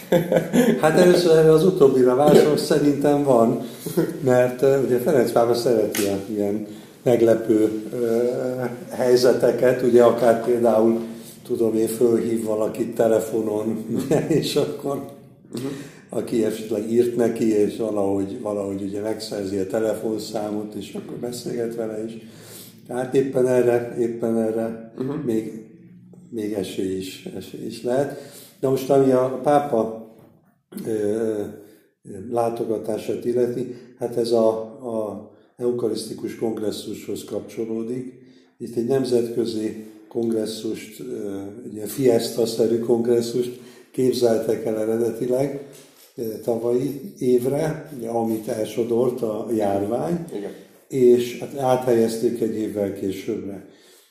Hát 0.80 0.98
először 0.98 1.38
erre 1.38 1.50
az 1.52 1.64
utóbbira 1.64 2.14
válaszol 2.14 2.56
szerintem 2.56 3.24
van, 3.24 3.60
mert 4.20 4.62
ugye 4.62 4.98
Ferenc 4.98 5.32
pápa 5.32 5.54
szereti 5.54 6.02
ilyen, 6.26 6.66
meglepő 7.02 7.82
uh, 7.92 8.68
helyzeteket, 8.90 9.82
ugye 9.82 10.02
akár 10.02 10.44
például 10.44 11.00
tudom 11.46 11.74
én, 11.74 11.88
fölhív 11.88 12.44
valakit 12.44 12.94
telefonon, 12.94 13.86
és 14.28 14.56
akkor 14.56 15.04
uh-huh. 15.52 15.70
Aki 16.08 16.44
esetleg 16.44 16.92
írt 16.92 17.16
neki, 17.16 17.52
és 17.52 17.76
valahogy, 17.76 18.40
valahogy 18.40 18.82
ugye 18.82 19.00
megszerzi 19.00 19.56
a 19.56 19.66
telefonszámot, 19.66 20.74
és 20.74 20.94
akkor 20.94 21.16
beszélget 21.16 21.74
vele 21.74 22.04
is. 22.04 22.16
Tehát 22.86 23.14
éppen 23.14 23.46
erre, 23.46 23.96
éppen 23.98 24.38
erre 24.38 24.92
uh-huh. 24.98 25.24
még, 25.24 25.66
még 26.30 26.52
esély 26.52 26.96
is, 26.96 27.28
esély 27.36 27.66
is 27.66 27.82
lehet. 27.82 28.18
De 28.60 28.68
most 28.68 28.90
ami 28.90 29.10
a 29.10 29.40
pápa 29.42 30.12
ö, 30.86 31.42
látogatását 32.30 33.24
illeti, 33.24 33.74
hát 33.98 34.16
ez 34.16 34.32
a, 34.32 34.58
a 34.62 35.30
eukarisztikus 35.56 36.36
kongresszushoz 36.36 37.24
kapcsolódik. 37.24 38.14
Itt 38.58 38.76
egy 38.76 38.86
nemzetközi 38.86 39.84
kongresszust, 40.08 41.02
egy 41.64 41.74
ilyen 41.74 41.86
fiesta-szerű 41.86 42.78
kongresszust 42.78 43.60
képzeltek 43.90 44.64
el 44.64 44.80
eredetileg 44.80 45.66
tavalyi 46.42 47.14
évre, 47.18 47.90
amit 48.12 48.48
elsodort 48.48 49.22
a 49.22 49.46
járvány, 49.56 50.24
Igen. 50.36 50.50
és 50.88 51.38
hát 51.38 51.58
áthelyezték 51.58 52.40
egy 52.40 52.54
évvel 52.56 52.92
későbbre. 52.92 53.66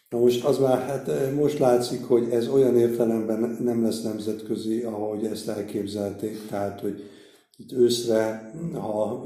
Na 0.09 0.19
most 0.19 0.45
az 0.45 0.57
már, 0.57 0.81
hát 0.81 1.33
most 1.35 1.59
látszik, 1.59 2.03
hogy 2.03 2.29
ez 2.31 2.47
olyan 2.47 2.77
értelemben 2.77 3.57
nem 3.63 3.83
lesz 3.83 4.01
nemzetközi, 4.01 4.81
ahogy 4.81 5.25
ezt 5.25 5.47
elképzelték, 5.47 6.37
tehát, 6.49 6.79
hogy 6.79 7.03
itt 7.57 7.71
őszre, 7.71 8.51
ha 8.73 9.23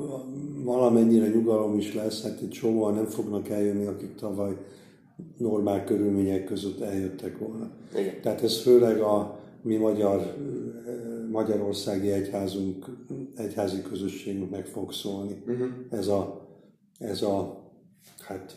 valamennyire 0.64 1.28
nyugalom 1.28 1.78
is 1.78 1.94
lesz, 1.94 2.24
hát 2.24 2.42
itt 2.42 2.54
sokan 2.54 2.94
nem 2.94 3.06
fognak 3.06 3.50
eljönni, 3.50 3.86
akik 3.86 4.16
tavaly 4.16 4.56
normál 5.38 5.84
körülmények 5.84 6.44
között 6.44 6.82
eljöttek 6.82 7.38
volna. 7.38 7.72
Igen. 7.98 8.14
Tehát 8.22 8.44
ez 8.44 8.62
főleg 8.62 9.00
a 9.00 9.40
mi 9.62 9.76
magyar, 9.76 10.36
magyarországi 11.32 12.12
egyházunk, 12.12 12.86
egyházi 13.36 13.82
közösségünknek 13.82 14.66
fog 14.66 14.94
szólni. 14.94 15.44
Uh-huh. 15.48 15.68
Ez 15.90 16.08
a, 16.08 16.48
ez 17.00 17.22
a 17.22 17.64
hát, 18.20 18.56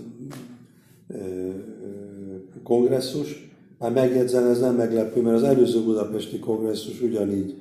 kongresszus. 2.63 3.53
Már 3.79 3.93
megjegyzem, 3.93 4.47
ez 4.47 4.61
nem 4.61 4.75
meglepő, 4.75 5.23
mert 5.23 5.37
az 5.37 5.43
előző 5.43 5.83
budapesti 5.83 6.39
kongresszus 6.39 7.01
ugyanígy, 7.01 7.55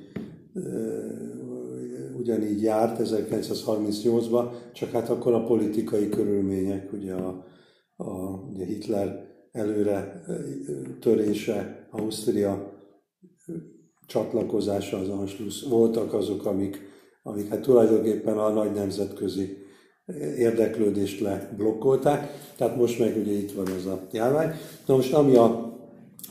ugyanígy 2.18 2.62
járt 2.62 3.00
1938-ban, 3.04 4.50
csak 4.72 4.90
hát 4.90 5.08
akkor 5.08 5.32
a 5.32 5.44
politikai 5.44 6.08
körülmények, 6.08 6.92
ugye 6.92 7.14
a, 7.14 7.44
a 7.96 8.12
ugye 8.52 8.64
Hitler 8.64 9.26
előre 9.52 10.24
törése, 11.00 11.88
Ausztria 11.90 12.73
csatlakozása 14.06 14.98
az 14.98 15.08
Anschluss 15.08 15.62
voltak 15.68 16.12
azok, 16.12 16.46
amik, 16.46 16.80
amik 17.22 17.48
hát 17.48 17.60
tulajdonképpen 17.60 18.38
a 18.38 18.48
nagy 18.48 18.72
nemzetközi 18.72 19.62
érdeklődést 20.36 21.20
leblokkolták. 21.20 22.30
Tehát 22.56 22.76
most 22.76 22.98
meg 22.98 23.16
ugye 23.16 23.32
itt 23.32 23.52
van 23.52 23.68
ez 23.68 23.86
a 23.86 24.06
járvány. 24.12 24.52
Na 24.86 24.96
most 24.96 25.12
ami 25.12 25.36
a 25.36 25.72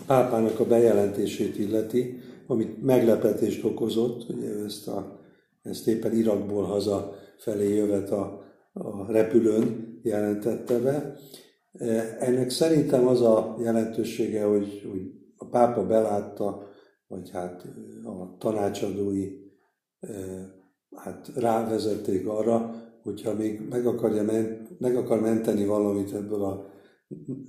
pápának 0.08 0.60
a 0.60 0.66
bejelentését 0.66 1.58
illeti, 1.58 2.20
amit 2.48 2.84
meglepetést 2.84 3.64
okozott, 3.64 4.30
ugye 4.30 4.50
ezt, 4.66 4.88
a, 4.88 5.20
ezt 5.64 5.88
éppen 5.88 6.16
Irakból 6.16 6.64
haza 6.64 7.16
felé 7.38 7.76
jövet 7.76 8.12
a, 8.12 8.44
a 8.74 9.12
repülőn 9.12 10.00
jelentette 10.04 10.80
be, 10.80 11.16
ennek 12.20 12.50
szerintem 12.50 13.08
az 13.08 13.22
a 13.22 13.56
jelentősége, 13.60 14.44
hogy, 14.44 14.88
hogy 14.92 15.12
a 15.38 15.46
pápa 15.46 15.86
belátta, 15.86 16.72
vagy 17.14 17.30
hát 17.30 17.66
a 18.03 18.38
tanácsadói 18.38 19.28
hát 20.95 21.32
rávezették 21.36 22.28
arra, 22.28 22.76
hogyha 23.03 23.34
még 23.34 23.61
meg, 23.70 23.86
akarja 23.86 24.24
ment, 24.24 24.80
meg 24.80 24.95
akar 24.95 25.22
menteni 25.22 25.66
valamit 25.66 26.14
ebből 26.14 26.43
a 26.43 26.72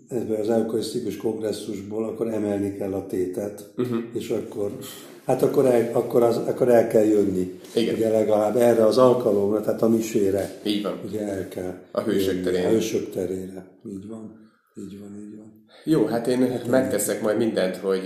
ebből 0.09 0.37
az 0.37 0.49
eukarisztikus 0.49 1.17
kongresszusból, 1.17 2.05
akkor 2.05 2.29
emelni 2.29 2.77
kell 2.77 2.93
a 2.93 3.07
tétet, 3.07 3.73
uh-huh. 3.77 3.99
és 4.13 4.31
akkor 4.31 4.79
hát 5.25 5.43
akkor 5.43 5.67
el, 5.67 5.91
akkor, 5.93 6.23
az, 6.23 6.37
akkor 6.37 6.69
el 6.69 6.87
kell 6.87 7.05
jönni. 7.05 7.61
Igen. 7.75 7.95
Ugye 7.95 8.11
legalább 8.11 8.57
erre 8.57 8.85
az 8.87 8.99
alkalomra, 8.99 9.61
tehát 9.61 9.83
a 9.83 9.89
misére. 9.89 10.61
Így 10.65 10.83
van. 10.83 11.01
Ugye 11.05 11.21
el 11.21 11.49
kell. 11.49 11.79
A 11.91 12.01
hősök 12.01 12.43
terére. 12.43 12.67
A 12.67 12.71
hősök 12.71 13.11
terére. 13.11 13.79
Így 13.87 14.09
van. 14.09 14.51
Így 14.77 15.01
van, 15.01 15.17
így 15.19 15.37
van. 15.37 15.65
Jó, 15.85 16.05
hát 16.05 16.27
én 16.27 16.61
megteszek 16.71 17.23
majd 17.23 17.37
mindent, 17.37 17.77
hogy 17.77 18.03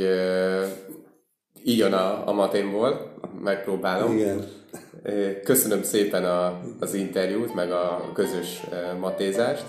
ígyon 1.69 1.93
a, 1.93 2.29
a 2.29 2.33
matémból, 2.33 3.11
megpróbálom. 3.43 4.17
Igen. 4.17 4.45
Köszönöm 5.45 5.83
szépen 5.83 6.25
a, 6.25 6.61
az 6.81 6.95
interjút, 6.95 7.55
meg 7.55 7.71
a 7.73 8.11
közös 8.15 8.61
matézást. 9.01 9.65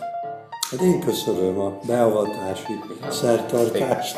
Hát 0.72 0.82
én 0.82 1.00
köszönöm 1.00 1.60
a 1.60 1.80
beavatási 1.88 2.74
szertartást. 3.10 4.18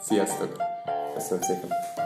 Sziasztok! 0.00 0.56
Köszönöm 1.14 1.42
szépen! 1.42 2.01